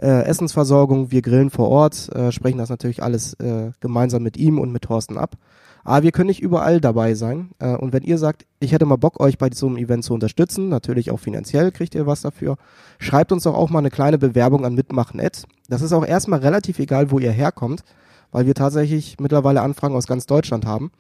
[0.01, 1.11] äh, Essensversorgung.
[1.11, 4.83] Wir grillen vor Ort, äh, sprechen das natürlich alles äh, gemeinsam mit ihm und mit
[4.83, 5.37] Thorsten ab.
[5.85, 7.51] Aber wir können nicht überall dabei sein.
[7.59, 10.15] Äh, und wenn ihr sagt, ich hätte mal Bock, euch bei so einem Event zu
[10.15, 12.57] unterstützen, natürlich auch finanziell kriegt ihr was dafür,
[12.99, 15.21] schreibt uns doch auch mal eine kleine Bewerbung an Mitmachen.
[15.69, 17.83] Das ist auch erstmal relativ egal, wo ihr herkommt,
[18.31, 20.93] weil wir tatsächlich mittlerweile Anfragen aus ganz Deutschland haben.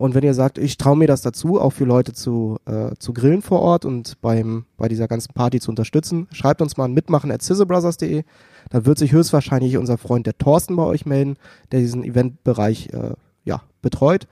[0.00, 3.12] Und wenn ihr sagt, ich traue mir das dazu, auch für Leute zu, äh, zu
[3.12, 6.94] grillen vor Ort und beim, bei dieser ganzen Party zu unterstützen, schreibt uns mal an
[6.94, 8.24] mitmachen at sizzlebrothers.de.
[8.70, 11.36] Dann wird sich höchstwahrscheinlich unser Freund der Thorsten bei euch melden,
[11.70, 13.12] der diesen Eventbereich äh,
[13.44, 14.26] ja, betreut.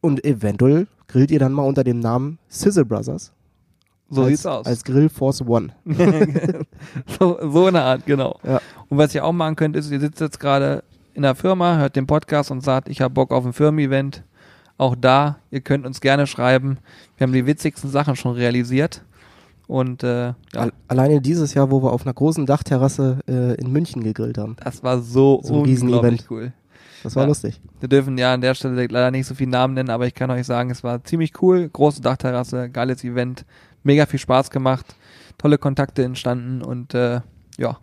[0.00, 3.32] Und eventuell grillt ihr dann mal unter dem Namen Sizzle Brothers.
[4.10, 4.64] So als, sieht's aus.
[4.64, 5.70] Als Grill Force One.
[7.18, 8.38] so, so eine Art, genau.
[8.44, 8.60] Ja.
[8.88, 11.96] Und was ihr auch machen könnt, ist, ihr sitzt jetzt gerade in der Firma, hört
[11.96, 14.22] den Podcast und sagt, ich habe Bock auf ein Firmen-Event.
[14.78, 16.78] Auch da, ihr könnt uns gerne schreiben.
[17.16, 19.02] Wir haben die witzigsten Sachen schon realisiert.
[19.66, 23.70] Und äh, ja, Al- Alleine dieses Jahr, wo wir auf einer großen Dachterrasse äh, in
[23.70, 24.56] München gegrillt haben.
[24.64, 26.52] das war so, So unglaublich cool.
[27.02, 27.28] Das war Ja.
[27.28, 27.60] lustig.
[27.80, 30.30] Wir dürfen ja an der Stelle leider nicht so viele Namen nennen, aber ich kann
[30.30, 31.68] euch sagen, es war ziemlich cool.
[31.68, 33.44] Große Dachterrasse, geiles Event,
[33.82, 34.86] mega viel Spaß gemacht,
[35.36, 37.20] tolle Kontakte entstanden und äh,
[37.58, 37.78] ja,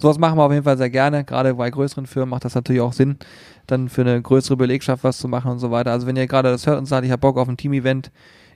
[0.00, 1.24] sowas machen wir auf jeden Fall sehr gerne.
[1.24, 3.18] Gerade bei größeren Firmen macht das natürlich auch Sinn,
[3.66, 5.92] dann für eine größere Belegschaft was zu machen und so weiter.
[5.92, 8.10] Also wenn ihr gerade das hört und sagt, ich habe Bock auf ein Team-Event,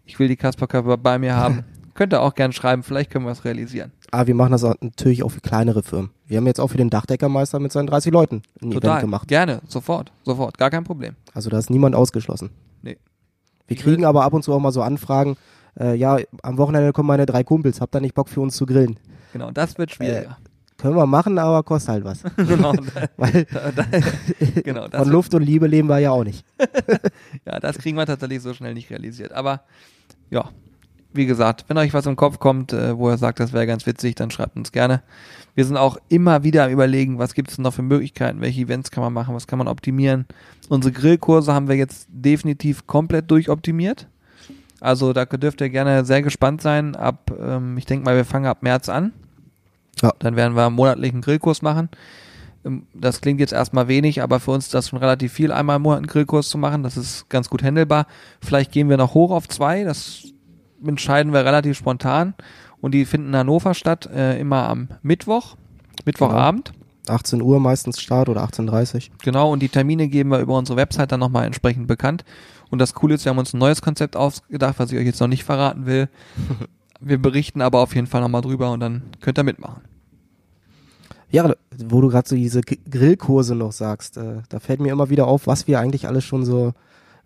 [0.04, 1.64] ich will die Kasperkörper bei mir haben,
[1.94, 3.92] könnt ihr auch gerne schreiben, vielleicht können wir es realisieren.
[4.10, 6.10] Aber wir machen das natürlich auch für kleinere Firmen.
[6.26, 9.28] Wir haben jetzt auch für den Dachdeckermeister mit seinen 30 Leuten ein Total, Event gemacht.
[9.28, 11.16] gerne, sofort, sofort, gar kein Problem.
[11.32, 12.50] Also da ist niemand ausgeschlossen.
[12.82, 12.96] Nee.
[13.66, 15.36] Wir Ich kriegen aber ab und zu auch mal so Anfragen,
[15.78, 18.66] äh, ja, am Wochenende kommen meine drei Kumpels, habt ihr nicht Bock für uns zu
[18.66, 18.98] grillen?
[19.32, 20.36] Genau, das wird schwieriger.
[20.78, 22.22] Können wir machen, aber kostet halt was.
[22.36, 22.74] genau,
[23.16, 23.84] Weil da, da,
[24.62, 26.44] genau das von wird, Luft und Liebe leben wir ja auch nicht.
[27.46, 29.32] ja, das kriegen wir tatsächlich so schnell nicht realisiert.
[29.32, 29.62] Aber
[30.30, 30.50] ja,
[31.12, 33.86] wie gesagt, wenn euch was im Kopf kommt, äh, wo ihr sagt, das wäre ganz
[33.86, 35.02] witzig, dann schreibt uns gerne.
[35.54, 38.90] Wir sind auch immer wieder am überlegen, was gibt es noch für Möglichkeiten, welche Events
[38.90, 40.26] kann man machen, was kann man optimieren.
[40.68, 44.08] Unsere Grillkurse haben wir jetzt definitiv komplett durchoptimiert.
[44.80, 46.96] Also da dürft ihr gerne sehr gespannt sein.
[46.96, 49.12] Ab, ähm, ich denke mal, wir fangen ab März an.
[50.02, 50.12] Ja.
[50.18, 51.88] Dann werden wir einen monatlichen Grillkurs machen.
[52.64, 55.76] Ähm, Das klingt jetzt erstmal wenig, aber für uns ist das schon relativ viel, einmal
[55.76, 56.82] im Monat einen Grillkurs zu machen.
[56.82, 58.06] Das ist ganz gut handelbar.
[58.40, 59.84] Vielleicht gehen wir noch hoch auf zwei.
[59.84, 60.24] Das
[60.84, 62.34] entscheiden wir relativ spontan.
[62.80, 65.56] Und die finden in Hannover statt, äh, immer am Mittwoch,
[66.04, 66.72] Mittwochabend.
[67.08, 71.12] 18 Uhr meistens Start oder 18.30 Genau, und die Termine geben wir über unsere Website
[71.12, 72.24] dann nochmal entsprechend bekannt.
[72.70, 75.20] Und das Coole ist, wir haben uns ein neues Konzept ausgedacht, was ich euch jetzt
[75.20, 76.08] noch nicht verraten will.
[77.00, 79.82] Wir berichten aber auf jeden Fall nochmal drüber und dann könnt ihr mitmachen.
[81.30, 81.52] Ja,
[81.84, 85.26] wo du gerade so diese G- Grillkurse noch sagst, äh, da fällt mir immer wieder
[85.26, 86.72] auf, was wir eigentlich alles schon so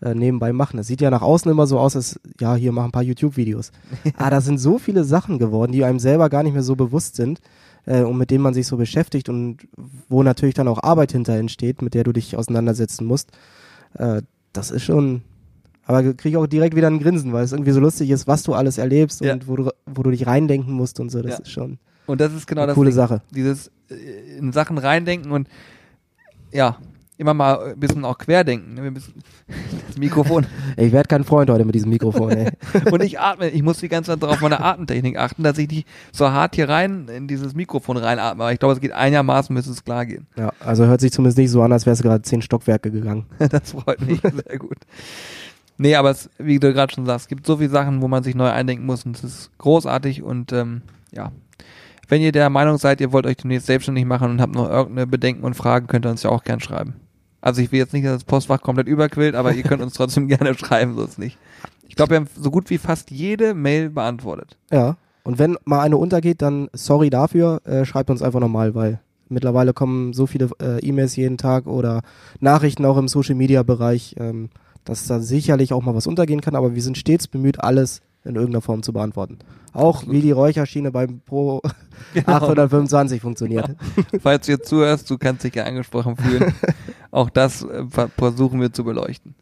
[0.01, 0.79] äh, nebenbei machen.
[0.79, 3.71] Das sieht ja nach außen immer so aus, als ja, hier machen ein paar YouTube-Videos.
[4.17, 7.17] ah, da sind so viele Sachen geworden, die einem selber gar nicht mehr so bewusst
[7.17, 7.41] sind
[7.85, 9.59] äh, und mit denen man sich so beschäftigt und
[10.09, 13.31] wo natürlich dann auch Arbeit hinterhin steht, mit der du dich auseinandersetzen musst.
[13.95, 14.23] Äh,
[14.55, 15.23] das ist schon.
[15.89, 18.43] Aber kriege ich auch direkt wieder ein Grinsen, weil es irgendwie so lustig ist, was
[18.45, 19.33] du alles erlebst Ja.
[19.33, 21.21] und wo du, wo du dich reindenken musst und so.
[21.23, 21.39] Das Ja.
[21.39, 22.97] ist schon Und das ist genau eine das coole Ding.
[22.97, 23.23] Sache.
[23.35, 25.49] Dieses äh, in Sachen reindenken und
[26.53, 26.77] ja,
[27.17, 28.75] immer mal ein bisschen auch querdenken.
[28.75, 28.93] ne?
[29.89, 30.47] Das Mikrofon.
[30.77, 32.51] Ich werde kein Freund heute mit diesem Mikrofon, ey.
[32.93, 35.89] und ich atme, ich muss die ganze Zeit auf meine Atemtechnik achten, dass ich nicht
[36.13, 38.45] so hart hier rein in dieses Mikrofon reinatme.
[38.45, 40.27] Aber ich glaube, es geht einigermaßen, müsste es klar gehen.
[40.37, 43.25] Ja, also hört sich zumindest nicht so an, als wärst du gerade zehn Stockwerke gegangen.
[43.39, 44.77] Das freut mich sehr gut.
[45.79, 48.25] Nee, aber es, wie du gerade schon sagst, es gibt so viele Sachen, wo man
[48.25, 51.33] sich neu eindenken muss und es ist großartig und ähm, ja.
[52.09, 55.07] Wenn ihr der Meinung seid, ihr wollt euch demnächst selbstständig machen und habt noch irgendeine
[55.07, 56.95] Bedenken und Fragen, könnt ihr uns ja auch gern schreiben.
[57.41, 60.27] Also ich will jetzt nicht, dass das Postfach komplett überquillt, aber ihr könnt uns trotzdem
[60.27, 61.39] gerne schreiben, so ist nicht.
[61.87, 64.57] Ich glaube, wir haben so gut wie fast jede Mail beantwortet.
[64.71, 64.97] Ja.
[65.23, 69.75] Und wenn mal eine untergeht, dann sorry dafür, äh, schreibt uns einfach nochmal, weil mittlerweile
[69.75, 72.03] kommen so viele äh, E-Mails jeden Tag oder
[72.41, 74.49] Nachrichten auch im Social Media Bereich, ähm,
[74.89, 78.35] dass da sicherlich auch mal was untergehen kann, aber wir sind stets bemüht, alles in
[78.35, 79.39] irgendeiner Form zu beantworten.
[79.73, 81.63] Auch wie die Räucherschiene beim Pro
[82.27, 83.71] 825 funktioniert.
[84.21, 86.53] Falls du jetzt zuhörst, du kannst dich ja angesprochen fühlen.
[87.11, 89.35] auch das äh, ver- versuchen wir zu beleuchten.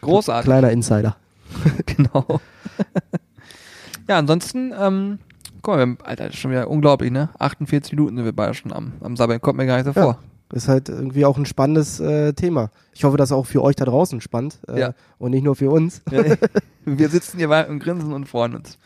[0.00, 0.44] Großartig.
[0.46, 1.16] Kleiner Insider.
[1.86, 2.40] genau.
[4.08, 5.18] ja, ansonsten, ähm,
[5.62, 7.28] guck mal, wir haben, Alter, das ist schon wieder unglaublich, ne?
[7.38, 9.40] 48 Minuten sind wir beide schon am, am Sabbeln.
[9.40, 10.02] Kommt mir gar nicht so Ja.
[10.02, 10.18] vor.
[10.52, 12.70] Ist halt irgendwie auch ein spannendes äh, Thema.
[12.92, 14.94] Ich hoffe, das ist auch für euch da draußen spannend äh, Ja.
[15.18, 16.02] und nicht nur für uns.
[16.10, 16.24] Ja,
[16.84, 18.76] wir sitzen hier und grinsen und freuen uns.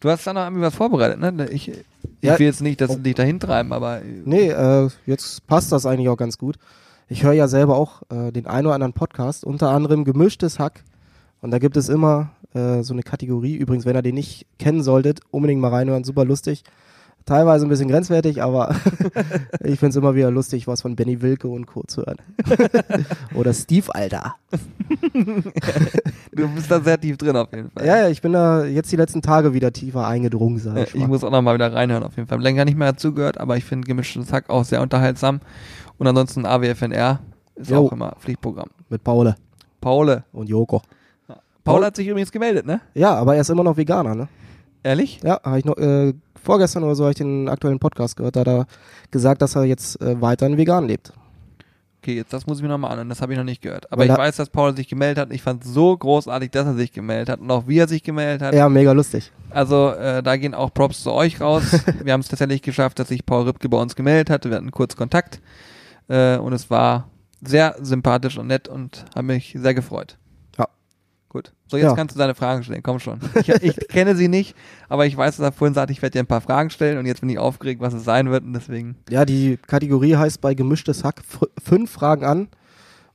[0.00, 1.48] Du hast da noch irgendwie was vorbereitet, ne?
[1.50, 1.84] Ich, ich
[2.20, 2.38] Ja.
[2.38, 6.08] will jetzt nicht, dass sie dich dahin treiben, aber Nee, äh, jetzt passt das eigentlich
[6.08, 6.56] auch ganz gut.
[7.08, 10.82] Ich höre ja selber auch äh, den einen oder anderen Podcast, unter anderem Gemischtes Hack.
[11.40, 13.54] Und da gibt es immer äh, so eine Kategorie.
[13.54, 16.64] Übrigens, wenn ihr den nicht kennen solltet, unbedingt mal reinhören, super lustig.
[17.28, 18.74] Teilweise ein bisschen grenzwertig, aber
[19.62, 21.82] ich find's immer wieder lustig, was von Benny Wilke und Co.
[21.86, 22.16] zu hören.
[23.34, 24.34] oder Steve Alter.
[26.32, 27.86] du bist da sehr tief drin auf jeden Fall.
[27.86, 30.94] Ja, ja, ich bin da jetzt die letzten Tage wieder tiefer eingedrungen, sag Ja, ich
[30.94, 31.08] Ich mal.
[31.08, 32.40] muss auch noch mal wieder reinhören auf jeden Fall.
[32.40, 35.40] Länger nicht mehr dazugehört, aber ich finde gemischtes Hack auch sehr unterhaltsam.
[35.98, 37.20] Und ansonsten AWFNR
[37.56, 37.86] ist Jo.
[37.86, 38.68] auch immer Pflichtprogramm.
[38.88, 39.36] Mit Paule
[39.80, 40.24] Paule.
[40.32, 40.80] und Joko.
[41.26, 42.80] Paul Paul- hat sich übrigens gemeldet, ne?
[42.94, 44.28] Ja, aber er ist immer noch Veganer, ne?
[44.82, 45.20] Ehrlich?
[45.22, 48.40] Ja, habe ich noch, äh, vorgestern oder so habe ich den aktuellen Podcast gehört, da
[48.40, 48.66] hat er
[49.10, 51.12] gesagt, dass er jetzt äh, weiterhin vegan lebt.
[52.00, 53.90] Okay, jetzt das muss ich mir nochmal anhören, das habe ich noch nicht gehört.
[53.90, 55.32] Aber Weil ich da- weiß, dass Paul sich gemeldet hat.
[55.32, 58.04] Ich fand es so großartig, dass er sich gemeldet hat und auch wie er sich
[58.04, 58.54] gemeldet hat.
[58.54, 59.32] Ja, mega lustig.
[59.50, 61.64] Also äh, da gehen auch Props zu euch raus.
[62.04, 64.48] Wir haben es tatsächlich geschafft, dass sich Paul Ripke bei uns gemeldet hatte.
[64.48, 65.40] Wir hatten kurz Kontakt
[66.08, 67.08] äh, und es war
[67.42, 70.16] sehr sympathisch und nett und hat mich sehr gefreut.
[71.28, 71.52] Gut.
[71.66, 71.94] So, jetzt Ja.
[71.94, 72.82] kannst du deine Fragen stellen.
[72.82, 73.20] Komm schon.
[73.36, 74.56] Ich, ich kenne sie nicht,
[74.88, 77.04] aber ich weiß, dass er vorhin sagte, ich werde dir ein paar Fragen stellen und
[77.06, 78.96] jetzt bin ich aufgeregt, was es sein wird und deswegen.
[79.10, 81.22] Ja, die Kategorie heißt bei gemischtes Hack
[81.62, 82.48] fünf Fragen an.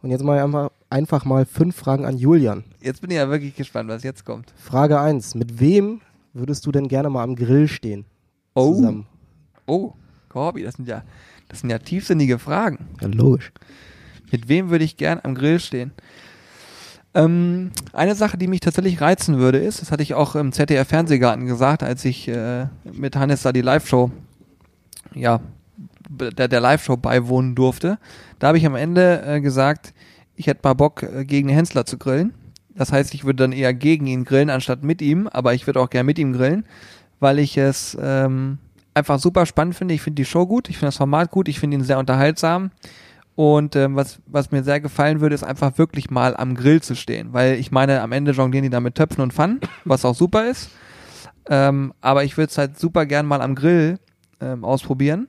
[0.03, 2.65] Und jetzt mal einfach, einfach mal fünf Fragen an Julian.
[2.81, 4.53] Jetzt bin ich ja wirklich gespannt, was jetzt kommt.
[4.57, 6.01] Frage eins: Mit wem
[6.33, 8.03] würdest du denn gerne mal am Grill stehen?
[8.53, 8.75] Oh.
[8.75, 9.05] Zusammen.
[9.65, 9.93] Oh,
[10.27, 11.03] Corby, das sind ja,
[11.47, 12.79] das sind ja tiefsinnige Fragen.
[12.99, 13.53] Ja, logisch.
[14.29, 15.91] Mit wem würde ich gern am Grill stehen?
[17.15, 20.87] Ähm, eine Sache, die mich tatsächlich reizen würde, ist, das hatte ich auch im ZDF
[20.87, 24.11] Fernsehgarten gesagt, als ich äh, mit Hannes da die Live-Show,
[25.13, 25.39] ja,
[26.09, 27.99] der, der Live-Show beiwohnen durfte.
[28.39, 29.93] Da habe ich am Ende äh, gesagt,
[30.35, 32.33] ich hätte mal Bock, äh, gegen Hensler zu grillen.
[32.75, 35.79] Das heißt, ich würde dann eher gegen ihn grillen, anstatt mit ihm, aber ich würde
[35.79, 36.65] auch gerne mit ihm grillen,
[37.19, 38.57] weil ich es ähm,
[38.95, 39.93] einfach super spannend finde.
[39.93, 42.71] Ich finde die Show gut, ich finde das Format gut, ich finde ihn sehr unterhaltsam.
[43.35, 46.95] Und ähm, was, was mir sehr gefallen würde, ist einfach wirklich mal am Grill zu
[46.95, 47.33] stehen.
[47.33, 50.49] Weil ich meine, am Ende jonglieren die da mit Töpfen und Pfannen, was auch super
[50.49, 50.69] ist.
[51.49, 53.99] Ähm, aber ich würde es halt super gern mal am Grill
[54.39, 55.27] ähm, ausprobieren.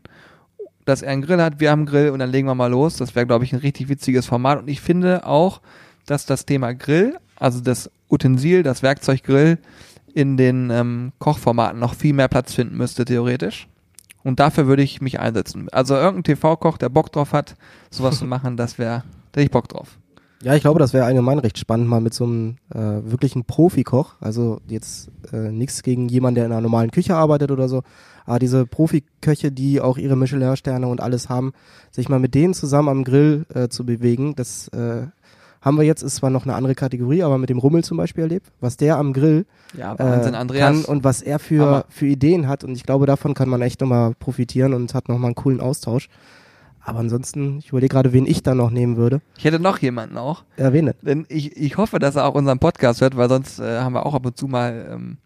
[0.85, 2.97] Dass er einen Grill hat, wir haben einen Grill und dann legen wir mal los.
[2.99, 4.59] Das wäre, glaube ich, ein richtig witziges Format.
[4.59, 5.63] Und ich finde auch,
[6.05, 9.59] dass das Thema Grill, also das Utensil, das Werkzeug Grill,
[10.13, 13.67] in den ähm, Kochformaten noch viel mehr Platz finden müsste, theoretisch.
[14.25, 15.69] Und dafür würde ich mich einsetzen.
[15.71, 17.55] Also irgendein TV-Koch, der Bock drauf hat,
[17.91, 19.99] sowas zu machen, das wäre, da hätte ich Bock drauf.
[20.43, 24.17] Ja, ich glaube, das wäre allgemein recht spannend, mal mit so einem äh, wirklichen Profikoch,
[24.21, 27.83] also jetzt äh, nichts gegen jemanden, der in einer normalen Küche arbeitet oder so,
[28.27, 31.53] aber diese Profiköche, die auch ihre Michelin-Sterne und alles haben,
[31.91, 35.07] sich mal mit denen zusammen am Grill äh, zu bewegen, das äh,
[35.65, 38.25] haben wir jetzt, ist zwar noch eine andere Kategorie, aber mit dem Rummel zum Beispiel
[38.25, 39.47] erlebt, was der am Grill
[39.77, 40.65] Ja, äh, Wahnsinn, Andreas.
[40.67, 41.85] kann und was er für, Hammer.
[41.89, 42.65] für Ideen hat.
[42.65, 46.09] Und ich glaube, davon kann man echt nochmal profitieren und hat nochmal einen coolen Austausch.
[46.87, 49.23] Aber ansonsten, ich überlege gerade, wen ich da noch nehmen würde.
[49.39, 50.45] Ich hätte noch jemanden auch.
[50.59, 50.95] Erwähne.
[51.01, 54.05] Denn ich, ich hoffe, dass er auch unseren Podcast hört, weil sonst äh, haben wir
[54.05, 55.17] auch ab und zu mal ähm,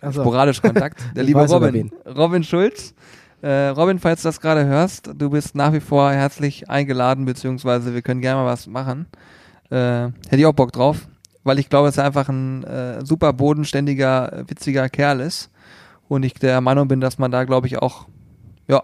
[0.00, 0.20] Ach so.
[0.22, 1.00] sporadisch Kontakt.
[1.16, 1.90] Der liebe Robin.
[2.16, 2.94] Robin Schulz.
[3.42, 7.92] Äh, Robin, falls du das gerade hörst, du bist nach wie vor herzlich eingeladen, beziehungsweise
[7.92, 9.06] wir können gerne mal was machen.
[9.70, 11.08] Äh, hätte ich auch Bock drauf,
[11.44, 15.50] weil ich glaube, dass er einfach ein äh, super bodenständiger, äh, witziger Kerl ist.
[16.08, 18.06] Und ich der Meinung bin, dass man da, glaube ich, auch
[18.68, 18.82] ja,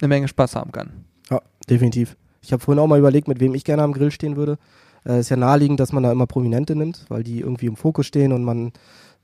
[0.00, 1.04] eine Menge Spaß haben kann.
[1.30, 2.16] Ja, definitiv.
[2.42, 4.58] Ich habe vorhin auch mal überlegt, mit wem ich gerne am Grill stehen würde.
[5.06, 8.06] Äh, ist ja naheliegend, dass man da immer Prominente nimmt, weil die irgendwie im Fokus
[8.06, 8.72] stehen und man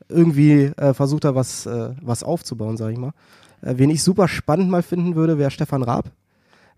[0.08, 3.12] irgendwie äh, versucht da was, äh, was aufzubauen, sag ich mal.
[3.60, 6.10] Äh, wen ich super spannend mal finden würde, wäre Stefan Raab.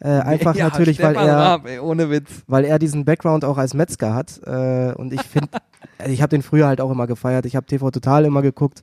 [0.01, 2.43] Äh, einfach Ja, natürlich, weil Stefan er, Raab, ey, ohne Witz.
[2.47, 4.41] weil er diesen Background auch als Metzger hat.
[4.47, 5.49] Äh, und ich finde,
[6.07, 7.47] ich habe den früher halt auch immer gefeiert.
[7.47, 8.83] Ich habe TV Total immer geguckt.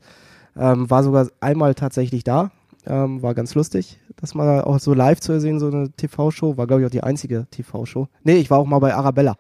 [0.58, 2.52] Ähm, war sogar einmal tatsächlich da.
[2.86, 6.58] Ähm, war ganz lustig, das mal auch so live zu sehen, so eine TV-Show.
[6.58, 8.08] War, glaube ich, auch die einzige TV-Show.
[8.24, 9.36] Nee, ich war auch mal bei Arabella.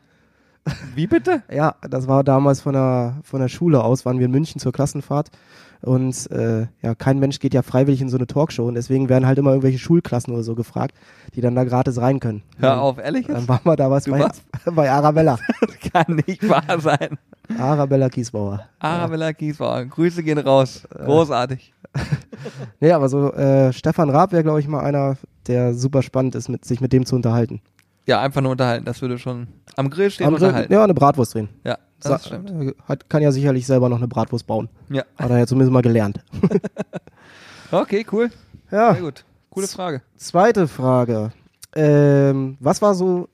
[0.96, 1.44] Wie bitte?
[1.52, 4.72] Ja, das war damals von der, von der Schule aus, waren wir in München zur
[4.72, 5.30] Klassenfahrt.
[5.82, 8.68] Und äh, ja, kein Mensch geht ja freiwillig in so eine Talkshow.
[8.68, 10.96] Und deswegen werden halt immer irgendwelche Schulklassen oder so gefragt,
[11.34, 12.44] die dann da gratis rein können.
[12.60, 14.28] Hör auf, ehrlich Dann waren wir damals Du bei,
[14.72, 15.40] bei Arabella.
[15.60, 17.18] Das kann nicht wahr sein.
[17.58, 18.68] Arabella Kiesbauer.
[18.80, 20.88] Arabella Kiesbauer, Grüße gehen raus.
[20.94, 21.74] Großartig.
[22.80, 26.50] Nee, aber so äh, Stefan Raab wäre, glaube ich, mal einer, der super spannend ist,
[26.50, 27.62] mit, sich mit dem zu unterhalten.
[28.08, 30.74] Ja, einfach nur unterhalten, das würde schon am Grill stehen Am Grill, unterhalten.
[30.74, 31.50] ja, eine Bratwurst drehen.
[31.64, 32.50] Ja, Sa das stimmt.
[32.50, 34.70] äh, hat, kann ja sicherlich selber noch eine Bratwurst bauen.
[34.90, 35.04] Ja.
[35.18, 36.20] Hat er ja zumindest mal gelernt.
[37.72, 38.30] Okay, cool.
[38.70, 39.24] Ja, Sehr gut.
[39.50, 40.02] Coole Frage.
[40.18, 41.32] zweite Frage.
[41.74, 43.30] Ähm, was war so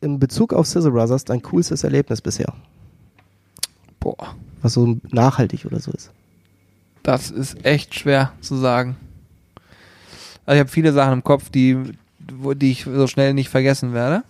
[0.00, 2.52] in Bezug auf Sizzle Brothers dein coolstes Erlebnis bisher?
[4.00, 6.10] Boah, Was so nachhaltig oder so ist?
[7.02, 8.96] das ist echt schwer zu sagen.
[10.46, 11.76] Also ich habe viele Sachen im Kopf, die,
[12.32, 14.24] wo, die ich so schnell nicht vergessen werde.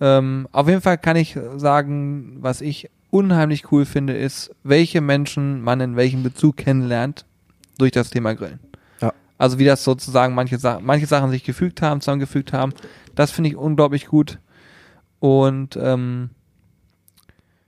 [0.00, 5.62] Ähm, auf jeden Fall kann ich sagen, was ich unheimlich cool finde, ist, welche Menschen
[5.62, 7.24] man in welchem Bezug kennenlernt
[7.78, 8.58] durch das Thema Grillen.
[9.00, 9.12] Ja.
[9.38, 12.72] Also wie das sozusagen manche, Sa manche Sachen sich gefügt haben, zusammengefügt haben.
[13.14, 14.38] Das finde ich unglaublich gut.
[15.20, 16.30] Und ähm,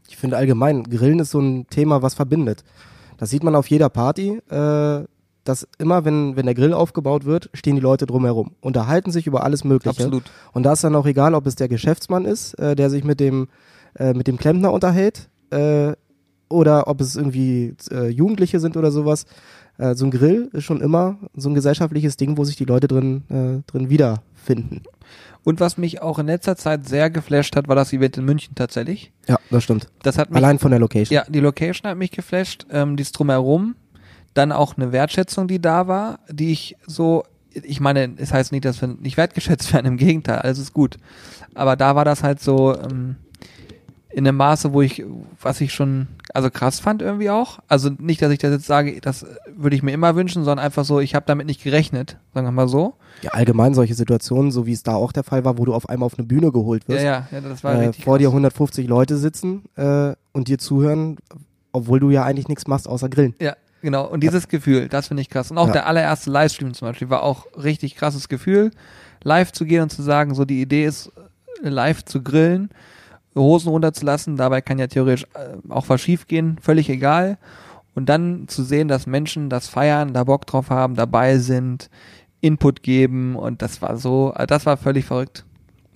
[0.08, 2.64] Ich finde allgemein, Grillen ist so ein Thema, was verbindet.
[3.16, 5.04] Das sieht man auf jeder Party, äh,
[5.44, 9.44] dass immer, wenn, wenn der Grill aufgebaut wird, stehen die Leute drumherum, unterhalten sich über
[9.44, 9.90] alles Mögliche.
[10.04, 10.24] absolut.
[10.52, 13.20] Und da ist dann auch egal, ob es der Geschäftsmann ist, äh, der sich mit
[13.20, 13.48] dem,
[13.94, 15.92] äh, mit dem Klempner unterhält, äh,
[16.48, 19.26] oder ob es irgendwie äh, Jugendliche sind oder sowas.
[19.78, 22.86] Äh, so ein Grill ist schon immer so ein gesellschaftliches Ding, wo sich die Leute
[22.86, 24.82] drin, äh, drin wiederfinden.
[25.42, 28.54] Und was mich auch in letzter Zeit sehr geflasht hat, war das Event in München
[28.54, 29.12] tatsächlich.
[29.28, 29.88] Ja, das stimmt.
[30.02, 31.14] Das hat mich, Allein von der Location.
[31.14, 33.74] ja, die Location hat mich geflasht, ähm, dies drumherum,
[34.34, 38.64] dann auch eine Wertschätzung, die da war, die ich so, ich meine, es heißt nicht,
[38.64, 40.96] dass wir nicht wertgeschätzt werden, im Gegenteil, alles ist gut.
[41.54, 43.16] Aber da war das halt so ähm,
[44.10, 45.04] in einem Maße, wo ich,
[45.40, 47.58] was ich schon, also krass fand irgendwie auch.
[47.66, 49.26] Also nicht, dass ich das jetzt sage, das
[49.56, 52.52] würde ich mir immer wünschen, sondern einfach so, ich habe damit nicht gerechnet, sagen wir
[52.52, 52.94] mal so.
[53.22, 55.88] Ja, allgemein solche Situationen, so wie es da auch der Fall war, wo du auf
[55.88, 58.26] einmal auf eine Bühne geholt Ja, wirst, ja, ja, das war äh, richtig vor dir
[58.26, 58.34] krass.
[58.34, 61.16] 150 Leute sitzen äh, und dir zuhören,
[61.72, 63.34] obwohl du ja eigentlich nichts machst außer grillen.
[63.40, 64.06] Ja, genau.
[64.06, 65.50] Und dieses Gefühl, das finde ich krass.
[65.52, 65.72] Und auch Ja.
[65.74, 68.72] der allererste Livestream zum Beispiel war auch richtig krasses Gefühl,
[69.22, 71.12] live zu gehen und zu sagen, so die Idee ist,
[71.62, 72.70] äh, live zu grillen,
[73.36, 74.36] Hosen runterzulassen.
[74.36, 77.38] Dabei kann ja theoretisch äh, auch was schief gehen, völlig egal.
[77.94, 81.90] Und dann zu sehen, dass Menschen das feiern, da Bock drauf haben, dabei sind,
[82.40, 85.44] Input geben und das war so, äh, das war völlig verrückt.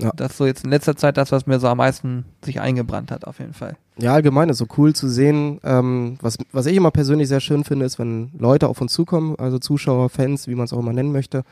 [0.01, 0.13] Ja.
[0.15, 3.11] Das ist so jetzt in letzter Zeit das, was mir so am meisten sich eingebrannt
[3.11, 3.77] hat, auf jeden Fall.
[3.99, 5.61] Ja, allgemein ist so cool zu sehen.
[5.65, 9.35] Ähm, was, was ich immer persönlich sehr schön finde, ist, wenn Leute auf uns zukommen,
[9.39, 11.43] also Zuschauer, Fans, wie man es auch immer nennen möchte,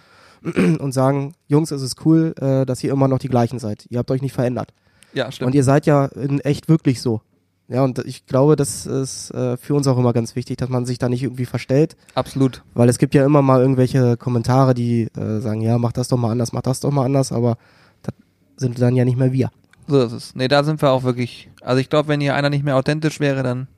[0.45, 3.87] und sagen, Jungs, es ist cool, äh, dass ihr immer noch die gleichen seid.
[3.91, 4.73] Ihr habt euch nicht verändert.
[5.13, 5.49] Ja, stimmt.
[5.49, 7.23] Und ihr seid ja in echt wirklich so.
[7.69, 10.87] Ja, und ich glaube, das ist äh, für uns auch immer ganz wichtig, dass man
[10.87, 12.63] sich da nicht irgendwie verstellt, Absolut.
[12.75, 16.17] weil es gibt ja immer mal irgendwelche Kommentare, die äh, sagen, ja, mach das doch
[16.17, 17.57] mal anders, mach das doch mal anders, aber
[18.57, 19.51] sind dann ja nicht mehr wir.
[19.89, 20.35] So ist es.
[20.35, 21.49] Nee, da sind wir auch wirklich.
[21.63, 23.69] Also ich glaube, wenn hier einer nicht mehr authentisch wäre, dann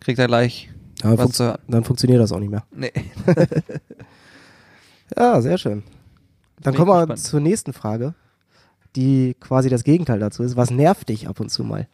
[0.00, 0.70] kriegt er gleich
[1.02, 1.58] Ja, was hören.
[1.68, 2.64] dann funktioniert das auch nicht mehr.
[2.74, 2.92] Nee.
[5.16, 5.82] Ja, sehr schön.
[6.62, 8.14] Dann kommen wir zur nächsten Frage,
[8.96, 10.56] die quasi das Gegenteil dazu ist.
[10.56, 11.88] Was nervt dich ab und zu mal?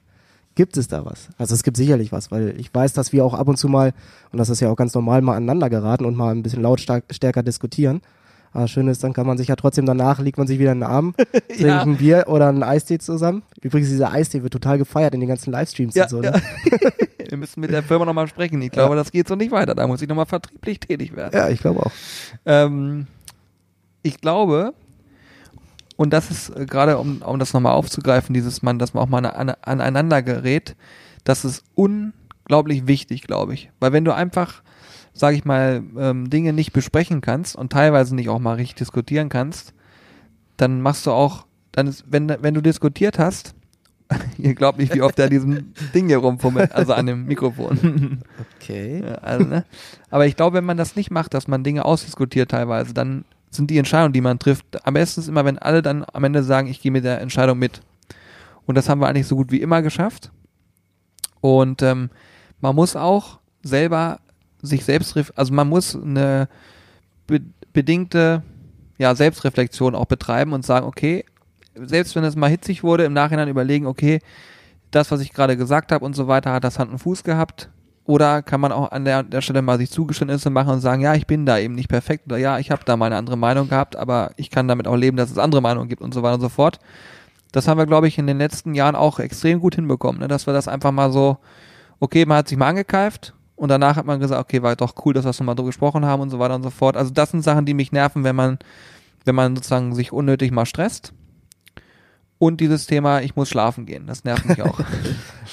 [0.55, 1.29] Gibt es da was?
[1.39, 3.93] Also es gibt sicherlich was, weil ich weiß, dass wir auch ab und zu mal,
[4.33, 7.43] und das ist ja auch ganz normal, mal aneinander geraten und mal ein bisschen lautstärker
[7.43, 8.03] diskutieren.
[8.53, 10.79] Aber schön ist, dann kann man sich ja trotzdem danach, liegt man sich wieder in
[10.81, 11.15] den Arm,
[11.49, 11.83] trinkt Ja.
[11.83, 13.43] ein Bier oder einen Eistee zusammen.
[13.61, 16.23] Übrigens, dieser Eistee wird total gefeiert in den ganzen Livestreams Ja, und so.
[16.23, 16.31] ja.
[16.33, 16.43] Ne?
[17.29, 18.61] Wir müssen mit der Firma nochmal sprechen.
[18.63, 19.75] Ich glaube, das geht so nicht weiter.
[19.75, 21.33] Da muss ich nochmal vertrieblich tätig werden.
[21.35, 21.93] ja, ich glaube auch.
[22.47, 23.07] Ähm,
[24.03, 24.73] ich glaube,
[25.97, 29.09] und das ist äh, gerade, um, um das nochmal aufzugreifen, dieses Mann, dass man auch
[29.09, 30.75] mal an, aneinander gerät,
[31.25, 33.71] das ist unglaublich wichtig, glaube ich.
[33.79, 34.63] Weil wenn du einfach,
[35.19, 39.29] sage ich mal, ähm, Dinge nicht besprechen kannst und teilweise nicht auch mal richtig diskutieren
[39.29, 39.75] kannst,
[40.57, 43.55] dann machst du auch, dann ist, wenn, wenn du diskutiert hast,
[44.39, 48.21] ihr glaubt nicht, wie oft er an diesem Ding hier rumfummelt, also an dem Mikrofon.
[48.57, 49.03] Okay.
[49.05, 49.65] Ja, also, ne?
[50.09, 53.71] Aber ich glaube, wenn man das nicht macht, dass man Dinge ausdiskutiert teilweise, dann sind
[53.71, 56.69] die Entscheidungen, die man trifft, am besten ist immer, wenn alle dann am Ende sagen,
[56.69, 57.81] ich gehe mit der Entscheidung mit.
[58.67, 60.31] Und das haben wir eigentlich so gut wie immer geschafft.
[61.41, 62.11] Und ähm,
[62.61, 64.21] man muss auch selber
[64.63, 66.49] sich selbst, also man muss eine
[67.27, 67.41] be
[67.73, 68.43] bedingte
[68.99, 71.25] ja, Selbstreflexion auch betreiben und sagen, okay,
[71.75, 74.19] selbst wenn es mal hitzig wurde, im Nachhinein überlegen, okay,
[74.91, 77.69] das, was ich gerade gesagt habe und so weiter, hat das Hand und Fuß gehabt?
[78.05, 81.15] Oder kann man auch an der, der Stelle mal sich Zugeständnisse machen und sagen, ja,
[81.15, 83.69] ich bin da eben nicht perfekt oder ja, ich habe da mal eine andere Meinung
[83.69, 86.37] gehabt, aber ich kann damit auch leben, dass es andere Meinungen gibt und so weiter
[86.37, 86.79] und so fort.
[87.53, 90.29] Das haben wir, glaube ich, in den letzten Jahren auch extrem gut hinbekommen, ne?
[90.29, 91.37] dass wir das einfach mal so,
[92.01, 95.15] okay, man hat sich mal angekeift und danach hat man gesagt, okay, war doch cool,
[95.15, 96.97] dass wir es nochmal drüber gesprochen haben und so weiter und so fort.
[96.97, 98.59] Also das sind Sachen, die mich nerven, wenn man,
[99.25, 101.13] wenn man sozusagen sich unnötig mal stresst.
[102.39, 104.81] Und dieses Thema, ich muss schlafen gehen, das nervt mich auch.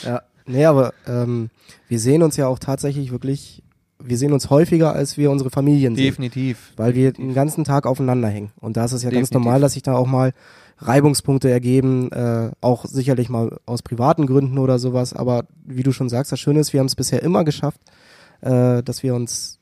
[0.04, 1.50] Ja, nee, aber ähm,
[1.88, 3.64] wir sehen uns ja auch tatsächlich wirklich,
[3.98, 6.06] wir sehen uns häufiger, als wir unsere Familien sehen.
[6.06, 6.74] Definitiv.
[6.76, 8.52] Weil wir den ganzen Tag aufeinander hängen.
[8.60, 9.46] Und da ist es ja ganz Definitiv.
[9.46, 10.34] normal, dass sich da auch mal
[10.78, 15.14] Reibungspunkte ergeben, äh, auch sicherlich mal aus privaten Gründen oder sowas.
[15.14, 17.80] Aber wie du schon sagst, das Schöne ist, wir haben es bisher immer geschafft,
[18.42, 19.60] äh, dass wir uns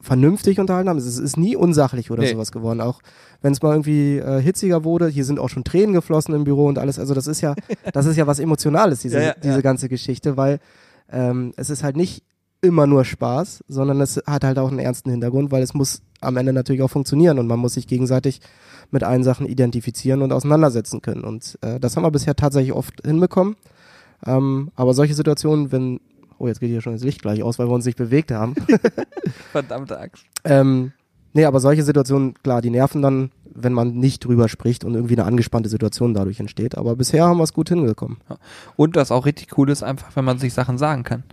[0.00, 0.96] vernünftig unterhalten haben.
[0.98, 2.32] Es ist nie unsachlich oder Nee.
[2.32, 2.80] sowas geworden.
[2.80, 3.00] Auch
[3.42, 6.66] wenn es mal irgendwie äh, hitziger wurde, hier sind auch schon Tränen geflossen im Büro
[6.66, 6.98] und alles.
[6.98, 7.54] Also das ist ja,
[7.92, 9.60] das ist ja was Emotionales, diese, Ja, ja, diese ja.
[9.60, 10.58] ganze Geschichte, weil
[11.12, 12.22] ähm, es ist halt nicht
[12.62, 16.36] immer nur Spaß, sondern es hat halt auch einen ernsten Hintergrund, weil es muss am
[16.36, 18.40] Ende natürlich auch funktionieren und man muss sich gegenseitig
[18.90, 21.24] mit allen Sachen identifizieren und auseinandersetzen können.
[21.24, 23.56] Und äh, das haben wir bisher tatsächlich oft hinbekommen.
[24.26, 26.00] Ähm, aber solche Situationen, wenn,
[26.38, 28.54] oh, jetzt geht hier schon das Licht gleich aus, weil wir uns nicht bewegt haben.
[29.52, 30.24] Verdammte Axt.
[30.44, 30.92] ähm,
[31.32, 35.16] nee, aber solche Situationen, klar, die nerven dann, wenn man nicht drüber spricht und irgendwie
[35.16, 36.76] eine angespannte Situation dadurch entsteht.
[36.76, 38.18] Aber bisher haben wir es gut hingekommen.
[38.76, 41.24] Und was auch richtig cool ist, einfach, wenn man sich Sachen sagen kann.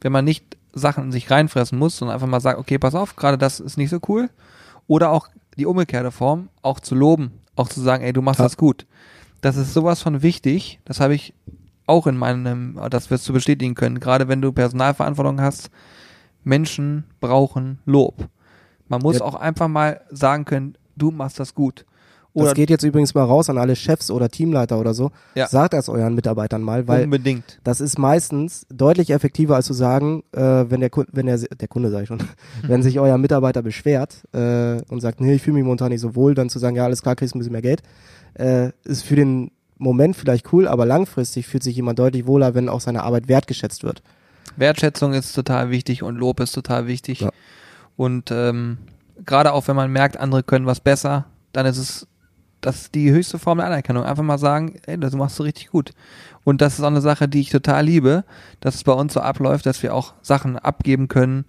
[0.00, 3.16] Wenn man nicht Sachen in sich reinfressen muss, sondern einfach mal sagt, okay, pass auf,
[3.16, 4.28] gerade das ist nicht so cool.
[4.86, 8.44] Oder auch die umgekehrte Form, auch zu loben, auch zu sagen, ey, du machst Ja.
[8.46, 8.86] das gut.
[9.40, 10.80] Das ist sowas von wichtig.
[10.84, 11.32] Das habe ich
[11.86, 15.70] auch in meinem, das wirst du bestätigen können, gerade wenn du Personalverantwortung hast.
[16.42, 18.28] Menschen brauchen Lob.
[18.88, 19.24] Man muss Ja.
[19.24, 21.84] auch einfach mal sagen können, du machst das gut.
[22.34, 25.12] Oder das geht jetzt übrigens mal raus an alle Chefs oder Teamleiter oder so.
[25.36, 25.46] Ja.
[25.46, 27.60] Sagt das euren Mitarbeitern mal, weil unbedingt.
[27.62, 31.68] Das ist meistens deutlich effektiver, als zu sagen, äh, wenn der Kunde, wenn der, der
[31.68, 32.18] Kunde sag ich schon,
[32.62, 36.16] wenn sich euer Mitarbeiter beschwert äh, und sagt, nee, ich fühle mich momentan nicht so
[36.16, 37.82] wohl, dann zu sagen, ja, alles klar, kriegst ein bisschen mehr Geld,
[38.34, 42.68] äh, ist für den Moment vielleicht cool, aber langfristig fühlt sich jemand deutlich wohler, wenn
[42.68, 44.02] auch seine Arbeit wertgeschätzt wird.
[44.56, 47.20] Wertschätzung ist total wichtig und Lob ist total wichtig.
[47.20, 47.30] Ja.
[47.96, 48.78] Und ähm,
[49.24, 52.06] gerade auch wenn man merkt, andere können was besser, dann ist es
[52.64, 54.04] das ist die höchste Form der Anerkennung.
[54.04, 55.92] Einfach mal sagen, ey, das machst du richtig gut.
[56.44, 58.24] Und das ist auch eine Sache, die ich total liebe,
[58.60, 61.44] dass es bei uns so abläuft, dass wir auch Sachen abgeben können,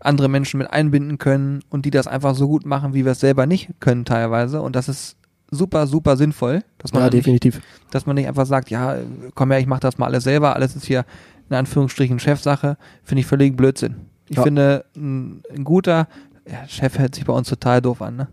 [0.00, 3.20] andere Menschen mit einbinden können und die das einfach so gut machen, wie wir es
[3.20, 4.62] selber nicht können teilweise.
[4.62, 5.16] Und das ist
[5.50, 7.60] super, super sinnvoll, dass man Ja, dann nicht definitiv.
[7.90, 8.96] dass man nicht einfach sagt, ja,
[9.34, 11.04] komm her, ich mache das mal alles selber, alles ist hier
[11.50, 13.96] in Anführungsstrichen Chefsache, finde ich völlig Blödsinn.
[14.28, 14.42] Ich Ja.
[14.44, 16.06] finde, ein, ein guter
[16.50, 18.28] ja, Chef hört sich bei uns total doof an, ne?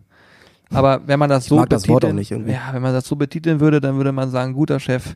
[0.69, 2.51] Aber wenn man das Ich so mag das Wort betiteln, auch nicht irgendwie.
[2.51, 5.15] ja, wenn man das so betiteln würde, dann würde man sagen, guter Chef,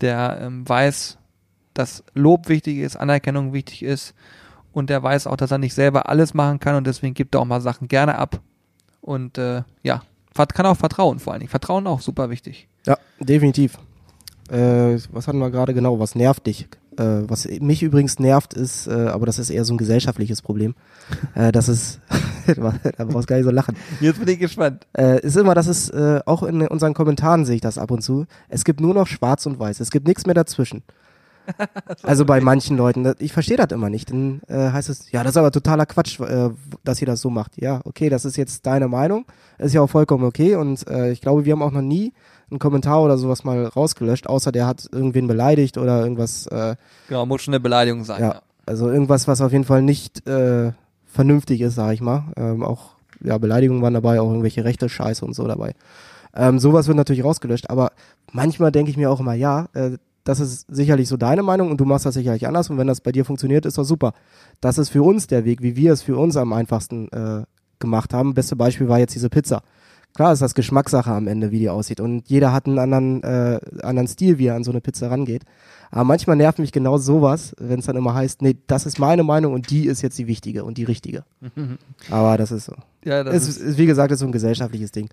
[0.00, 1.18] der ähm, weiß,
[1.74, 4.14] dass Lob wichtig ist, Anerkennung wichtig ist
[4.72, 7.40] und der weiß auch, dass er nicht selber alles machen kann und deswegen gibt er
[7.40, 8.40] auch mal Sachen gerne ab.
[9.00, 10.02] Und äh, ja,
[10.34, 11.50] kann auch Vertrauen vor allen Dingen.
[11.50, 12.68] Vertrauen auch super wichtig.
[12.86, 13.78] Ja, definitiv.
[14.48, 15.98] Äh, was hatten wir gerade genau?
[15.98, 16.68] Was nervt dich?
[16.98, 20.74] Äh, was mich übrigens nervt, ist, äh, aber das ist eher so ein gesellschaftliches Problem.
[21.34, 22.00] äh, das ist,
[22.46, 23.76] da brauchst du gar nicht so lachen.
[24.00, 24.86] Jetzt bin ich gespannt.
[24.96, 28.02] Äh, ist immer, das ist, äh, auch in unseren Kommentaren sehe ich das ab und
[28.02, 28.26] zu.
[28.48, 29.80] Es gibt nur noch schwarz und weiß.
[29.80, 30.82] Es gibt nichts mehr dazwischen.
[32.02, 33.14] Also bei manchen Leuten.
[33.18, 34.10] Ich verstehe das immer nicht.
[34.10, 36.50] Dann äh, heißt es, ja, das ist aber totaler Quatsch, äh,
[36.84, 37.60] dass ihr das so macht.
[37.60, 39.24] Ja, okay, das ist jetzt deine Meinung.
[39.58, 40.56] Ist ja auch vollkommen okay.
[40.56, 42.12] Und äh, ich glaube, wir haben auch noch nie
[42.50, 46.76] einen Kommentar oder sowas mal rausgelöscht, außer der hat irgendwen beleidigt oder irgendwas, äh,
[47.08, 48.20] Genau, muss schon eine Beleidigung sein.
[48.20, 50.72] ja, also irgendwas, was auf jeden Fall nicht äh,
[51.06, 52.24] vernünftig ist, sag ich mal.
[52.36, 52.90] Ähm, auch
[53.22, 55.74] ja, Beleidigungen waren dabei, auch irgendwelche rechte Scheiße und so dabei.
[56.34, 57.92] Ähm, sowas wird natürlich rausgelöscht, aber
[58.32, 59.92] manchmal denke ich mir auch immer, ja, äh,
[60.24, 63.00] das ist sicherlich so deine Meinung und du machst das sicherlich anders und wenn das
[63.00, 64.12] bei dir funktioniert, ist doch super.
[64.60, 67.44] Das ist für uns der Weg, wie wir es für uns am einfachsten äh,
[67.80, 68.34] gemacht haben.
[68.34, 69.62] Beste Beispiel war jetzt diese Pizza.
[70.14, 73.60] Klar ist das Geschmackssache am Ende, wie die aussieht und jeder hat einen anderen, äh,
[73.82, 75.42] anderen Stil, wie er an so eine Pizza rangeht.
[75.90, 79.22] Aber manchmal nervt mich genau sowas, wenn es dann immer heißt, nee, das ist meine
[79.24, 81.24] Meinung und die ist jetzt die wichtige und die richtige.
[82.10, 82.74] Aber das ist so.
[83.04, 85.08] Ja, das Es ist, ist, ist, wie gesagt, ist so ein gesellschaftliches Ding.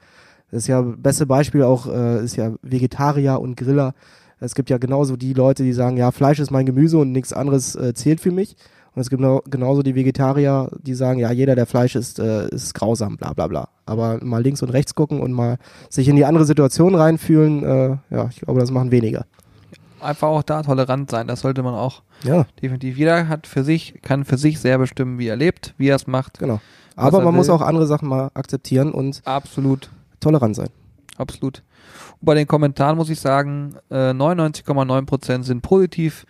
[0.52, 3.94] Das ist ja, beste Beispiel auch, äh, ist ja Vegetarier und Griller.
[4.40, 7.34] Es gibt ja genauso die Leute, die sagen, ja, Fleisch ist mein Gemüse und nichts
[7.34, 8.56] anderes äh, zählt für mich.
[8.96, 12.48] Und es gibt genau, genauso die Vegetarier, die sagen, ja, jeder, der Fleisch isst, äh,
[12.50, 13.70] ist grausam, bla bla bla.
[13.86, 15.58] Aber mal links und rechts gucken und mal
[15.90, 19.26] sich in die andere Situation reinfühlen, äh, ja, ich glaube, das machen weniger.
[20.02, 21.28] einfach auch da tolerant sein.
[21.28, 22.98] Das sollte man auch Ja, definitiv.
[22.98, 26.08] Jeder hat für sich, kann für sich sehr bestimmen, wie er lebt, wie er es
[26.08, 26.40] macht.
[26.40, 26.60] genau.
[26.96, 27.54] Aber er man muss will.
[27.56, 29.90] auch andere Sachen mal akzeptieren und Absolut.
[30.20, 30.70] tolerant sein.
[31.20, 31.64] Absolut.
[32.20, 36.26] Und bei den Kommentaren muss ich sagen, äh, 99,9% sind positiv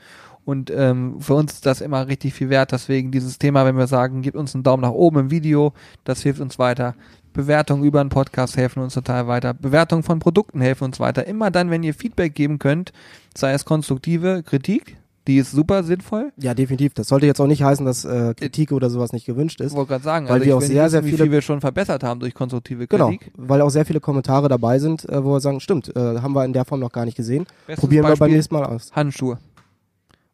[0.45, 2.71] und ähm, für uns ist das immer richtig viel wert.
[2.71, 5.73] Deswegen dieses Thema, wenn wir sagen, gebt uns einen Daumen nach oben im Video,
[6.05, 6.95] das hilft uns weiter.
[7.33, 9.53] Bewertungen über einen Podcast helfen uns total weiter.
[9.53, 11.27] Bewertungen von Produkten helfen uns weiter.
[11.27, 12.91] Immer dann, wenn ihr Feedback geben könnt,
[13.37, 14.97] sei es konstruktive Kritik,
[15.29, 16.31] die ist super sinnvoll.
[16.37, 16.93] Ja, definitiv.
[16.95, 19.75] Das sollte jetzt auch nicht heißen, dass äh, Kritik oder sowas nicht gewünscht Ich ist.
[19.75, 21.41] wollte gerade sagen, Weil also wir auch sehr, nicht sehr wissen, wie viele- viel wir
[21.41, 23.31] schon verbessert haben durch konstruktive Genau, Kritik.
[23.37, 26.43] weil auch sehr viele Kommentare dabei sind, äh, wo wir sagen, stimmt, äh, haben wir
[26.43, 27.45] in der Form noch gar nicht gesehen.
[27.67, 28.91] Bestes Probieren wir beim Beispiel, nächsten Mal aus.
[28.93, 29.37] Handschuhe.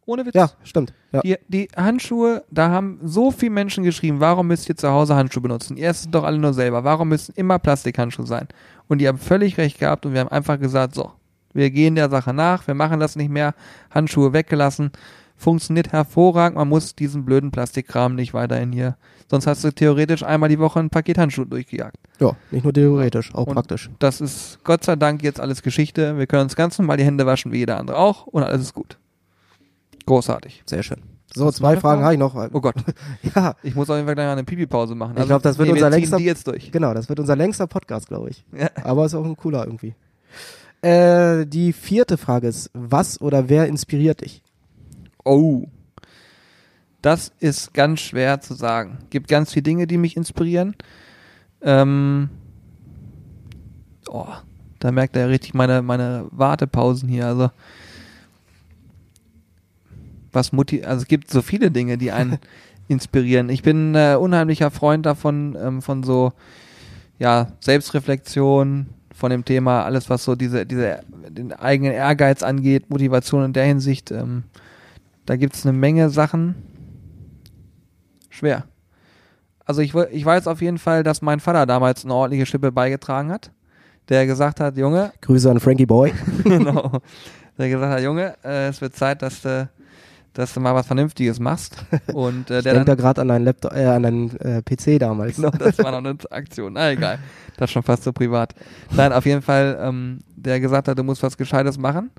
[0.07, 0.35] Ohne Witz.
[0.35, 0.93] Ja, stimmt.
[1.11, 1.21] Ja.
[1.21, 5.41] Die, die Handschuhe, da haben so viele Menschen geschrieben, warum müsst ihr zu Hause Handschuhe
[5.41, 5.77] benutzen?
[5.77, 6.83] Ihr esst doch alle nur selber.
[6.83, 8.47] Warum müssen immer Plastikhandschuhe sein?
[8.87, 11.11] Und die haben völlig recht gehabt und wir haben einfach gesagt, so,
[11.55, 13.55] wir gehen der Sache nach, wir machen das nicht mehr,
[13.89, 14.91] Handschuhe weggelassen.
[15.37, 18.95] Funktioniert hervorragend, man muss diesen blöden Plastikkram nicht weiterhin hier.
[19.29, 21.97] Sonst hast du theoretisch einmal die Woche ein Paket Handschuhe durchgejagt.
[22.21, 23.89] ja, nicht nur theoretisch, auch Und- praktisch.
[23.99, 26.17] Das ist Gott sei Dank jetzt alles Geschichte.
[26.17, 28.73] Wir können uns ganz normal die Hände waschen, wie jeder andere auch, und alles ist
[28.73, 28.97] gut.
[30.05, 30.63] Großartig.
[30.65, 31.01] Sehr schön.
[31.33, 32.03] So, Hast zwei Fragen Frage?
[32.03, 32.35] habe ich noch.
[32.53, 32.75] Oh Gott.
[33.35, 35.15] Ja, Ich muss auf jeden Fall gleich mal eine Pipi-Pause machen.
[35.17, 36.71] Ich glaub, das wird nee, unser längster- die jetzt durch.
[36.71, 38.45] genau, das wird unser längster Podcast, glaube ich.
[38.57, 38.69] Ja.
[38.83, 39.95] Aber ist auch ein cooler irgendwie.
[40.85, 44.43] Äh, die vierte Frage ist, was oder wer inspiriert dich?
[45.23, 45.63] Oh.
[47.01, 48.99] Das ist ganz schwer zu sagen.
[49.09, 50.75] Gibt ganz viele Dinge, die mich inspirieren.
[51.61, 52.29] Ähm,
[54.07, 54.27] oh,
[54.77, 57.25] da merkt er richtig meine, meine Wartepausen hier.
[57.25, 57.49] Also,
[60.31, 62.37] was Mutti, also es gibt so viele Dinge, die einen
[62.87, 63.49] inspirieren.
[63.49, 66.31] Ich bin äh, unheimlicher Freund davon, ähm, von so,
[67.17, 68.85] ja, Selbstreflexion,
[69.15, 70.99] von dem Thema, alles was so diese, diese,
[71.29, 74.43] den eigenen Ehrgeiz angeht, Motivation in der Hinsicht, ähm,
[75.25, 76.55] da gibt's eine Menge Sachen.
[78.29, 78.65] Schwer.
[79.65, 83.31] Also ich, ich weiß auf jeden Fall, dass mein Vater damals eine ordentliche Schippe beigetragen
[83.31, 83.51] hat,
[84.09, 86.13] der gesagt hat, Junge, Grüße an Frankie Boy.
[86.43, 86.99] genau,
[87.57, 89.69] der gesagt hat, Junge, äh, es wird Zeit, dass du,
[90.35, 91.77] dass du mal was Vernünftiges machst.
[92.13, 94.99] Und äh, Ich der denke da gerade an deinen Laptop, äh, an deinen äh, PC
[94.99, 95.37] damals.
[95.37, 96.73] genau, das war noch eine Aktion.
[96.73, 97.19] Na egal,
[97.57, 98.53] das ist schon fast so privat.
[98.91, 102.11] Nein, auf jeden Fall, ähm, der gesagt hat, du musst was Gescheites machen.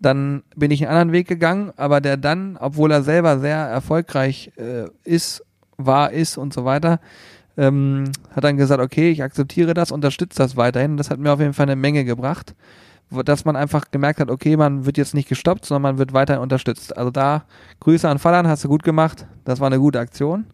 [0.00, 4.52] Dann bin ich einen anderen Weg gegangen, aber der dann, obwohl er selber sehr erfolgreich
[4.56, 5.44] äh, ist,
[5.76, 7.00] war, ist und so weiter,
[7.56, 10.96] ähm, hat dann gesagt, okay, ich akzeptiere das, unterstütze das weiterhin.
[10.96, 12.54] Das hat mir auf jeden Fall eine Menge gebracht,
[13.10, 16.42] dass man einfach gemerkt hat, okay, man wird jetzt nicht gestoppt, sondern man wird weiterhin
[16.42, 16.96] unterstützt.
[16.96, 17.44] Also da
[17.80, 19.26] Grüße an Fallern, hast du gut gemacht.
[19.44, 20.46] Das war eine gute Aktion.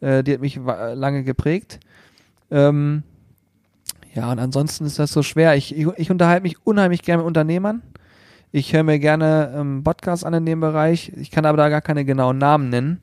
[0.00, 1.80] Äh, die hat mich lange geprägt.
[2.50, 3.02] Ähm,
[4.14, 5.56] ja, und ansonsten ist das so schwer.
[5.56, 7.82] Ich, ich, ich unterhalte mich unheimlich gerne mit Unternehmern.
[8.50, 11.12] Ich höre mir gerne ähm, Podcasts an in dem Bereich.
[11.16, 13.00] Ich kann aber da gar keine genauen Namen nennen.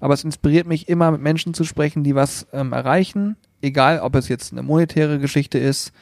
[0.00, 4.14] Aber es inspiriert mich immer, mit Menschen zu sprechen, die was ähm, erreichen, egal, ob
[4.14, 5.92] es jetzt eine monetäre Geschichte ist,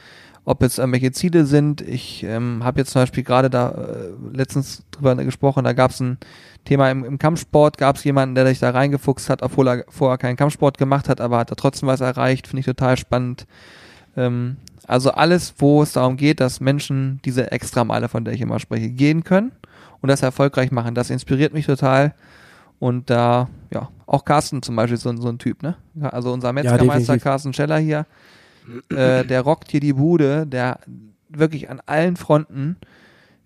[0.45, 1.80] ob es irgendwelche Ziele sind.
[1.80, 6.01] Ich ähm, habe jetzt zum Beispiel gerade da äh, letztens drüber gesprochen, da gab es
[6.01, 6.18] ein
[6.64, 10.18] Thema im, im Kampfsport, gab es jemanden, der sich da reingefuchst hat, obwohl er vorher
[10.18, 13.47] keinen Kampfsport gemacht hat, aber hat er trotzdem was erreicht, finde ich total spannend.
[14.16, 18.61] Ähm, also alles, wo es darum geht, dass Menschen diese Extrameile, von der ich immer
[18.61, 19.53] spreche, gehen können
[20.03, 22.14] und das erfolgreich machen, das inspiriert mich total.
[22.80, 25.76] Und da, ja, auch Carsten zum Beispiel so, so ein Typ, ne?
[26.03, 27.24] Also unser Metzgermeister definitiv.
[27.24, 28.05] Carsten Scheller hier,
[28.91, 30.81] äh, der rockt hier die Bude, der
[31.29, 32.77] wirklich an allen Fronten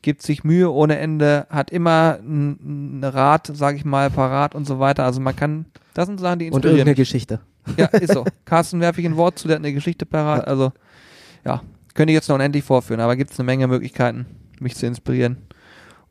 [0.03, 4.79] gibt sich Mühe ohne Ende, hat immer ein, Rat, sag ich mal, parat und so
[4.79, 5.05] weiter.
[5.05, 6.79] Also man kann, das sind Sachen, die Und inspirieren.
[6.79, 7.41] irgendeine Geschichte.
[7.77, 8.25] Ja, ist so.
[8.45, 10.47] Carsten werfe ich ein Wort zu, der hat eine Geschichte parat.
[10.47, 10.73] Also,
[11.45, 11.62] ja,
[11.95, 14.27] könnte ich jetzt noch unendlich vorführen, aber gibt es eine Menge Möglichkeiten,
[14.61, 15.39] mich zu inspirieren.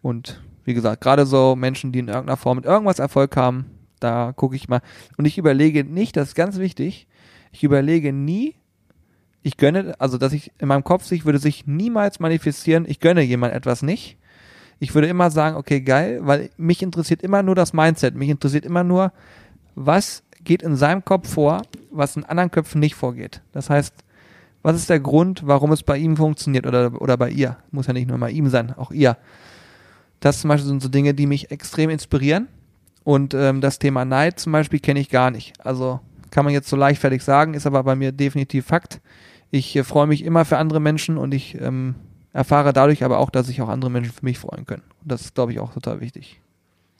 [0.01, 3.65] Und wie gesagt, gerade so Menschen, die in irgendeiner Form mit irgendwas Erfolg haben,
[3.99, 4.81] da gucke ich mal.
[5.17, 7.07] Und ich überlege nicht, das ist ganz wichtig,
[7.51, 8.55] ich überlege nie,
[9.47, 13.21] ich gönne, also dass ich in meinem Kopf sich würde sich niemals manifestieren, ich gönne
[13.21, 14.17] jemand etwas nicht.
[14.79, 18.13] Ich würde immer sagen, okay, geil, weil mich interessiert immer nur das Mindset.
[18.13, 19.11] Mich interessiert immer nur,
[19.73, 23.41] was geht in seinem Kopf vor, was in anderen Köpfen nicht vorgeht.
[23.53, 23.93] Das heißt,
[24.61, 27.57] was ist der Grund, warum es bei ihm funktioniert oder, oder bei ihr?
[27.71, 29.17] Muss ja nicht nur bei ihm sein, auch ihr.
[30.19, 32.47] Das zum Beispiel sind so Dinge, die mich extrem inspirieren.
[33.03, 35.53] Und ähm, das Thema Neid zum Beispiel kenne ich gar nicht.
[35.65, 38.99] Also kann man jetzt so leichtfertig sagen, ist aber bei mir definitiv Fakt.
[39.51, 41.95] Ich äh, freue mich immer für andere Menschen und ich ähm,
[42.33, 44.83] erfahre dadurch aber auch, dass sich auch andere Menschen für mich freuen können.
[45.01, 46.39] Und das ist, glaube ich, auch total wichtig.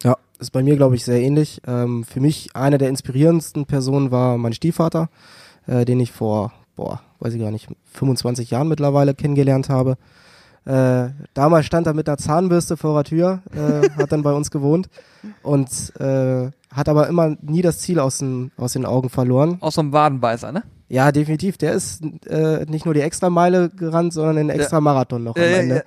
[0.04, 1.62] Ja, ist bei mir, glaube ich, sehr ähnlich.
[1.68, 5.10] Ähm, für mich eine der inspirierendsten Personen war mein Stiefvater,
[5.66, 9.98] äh, den ich vor, boah, weiß ich gar nicht, 25 Jahren mittlerweile kennengelernt habe.
[10.66, 14.52] Äh, damals stand er mit einer Zahnbürste vor der Tür, äh, hat dann bei uns
[14.52, 14.90] gewohnt
[15.42, 19.58] und äh, hat aber immer nie das Ziel aus den, aus den Augen verloren.
[19.62, 20.64] Auch so ein Wadenbeißer, ne?
[20.90, 21.58] Ja, definitiv.
[21.58, 25.84] Der ist äh, nicht nur die Extrameile gerannt, sondern den extra Marathon noch am Ende.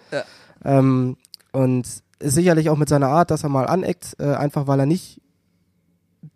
[0.64, 1.16] Ähm,
[1.52, 4.86] und ist sicherlich auch mit seiner Art, dass er mal aneckt, äh, einfach weil er
[4.86, 5.20] nicht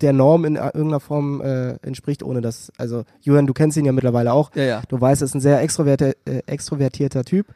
[0.01, 3.93] der Norm in irgendeiner Form äh, entspricht, ohne dass, also Julian, du kennst ihn ja
[3.93, 4.51] mittlerweile auch.
[4.55, 4.83] ja, ja.
[4.89, 7.49] Du weißt, er ist ein sehr extroverti äh, extrovertierter Typ.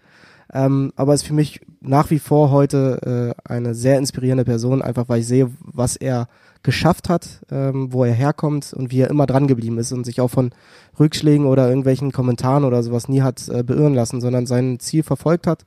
[0.52, 5.08] Ähm, aber ist für mich nach wie vor heute äh, eine sehr inspirierende Person, einfach
[5.08, 6.28] weil ich sehe, was er
[6.62, 10.20] geschafft hat, ähm, wo er herkommt und wie er immer dran geblieben ist und sich
[10.20, 10.50] auch von
[10.98, 15.46] Rückschlägen oder irgendwelchen Kommentaren oder sowas nie hat äh, beirren lassen, sondern sein Ziel verfolgt
[15.46, 15.64] hat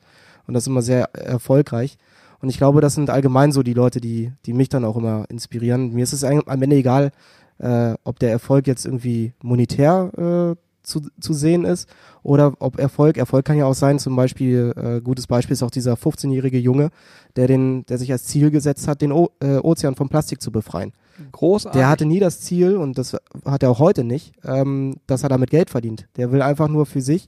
[0.47, 1.97] und das immer sehr erfolgreich.
[2.41, 5.25] Und ich glaube, das sind allgemein so die Leute, die, die mich dann auch immer
[5.29, 5.93] inspirieren.
[5.93, 7.11] Mir ist es am Ende egal,
[7.59, 11.89] äh, ob der Erfolg jetzt irgendwie monetär äh, zu, zu sehen ist
[12.23, 15.71] oder ob Erfolg, Erfolg kann ja auch sein, zum Beispiel, äh, gutes Beispiel ist auch
[15.71, 16.89] dieser 15-jährige Junge,
[17.35, 20.51] der den, der sich als Ziel gesetzt hat, den o äh, Ozean vom Plastik zu
[20.51, 20.93] befreien.
[21.31, 21.79] Großartig.
[21.79, 23.15] Der hatte nie das Ziel, und das
[23.45, 26.07] hat er auch heute nicht, ähm, dass er damit Geld verdient.
[26.17, 27.27] Der will einfach nur für sich,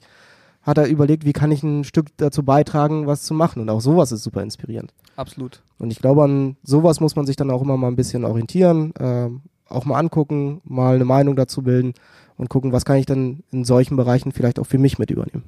[0.62, 3.62] hat er überlegt, wie kann ich ein Stück dazu beitragen, was zu machen.
[3.62, 4.94] Und auch sowas ist super inspirierend.
[5.16, 5.62] Absolut.
[5.78, 8.94] Und ich glaube, an sowas muss man sich dann auch immer mal ein bisschen orientieren,
[9.00, 11.94] ähm, auch mal angucken, mal eine Meinung dazu bilden
[12.38, 15.44] und gucken, was kann ich dann in solchen Bereichen vielleicht auch für mich mit übernehmen.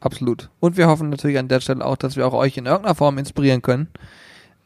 [0.00, 0.50] Absolut.
[0.60, 3.18] Und wir hoffen natürlich an der Stelle auch, dass wir auch euch in irgendeiner Form
[3.18, 3.88] inspirieren können.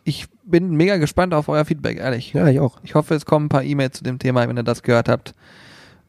[0.05, 2.33] Ich bin mega gespannt auf euer Feedback, ehrlich.
[2.33, 2.79] Ja, ich auch.
[2.83, 5.35] Ich hoffe, es kommen ein paar E-Mails zu dem Thema, wenn ihr das gehört habt.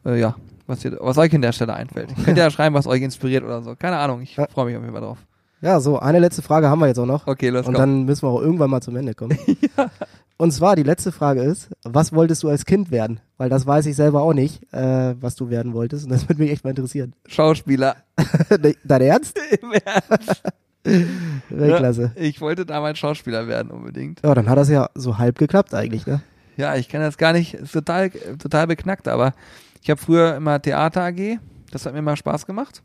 [0.04, 0.34] Äh, ja,
[0.66, 2.12] was, ihr, was euch in der Stelle einfällt.
[2.24, 3.76] Könnt ihr ja schreiben, was euch inspiriert oder so.
[3.76, 4.48] Keine Ahnung, ich Ja.
[4.48, 5.18] freue mich auf jeden Fall drauf.
[5.60, 7.28] Ja, so, eine letzte Frage haben wir jetzt auch noch.
[7.28, 7.80] Okay, los Und go.
[7.80, 9.38] dann müssen wir auch irgendwann mal zum Ende kommen.
[10.42, 13.20] Und zwar, die letzte Frage ist, was wolltest du als Kind werden?
[13.36, 16.02] Weil das weiß ich selber auch nicht, äh, was du werden wolltest.
[16.02, 17.14] Und das würde mich echt mal interessieren.
[17.28, 17.94] Schauspieler.
[18.82, 19.38] Dein Ernst?
[19.62, 20.42] Im Ernst.
[21.48, 22.10] Weltklasse.
[22.16, 24.20] Ich wollte damals Schauspieler werden, unbedingt.
[24.24, 26.22] Ja, dann hat das ja so halb geklappt eigentlich, ne?
[26.56, 29.34] Ja, ich kann das gar nicht, ist total, total beknackt, aber
[29.80, 31.38] ich habe früher immer Theater AG.
[31.70, 32.82] Das hat mir immer Spaß gemacht.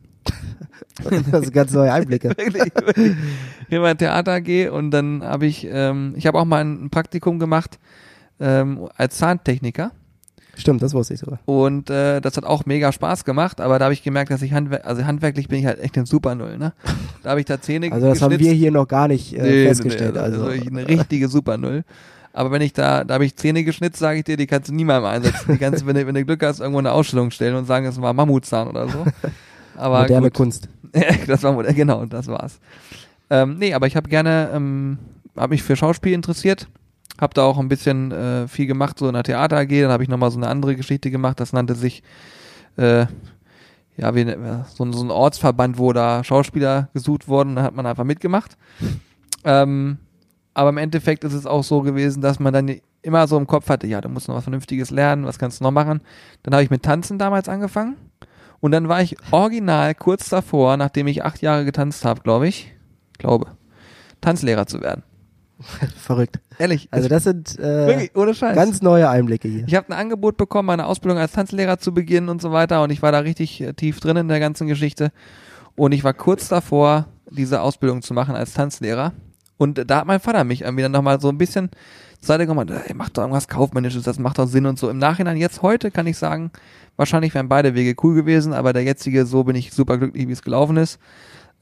[1.32, 2.30] Das sind ganz neue Einblicke.
[2.38, 3.16] wirklich, wirklich.
[3.70, 7.40] Hier war Theater AG und dann habe ich, ähm, ich habe auch mal ein Praktikum
[7.40, 7.80] gemacht
[8.40, 9.92] ähm, als Zahntechniker
[10.56, 11.40] Stimmt, das wusste ich sogar.
[11.46, 14.54] und äh, das hat auch mega Spaß gemacht, aber da habe ich gemerkt, dass ich
[14.54, 16.74] handwer also handwerklich bin ich halt echt ein Super Null, ne?
[17.22, 18.60] Da habe ich da Zähne Also das haben wir geschnitzt.
[18.60, 20.16] hier noch gar nicht äh, Nee, festgestellt.
[20.16, 21.84] nee, also, wirklich eine richtige Super Null.
[22.34, 24.74] Aber wenn ich da, da habe ich Zähne geschnitzt, sage ich dir, die kannst du
[24.74, 25.52] niemals einsetzen.
[25.54, 27.86] Die kannst du, wenn du, wenn du Glück hast, irgendwo eine Ausstellung stellen und sagen,
[27.86, 29.06] es war Mammutzahn oder so.
[29.78, 30.34] Aber moderne gut.
[30.34, 30.70] Kunst.
[31.28, 32.60] das war genau, das war's.
[33.30, 34.98] Ähm, nee, aber ich habe gerne, ähm,
[35.36, 36.68] habe mich für Schauspiel interessiert,
[37.20, 40.04] habe da auch ein bisschen äh, viel gemacht, so in der Theater AG, dann habe
[40.04, 42.04] ich nochmal so eine andere Geschichte gemacht, das nannte sich,
[42.78, 43.06] äh,
[43.98, 44.24] ja, wie,
[44.76, 48.56] so, ein- so ein Ortsverband, wo da Schauspieler gesucht wurden, da hat man einfach mitgemacht.
[49.44, 49.98] Ähm,
[50.54, 53.70] aber im Endeffekt ist es auch so gewesen, dass man dann immer so im Kopf
[53.70, 56.02] hatte, ja, du musst noch was Vernünftiges lernen, was kannst du noch machen.
[56.44, 57.96] Dann habe ich mit Tanzen damals angefangen
[58.60, 62.74] Und dann war ich original kurz davor, nachdem ich acht Jahre getanzt habe, glaube ich,
[63.18, 63.58] glaube,
[64.22, 65.04] Tanzlehrer zu werden.
[65.98, 66.40] Verrückt.
[66.60, 66.88] Ehrlich.
[66.92, 68.56] Also das sind äh, wirklich, ohne Scheiß.
[68.56, 69.64] ganz neue Einblicke hier.
[69.68, 72.84] Ich habe ein Angebot bekommen, meine Ausbildung als Tanzlehrer zu beginnen und so weiter.
[72.84, 75.12] Und ich war da richtig äh, tief drin in der ganzen Geschichte.
[75.76, 79.14] Und ich war kurz davor, diese Ausbildung zu machen als Tanzlehrer.
[79.58, 81.70] Und da hat mein Vater mich irgendwie dann nochmal so ein bisschen
[82.20, 84.90] zur Seite gekommen, ey, mach doch irgendwas Kaufmännisches, das macht doch Sinn und so.
[84.90, 86.52] Im Nachhinein, jetzt heute kann ich sagen,
[86.96, 90.32] wahrscheinlich wären beide Wege cool gewesen, aber der jetzige, so bin ich super glücklich, wie
[90.32, 91.00] es gelaufen ist.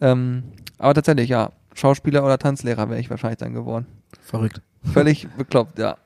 [0.01, 0.43] Ähm,
[0.77, 3.85] aber tatsächlich, ja, Schauspieler oder Tanzlehrer wäre ich wahrscheinlich dann geworden.
[4.21, 4.61] Verrückt.
[4.83, 5.97] Völlig bekloppt, ja.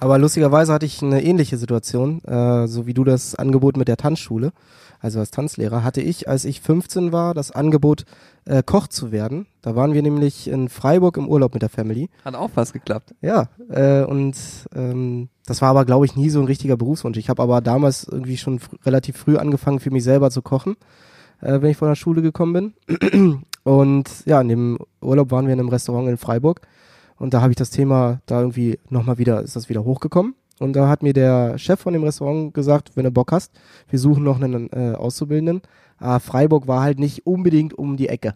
[0.00, 3.96] Aber lustigerweise hatte ich eine ähnliche Situation, äh, so wie du das Angebot mit der
[3.96, 4.52] Tanzschule,
[5.02, 8.04] also als Tanzlehrer, hatte ich, als ich 15 war, das Angebot,
[8.44, 9.46] äh, Koch zu werden.
[9.60, 12.08] Da waren wir nämlich in Freiburg im Urlaub mit der Family.
[12.24, 13.14] Hat auch fast geklappt.
[13.20, 14.36] Ja, äh, und
[14.74, 17.18] ähm, das war aber, glaube ich, nie so ein richtiger Berufswunsch.
[17.18, 20.76] Ich habe aber damals irgendwie schon fr relativ früh angefangen, für mich selber zu kochen,
[21.40, 23.42] äh, wenn ich von der Schule gekommen bin.
[23.64, 26.60] Und ja, in dem Urlaub waren wir in einem Restaurant in Freiburg.
[27.16, 30.34] Und da habe ich das Thema da irgendwie nochmal wieder, ist das wieder hochgekommen.
[30.62, 33.52] Und da hat mir der Chef von dem Restaurant gesagt, wenn du Bock hast,
[33.88, 35.62] wir suchen noch einen äh, Auszubildenden.
[35.98, 38.34] Aber Freiburg war halt nicht unbedingt um die Ecke.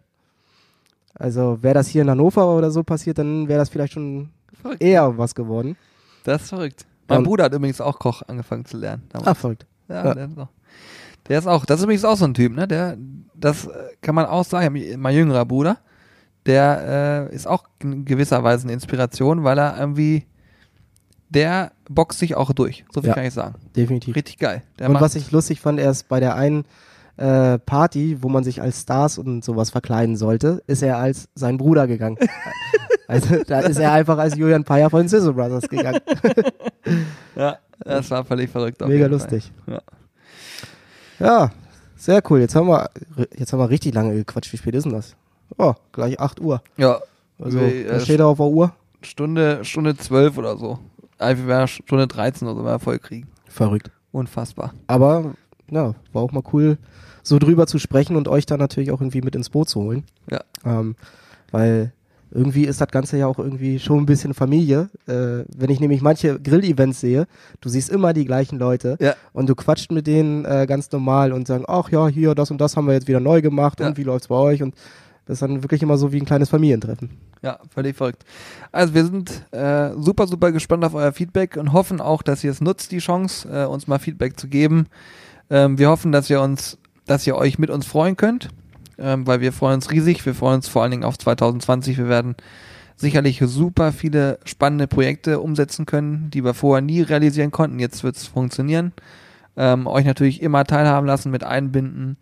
[1.14, 4.28] Also wäre das hier in Hannover oder so passiert, dann wäre das vielleicht schon
[4.60, 4.82] Verrückt.
[4.82, 5.76] eher was geworden.
[6.24, 6.84] Das ist verrückt.
[7.08, 9.04] Mein Und- Bruder hat übrigens auch Koch angefangen zu lernen.
[9.10, 9.28] damals.
[9.28, 9.66] Ah, verrückt.
[9.88, 10.14] Ja, Ja.
[10.14, 10.48] Der, ist auch,
[11.28, 12.66] der ist auch, das ist übrigens auch so ein Typ, ne?
[12.68, 12.96] Der,
[13.34, 13.70] das äh,
[14.02, 15.78] kann man auch sagen, mein jüngerer Bruder,
[16.44, 20.26] der äh, ist auch in gewisser Weise eine Inspiration, weil er irgendwie,
[21.36, 22.84] der boxt sich auch durch.
[22.92, 23.14] So viel Ja.
[23.14, 23.54] kann ich sagen.
[23.76, 24.16] Definitiv.
[24.16, 24.62] Richtig geil.
[24.78, 26.64] Der und was ich lustig fand, erst bei der einen
[27.16, 31.56] äh, Party, wo man sich als Stars und sowas verkleiden sollte, ist er als sein
[31.56, 32.18] Bruder gegangen.
[33.08, 36.00] also da ist er einfach als Julian Payer von Sizzle Brothers gegangen.
[37.36, 38.80] ja, das war völlig verrückt.
[38.86, 39.52] Mega lustig.
[39.66, 39.80] Ja.
[41.18, 41.50] Ja,
[41.96, 42.40] sehr cool.
[42.40, 42.90] Jetzt haben wir
[43.36, 44.52] jetzt haben wir richtig lange gequatscht.
[44.52, 45.16] Wie spät ist denn das?
[45.56, 46.60] Oh, gleich 8 Uhr.
[46.76, 46.98] Ja,
[47.38, 48.72] Also, Wie, äh, steht da auf der Uhr?
[49.02, 50.78] Stunde, Stunde 12 oder so.
[51.18, 53.28] Einfach wäre Stunde 13 oder so, wir voll kriegen.
[53.48, 53.90] Verrückt.
[54.12, 54.72] Unfassbar.
[54.86, 55.34] Aber,
[55.70, 56.78] ja, war auch mal cool,
[57.22, 60.04] so drüber zu sprechen und euch dann natürlich auch irgendwie mit ins Boot zu holen.
[60.30, 60.40] Ja.
[60.64, 60.94] Ähm,
[61.50, 61.92] weil
[62.30, 64.90] irgendwie ist das Ganze ja auch irgendwie schon ein bisschen Familie.
[65.06, 67.26] Äh, wenn ich nämlich manche Grill-Events sehe,
[67.60, 69.14] du siehst immer die gleichen Leute Ja.
[69.32, 72.60] und du quatscht mit denen äh, ganz normal und sagen, ach ja, hier, das und
[72.60, 73.86] das haben wir jetzt wieder neu gemacht Ja.
[73.88, 74.62] und wie läuft's bei euch?
[74.62, 74.74] Und
[75.26, 77.10] das ist dann wirklich immer so wie ein kleines Familientreffen.
[77.42, 78.24] Ja, völlig verrückt.
[78.70, 82.50] Also wir sind äh, super, super gespannt auf euer Feedback und hoffen auch, dass ihr
[82.50, 84.86] es nutzt, die Chance, äh, uns mal Feedback zu geben.
[85.50, 88.48] Ähm, wir hoffen, dass ihr uns, dass ihr euch mit uns freuen könnt,
[88.98, 90.24] ähm, weil wir freuen uns riesig.
[90.24, 91.98] Wir freuen uns vor allen Dingen auf 2020.
[91.98, 92.36] Wir werden
[92.94, 97.80] sicherlich super viele spannende Projekte umsetzen können, die wir vorher nie realisieren konnten.
[97.80, 98.92] Jetzt wird es funktionieren.
[99.56, 102.16] Ähm, euch natürlich immer teilhaben lassen, mit einbinden.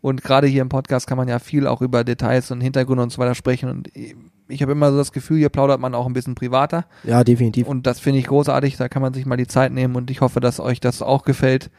[0.00, 3.10] Und gerade hier im Podcast kann man ja viel auch über Details und Hintergründe und
[3.12, 3.68] so weiter sprechen.
[3.68, 3.88] Und
[4.48, 6.86] ich habe immer so das Gefühl, hier plaudert man auch ein bisschen privater.
[7.04, 7.66] Ja, definitiv.
[7.66, 8.76] Und das finde ich großartig.
[8.78, 9.96] Da kann man sich mal die Zeit nehmen.
[9.96, 11.70] Und ich hoffe, dass euch das auch gefällt.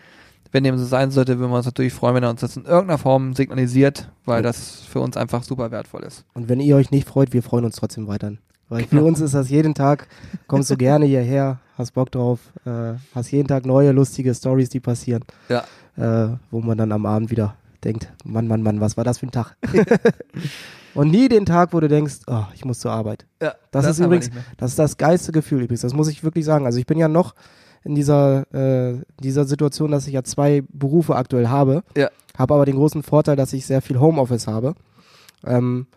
[0.53, 2.65] Wenn dem so sein sollte, würden wir uns natürlich freuen, wenn er uns das in
[2.65, 6.25] irgendeiner Form signalisiert, weil das für uns einfach super wertvoll ist.
[6.33, 8.37] Und wenn ihr euch nicht freut, wir freuen uns trotzdem weiterhin.
[8.67, 9.05] Weil für Genau.
[9.07, 10.07] uns ist das jeden Tag,
[10.47, 14.79] kommst du gerne hierher, hast Bock drauf, äh, hast jeden Tag neue lustige Stories, die
[14.81, 15.63] passieren, Ja.
[15.97, 19.27] äh, wo man dann am Abend wieder denkt, Mann, Mann, Mann, was war das für
[19.27, 19.55] ein Tag?
[20.93, 23.25] Und nie den Tag, wo du denkst, oh, ich muss zur Arbeit.
[23.41, 25.81] Ja, Das, ist haben wir übrigens, das ist das geilste Gefühl übrigens.
[25.81, 26.65] Das muss ich wirklich sagen.
[26.65, 27.33] Also ich bin ja noch
[27.83, 31.83] in dieser, äh, dieser Situation, dass ich ja zwei Berufe aktuell habe.
[31.95, 32.09] Ja.
[32.37, 34.75] Habe aber den großen Vorteil, dass ich sehr viel Homeoffice habe.
[35.45, 35.87] Ähm,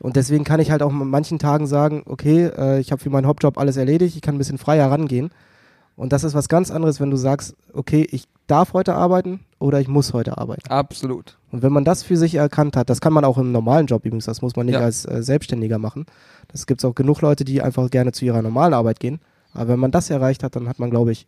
[0.00, 3.10] und deswegen kann ich halt auch an manchen Tagen sagen, okay, äh, ich habe für
[3.10, 5.30] meinen Hauptjob alles erledigt, ich kann ein bisschen freier rangehen.
[5.98, 9.80] Und das ist was ganz anderes, wenn du sagst, okay, ich darf heute arbeiten oder
[9.80, 10.70] ich muss heute arbeiten.
[10.70, 11.36] Absolut.
[11.50, 14.04] Und wenn man das für sich erkannt hat, das kann man auch im normalen Job
[14.06, 14.80] übrigens, das muss man nicht Ja.
[14.82, 16.06] als äh, Selbstständiger machen.
[16.52, 19.18] Das gibt es auch genug Leute, die einfach gerne zu ihrer normalen Arbeit gehen.
[19.52, 21.26] Aber wenn man das erreicht hat, dann hat man, glaube ich,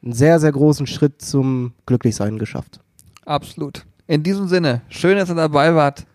[0.00, 2.78] einen sehr, sehr großen Schritt zum Glücklichsein geschafft.
[3.26, 3.84] Absolut.
[4.06, 6.06] In diesem Sinne, schön, dass ihr dabei wart,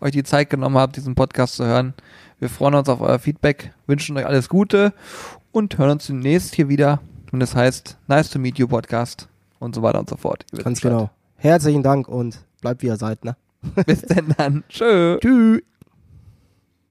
[0.00, 1.94] euch die Zeit genommen habt, diesen Podcast zu hören.
[2.38, 4.92] Wir freuen uns auf euer Feedback, wünschen euch alles Gute
[5.50, 7.00] und hören uns demnächst hier wieder.
[7.32, 9.28] Und das heißt Nice to Meet You Podcast
[9.58, 10.44] und so weiter und so fort.
[10.64, 11.10] Ganz genau.
[11.36, 13.36] Herzlichen Dank und bleibt wie ihr seid, ne?
[13.86, 14.64] Bis denn dann.
[14.68, 15.18] Tschö.
[15.20, 15.62] Tschüss.